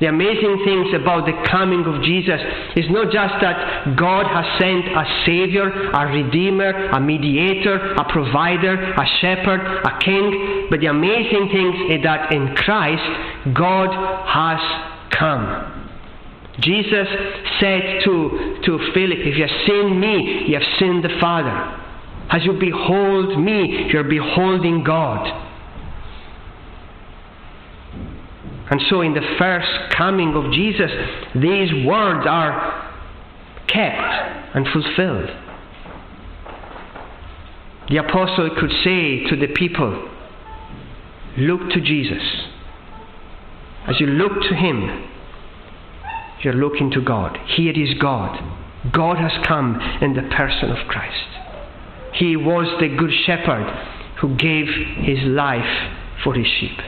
The 0.00 0.06
amazing 0.06 0.62
things 0.64 0.88
about 1.00 1.24
the 1.24 1.32
coming 1.48 1.84
of 1.86 2.02
Jesus 2.02 2.40
is 2.76 2.84
not 2.90 3.12
just 3.12 3.34
that 3.40 3.96
God 3.96 4.26
has 4.26 4.44
sent 4.58 4.86
a 4.88 5.04
Savior, 5.24 5.70
a 5.70 6.06
Redeemer, 6.12 6.90
a 6.90 7.00
Mediator, 7.00 7.94
a 7.94 8.04
Provider, 8.12 8.74
a 8.74 9.06
Shepherd, 9.20 9.60
a 9.60 9.98
King, 10.04 10.66
but 10.68 10.80
the 10.80 10.86
amazing 10.86 11.48
thing 11.48 11.90
is 11.92 12.02
that 12.02 12.32
in 12.32 12.54
Christ, 12.56 13.54
God 13.54 13.94
has 14.26 14.60
come. 15.10 15.83
Jesus 16.60 17.08
said 17.60 18.02
to, 18.04 18.60
to 18.64 18.78
Philip, 18.94 19.18
If 19.18 19.36
you 19.36 19.46
have 19.46 19.66
seen 19.66 19.98
me, 19.98 20.44
you 20.46 20.54
have 20.54 20.78
seen 20.78 21.02
the 21.02 21.16
Father. 21.20 21.50
As 22.30 22.44
you 22.44 22.52
behold 22.52 23.38
me, 23.38 23.88
you're 23.92 24.04
beholding 24.04 24.84
God. 24.84 25.42
And 28.70 28.80
so, 28.88 29.02
in 29.02 29.14
the 29.14 29.36
first 29.38 29.94
coming 29.96 30.34
of 30.34 30.52
Jesus, 30.52 30.90
these 31.34 31.84
words 31.84 32.26
are 32.26 32.90
kept 33.66 34.56
and 34.56 34.66
fulfilled. 34.68 35.30
The 37.88 37.98
apostle 37.98 38.50
could 38.58 38.70
say 38.82 39.24
to 39.28 39.36
the 39.36 39.48
people, 39.54 40.10
Look 41.36 41.70
to 41.70 41.80
Jesus. 41.80 42.22
As 43.86 44.00
you 44.00 44.06
look 44.06 44.32
to 44.48 44.54
him, 44.54 45.10
you're 46.44 46.54
looking 46.54 46.90
to 46.92 47.00
God. 47.00 47.38
Here 47.56 47.72
is 47.74 47.94
God. 48.00 48.38
God 48.92 49.16
has 49.16 49.32
come 49.46 49.80
in 50.02 50.14
the 50.14 50.28
person 50.36 50.70
of 50.70 50.86
Christ. 50.88 51.26
He 52.14 52.36
was 52.36 52.66
the 52.80 52.88
good 52.88 53.10
shepherd 53.24 53.66
who 54.20 54.36
gave 54.36 54.66
his 54.98 55.18
life 55.24 55.90
for 56.22 56.34
his 56.34 56.46
sheep. 56.46 56.78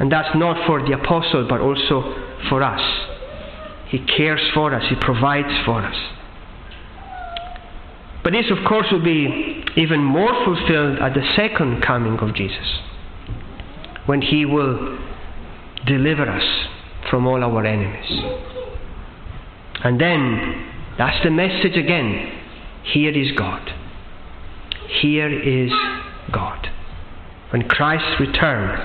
And 0.00 0.10
that's 0.10 0.34
not 0.34 0.66
for 0.66 0.80
the 0.86 0.92
apostle, 0.92 1.46
but 1.48 1.60
also 1.60 2.14
for 2.48 2.62
us. 2.62 2.80
He 3.88 3.98
cares 3.98 4.40
for 4.54 4.72
us, 4.74 4.84
he 4.88 4.96
provides 5.00 5.52
for 5.66 5.82
us. 5.82 5.96
But 8.24 8.32
this, 8.32 8.46
of 8.50 8.64
course, 8.66 8.86
will 8.90 9.02
be 9.02 9.64
even 9.76 10.02
more 10.02 10.32
fulfilled 10.44 10.98
at 11.00 11.12
the 11.12 11.22
second 11.36 11.82
coming 11.82 12.18
of 12.20 12.34
Jesus, 12.34 12.80
when 14.06 14.22
he 14.22 14.46
will 14.46 14.98
deliver 15.86 16.28
us 16.28 16.68
from 17.10 17.26
all 17.26 17.42
our 17.42 17.66
enemies. 17.66 18.51
And 19.84 20.00
then, 20.00 20.70
that's 20.98 21.22
the 21.24 21.30
message 21.30 21.76
again. 21.76 22.40
Here 22.84 23.10
is 23.10 23.32
God. 23.36 23.70
Here 25.00 25.30
is 25.30 25.72
God. 26.32 26.68
When 27.50 27.68
Christ 27.68 28.20
returns, 28.20 28.78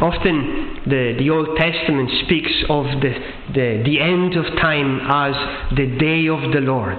often 0.00 0.82
the, 0.86 1.16
the 1.18 1.30
Old 1.30 1.56
Testament 1.56 2.10
speaks 2.24 2.52
of 2.68 2.84
the, 3.00 3.14
the, 3.52 3.82
the 3.84 4.00
end 4.00 4.36
of 4.36 4.44
time 4.56 5.00
as 5.10 5.34
the 5.76 5.86
day 5.98 6.28
of 6.28 6.52
the 6.52 6.60
Lord. 6.60 6.98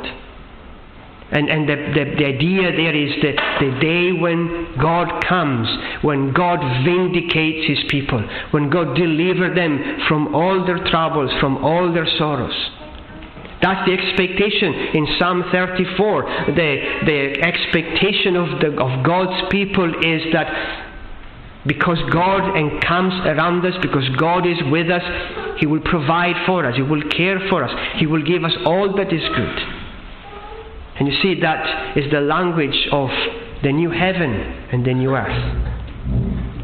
And, 1.33 1.49
and 1.49 1.67
the, 1.67 1.75
the, 1.75 2.03
the, 2.15 2.25
idea 2.25 2.71
there 2.77 2.95
is 2.95 3.09
that 3.23 3.33
the 3.59 3.79
day 3.81 4.11
when 4.13 4.77
God 4.79 5.25
comes, 5.27 5.67
when 6.03 6.31
God 6.31 6.59
vindicates 6.85 7.67
His 7.67 7.89
people, 7.89 8.21
when 8.51 8.69
God 8.69 8.95
delivers 8.95 9.55
them 9.55 10.05
from 10.07 10.35
all 10.35 10.63
their 10.63 10.77
troubles, 10.91 11.31
from 11.39 11.57
all 11.65 11.91
their 11.91 12.05
sorrows. 12.19 12.53
That's 13.63 13.81
the 13.87 13.93
expectation 13.93 14.93
in 14.93 15.07
Psalm 15.17 15.45
34. 15.51 16.53
The, 16.53 17.01
the 17.07 17.41
expectation 17.41 18.35
of, 18.35 18.59
the, 18.59 18.77
of 18.77 19.03
God's 19.03 19.49
people 19.49 19.89
is 19.89 20.21
that 20.33 20.51
because 21.65 21.97
God 22.11 22.57
encamps 22.57 23.15
around 23.25 23.65
us, 23.65 23.73
because 23.81 24.07
God 24.19 24.45
is 24.45 24.57
with 24.69 24.91
us, 24.91 25.01
He 25.57 25.65
will 25.65 25.81
provide 25.81 26.35
for 26.45 26.65
us, 26.65 26.75
He 26.75 26.83
will 26.83 27.09
care 27.09 27.39
for 27.49 27.63
us, 27.63 27.71
He 27.95 28.05
will 28.05 28.21
give 28.21 28.43
us 28.43 28.53
all 28.65 28.95
that 28.97 29.11
is 29.11 29.23
good. 29.33 29.82
And 31.03 31.11
you 31.11 31.21
see, 31.21 31.41
that 31.41 31.97
is 31.97 32.09
the 32.13 32.21
language 32.21 32.87
of 32.93 33.09
the 33.61 33.73
new 33.73 33.91
heaven 33.91 34.31
and 34.71 34.85
the 34.85 34.93
new 34.93 35.13
earth. 35.13 35.57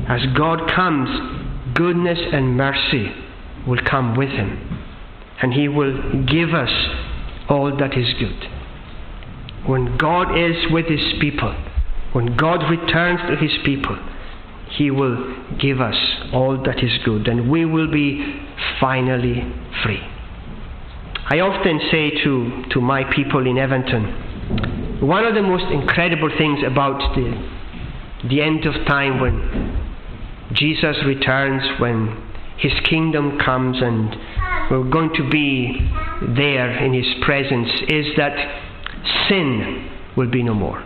As 0.07 0.21
God 0.33 0.71
comes, 0.73 1.09
goodness 1.75 2.17
and 2.31 2.55
mercy 2.55 3.11
will 3.67 3.81
come 3.85 4.15
with 4.15 4.29
Him, 4.29 4.79
and 5.41 5.53
He 5.53 5.67
will 5.67 6.23
give 6.23 6.53
us 6.53 6.71
all 7.49 7.75
that 7.79 7.97
is 7.97 8.13
good. 8.17 8.47
When 9.67 9.97
God 9.97 10.37
is 10.39 10.55
with 10.71 10.85
His 10.85 11.19
people, 11.19 11.53
when 12.13 12.37
God 12.37 12.69
returns 12.69 13.19
to 13.27 13.35
His 13.35 13.57
people, 13.65 13.99
he 14.77 14.89
will 14.89 15.35
give 15.59 15.81
us 15.81 15.97
all 16.31 16.63
that 16.63 16.81
is 16.81 16.97
good, 17.03 17.27
and 17.27 17.51
we 17.51 17.65
will 17.65 17.91
be 17.91 18.39
finally 18.79 19.43
free. 19.83 19.99
I 21.29 21.41
often 21.41 21.81
say 21.91 22.11
to, 22.23 22.63
to 22.71 22.79
my 22.79 23.03
people 23.13 23.45
in 23.45 23.57
Evanton, 23.57 24.27
one 25.01 25.25
of 25.25 25.33
the 25.33 25.41
most 25.41 25.65
incredible 25.71 26.29
things 26.37 26.59
about 26.65 27.15
the, 27.15 28.27
the 28.29 28.41
end 28.41 28.65
of 28.65 28.73
time 28.85 29.19
when 29.19 29.79
Jesus 30.53 30.97
returns, 31.05 31.63
when 31.79 32.29
his 32.57 32.73
kingdom 32.89 33.39
comes 33.39 33.77
and 33.81 34.15
we're 34.69 34.89
going 34.89 35.11
to 35.15 35.29
be 35.29 35.89
there 36.35 36.83
in 36.83 36.93
his 36.93 37.07
presence, 37.23 37.69
is 37.87 38.05
that 38.17 38.35
sin 39.27 39.89
will 40.17 40.29
be 40.29 40.43
no 40.43 40.53
more. 40.53 40.83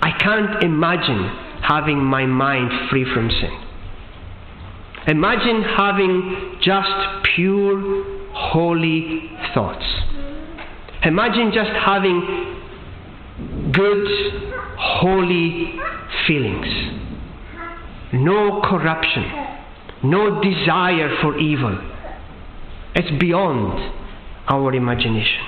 I 0.00 0.12
can't 0.18 0.62
imagine 0.62 1.28
having 1.62 1.98
my 1.98 2.26
mind 2.26 2.90
free 2.90 3.04
from 3.12 3.30
sin. 3.30 3.64
Imagine 5.06 5.62
having 5.62 6.58
just 6.60 6.90
pure, 7.34 8.32
holy 8.32 9.30
thoughts. 9.54 9.84
Imagine 11.04 11.52
just 11.52 11.70
having 11.70 12.62
good, 13.72 14.08
holy 14.78 15.74
feelings. 16.26 16.66
No 18.12 18.62
corruption, 18.62 19.24
no 20.02 20.42
desire 20.42 21.16
for 21.20 21.38
evil. 21.38 21.78
It's 22.94 23.20
beyond 23.20 23.92
our 24.48 24.74
imagination. 24.74 25.44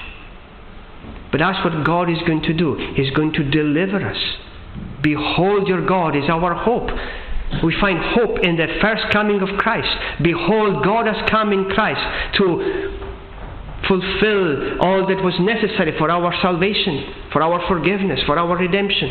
But 1.32 1.38
that's 1.38 1.64
what 1.64 1.84
God 1.84 2.11
is 2.11 2.18
going 2.26 2.42
to 2.42 2.53
do. 2.53 2.92
He's 2.94 3.11
going 3.12 3.32
to 3.32 3.51
deliver 3.51 4.07
us 4.07 4.18
Behold, 5.03 5.66
your 5.66 5.86
God 5.86 6.16
is 6.16 6.24
our 6.28 6.55
hope. 6.55 6.90
We 7.64 7.74
find 7.80 7.98
hope 7.98 8.38
in 8.42 8.57
the 8.57 8.66
first 8.80 9.05
coming 9.12 9.40
of 9.40 9.48
Christ. 9.59 9.88
Behold, 10.22 10.84
God 10.84 11.07
has 11.07 11.28
come 11.30 11.53
in 11.53 11.64
Christ 11.70 12.01
to 12.36 13.09
fulfill 13.91 14.78
all 14.80 15.05
that 15.09 15.18
was 15.24 15.34
necessary 15.41 15.99
for 15.99 16.09
our 16.11 16.32
salvation, 16.41 17.12
for 17.32 17.43
our 17.43 17.66
forgiveness, 17.66 18.20
for 18.24 18.38
our 18.38 18.57
redemption. 18.57 19.11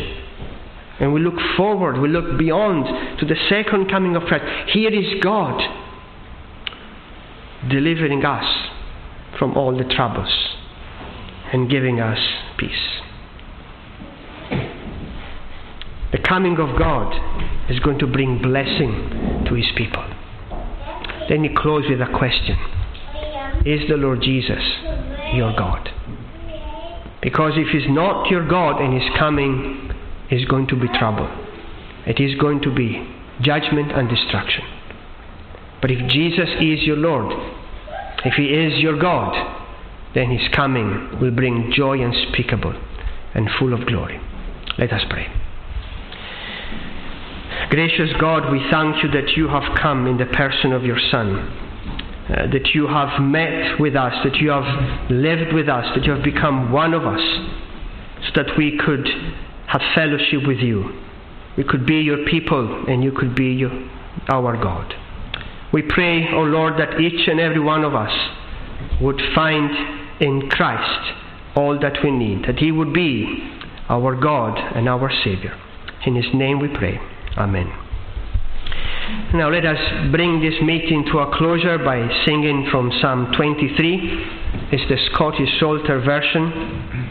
And 1.00 1.12
we 1.12 1.20
look 1.20 1.38
forward, 1.56 2.00
we 2.00 2.08
look 2.08 2.38
beyond 2.38 3.18
to 3.20 3.26
the 3.26 3.36
second 3.50 3.90
coming 3.90 4.16
of 4.16 4.22
Christ. 4.22 4.44
Here 4.72 4.90
is 4.90 5.22
God 5.22 5.60
delivering 7.68 8.24
us 8.24 8.44
from 9.38 9.54
all 9.56 9.76
the 9.76 9.84
troubles 9.84 10.32
and 11.52 11.70
giving 11.70 12.00
us 12.00 12.18
peace. 12.58 13.00
The 16.12 16.18
coming 16.26 16.58
of 16.58 16.78
God 16.78 17.70
is 17.70 17.78
going 17.80 17.98
to 17.98 18.06
bring 18.06 18.40
blessing 18.40 19.44
to 19.46 19.54
his 19.54 19.66
people. 19.76 20.04
Let 21.28 21.38
me 21.38 21.50
close 21.54 21.84
with 21.88 22.00
a 22.00 22.18
question 22.18 22.56
Is 23.66 23.88
the 23.88 23.96
Lord 23.96 24.22
Jesus 24.22 24.62
your 25.34 25.54
God? 25.56 25.88
Because 27.22 27.52
if 27.56 27.68
he's 27.68 27.88
not 27.90 28.30
your 28.30 28.48
God 28.48 28.80
and 28.80 28.98
he's 28.98 29.10
coming, 29.18 29.92
is 30.30 30.44
going 30.46 30.66
to 30.68 30.76
be 30.76 30.88
trouble. 30.98 31.28
It 32.06 32.20
is 32.20 32.38
going 32.40 32.62
to 32.62 32.74
be 32.74 33.06
judgment 33.42 33.92
and 33.92 34.08
destruction. 34.08 34.64
But 35.82 35.90
if 35.90 36.10
Jesus 36.10 36.48
is 36.60 36.82
your 36.84 36.96
Lord, 36.96 37.32
if 38.24 38.34
he 38.34 38.44
is 38.44 38.80
your 38.80 38.98
God, 38.98 39.34
then 40.14 40.30
his 40.30 40.48
coming 40.54 41.18
will 41.20 41.30
bring 41.30 41.72
joy 41.74 42.00
unspeakable 42.02 42.74
and 43.34 43.48
full 43.58 43.72
of 43.72 43.86
glory. 43.86 44.20
Let 44.78 44.92
us 44.92 45.02
pray. 45.08 45.26
Gracious 47.68 48.10
God, 48.20 48.50
we 48.50 48.60
thank 48.70 49.02
you 49.02 49.10
that 49.10 49.36
you 49.36 49.48
have 49.48 49.76
come 49.80 50.06
in 50.06 50.18
the 50.18 50.26
person 50.26 50.72
of 50.72 50.84
your 50.84 50.98
Son, 51.10 51.69
uh, 52.30 52.46
that 52.52 52.70
you 52.74 52.86
have 52.86 53.20
met 53.20 53.80
with 53.80 53.96
us, 53.96 54.12
that 54.22 54.36
you 54.36 54.50
have 54.50 55.10
lived 55.10 55.52
with 55.52 55.68
us, 55.68 55.84
that 55.96 56.04
you 56.04 56.12
have 56.12 56.22
become 56.22 56.70
one 56.70 56.94
of 56.94 57.04
us, 57.04 57.20
so 58.22 58.42
that 58.42 58.56
we 58.56 58.78
could 58.78 59.04
have 59.66 59.80
fellowship 59.96 60.46
with 60.46 60.58
you. 60.58 61.00
We 61.56 61.64
could 61.64 61.84
be 61.84 61.96
your 61.96 62.24
people 62.26 62.86
and 62.86 63.02
you 63.02 63.10
could 63.10 63.34
be 63.34 63.46
your, 63.46 63.70
our 64.28 64.56
God. 64.56 64.94
We 65.72 65.82
pray, 65.82 66.28
O 66.32 66.38
oh 66.38 66.42
Lord, 66.42 66.74
that 66.78 67.00
each 67.00 67.26
and 67.28 67.40
every 67.40 67.60
one 67.60 67.84
of 67.84 67.94
us 67.94 68.12
would 69.00 69.20
find 69.34 69.70
in 70.20 70.48
Christ 70.50 71.12
all 71.56 71.78
that 71.80 71.98
we 72.04 72.12
need, 72.12 72.44
that 72.46 72.58
He 72.58 72.70
would 72.70 72.92
be 72.92 73.50
our 73.88 74.14
God 74.14 74.56
and 74.76 74.88
our 74.88 75.10
Savior. 75.24 75.58
In 76.06 76.14
His 76.14 76.26
name 76.32 76.60
we 76.60 76.68
pray. 76.68 77.00
Amen. 77.36 77.89
Now 79.34 79.48
let 79.48 79.64
us 79.64 79.78
bring 80.10 80.40
this 80.40 80.60
meeting 80.62 81.04
to 81.12 81.20
a 81.20 81.36
closure 81.36 81.78
by 81.78 82.06
singing 82.24 82.68
from 82.70 82.92
Psalm 83.00 83.32
23. 83.36 84.38
It's 84.72 84.88
the 84.88 84.96
Scottish 85.12 85.48
Psalter 85.58 86.00
version. 86.00 87.10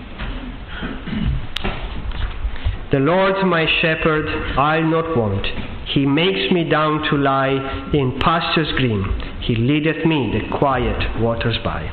The 2.91 2.99
Lord 2.99 3.45
my 3.45 3.65
shepherd, 3.81 4.27
I'll 4.57 4.83
not 4.83 5.15
want. 5.15 5.45
He 5.93 6.05
makes 6.05 6.51
me 6.51 6.67
down 6.69 7.03
to 7.09 7.17
lie 7.17 7.89
in 7.93 8.19
pastures 8.19 8.71
green. 8.77 9.03
He 9.41 9.55
leadeth 9.55 10.05
me 10.05 10.33
the 10.33 10.57
quiet 10.57 11.19
waters 11.19 11.57
by. 11.63 11.89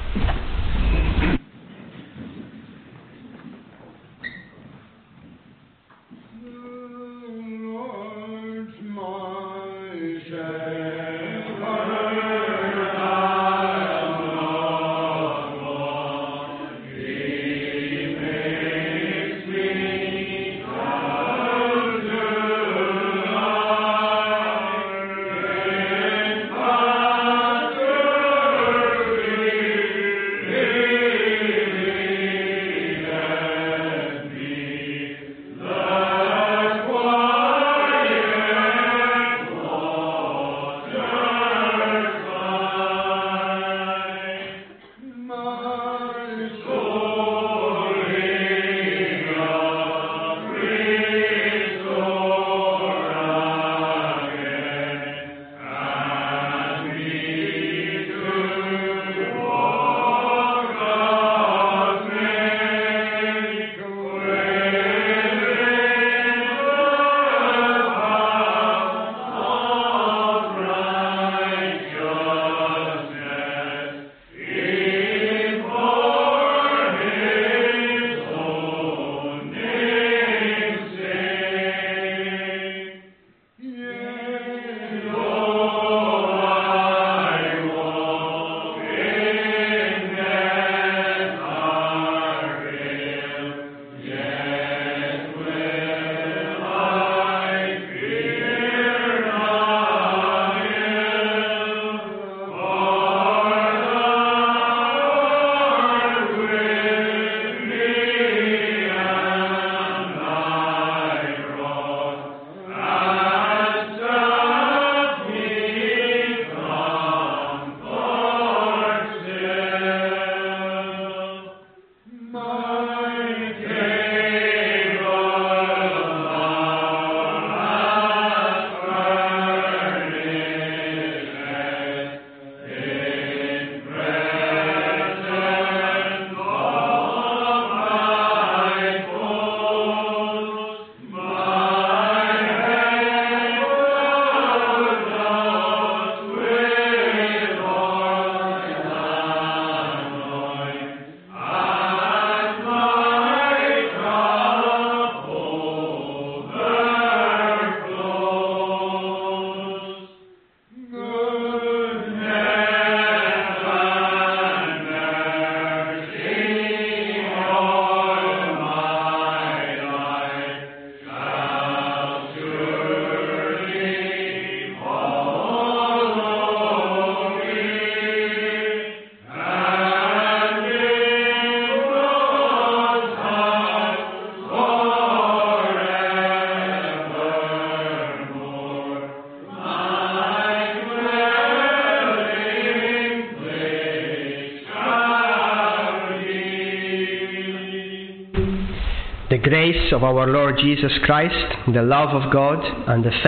Grace 199.87 199.95
of 199.95 200.03
our 200.03 200.27
Lord 200.27 200.57
Jesus 200.59 200.93
Christ, 201.05 201.35
the 201.73 201.83
love 201.83 202.11
of 202.11 202.33
God, 202.33 202.59
and 202.89 203.05
the 203.05 203.11
fellowship 203.23 203.27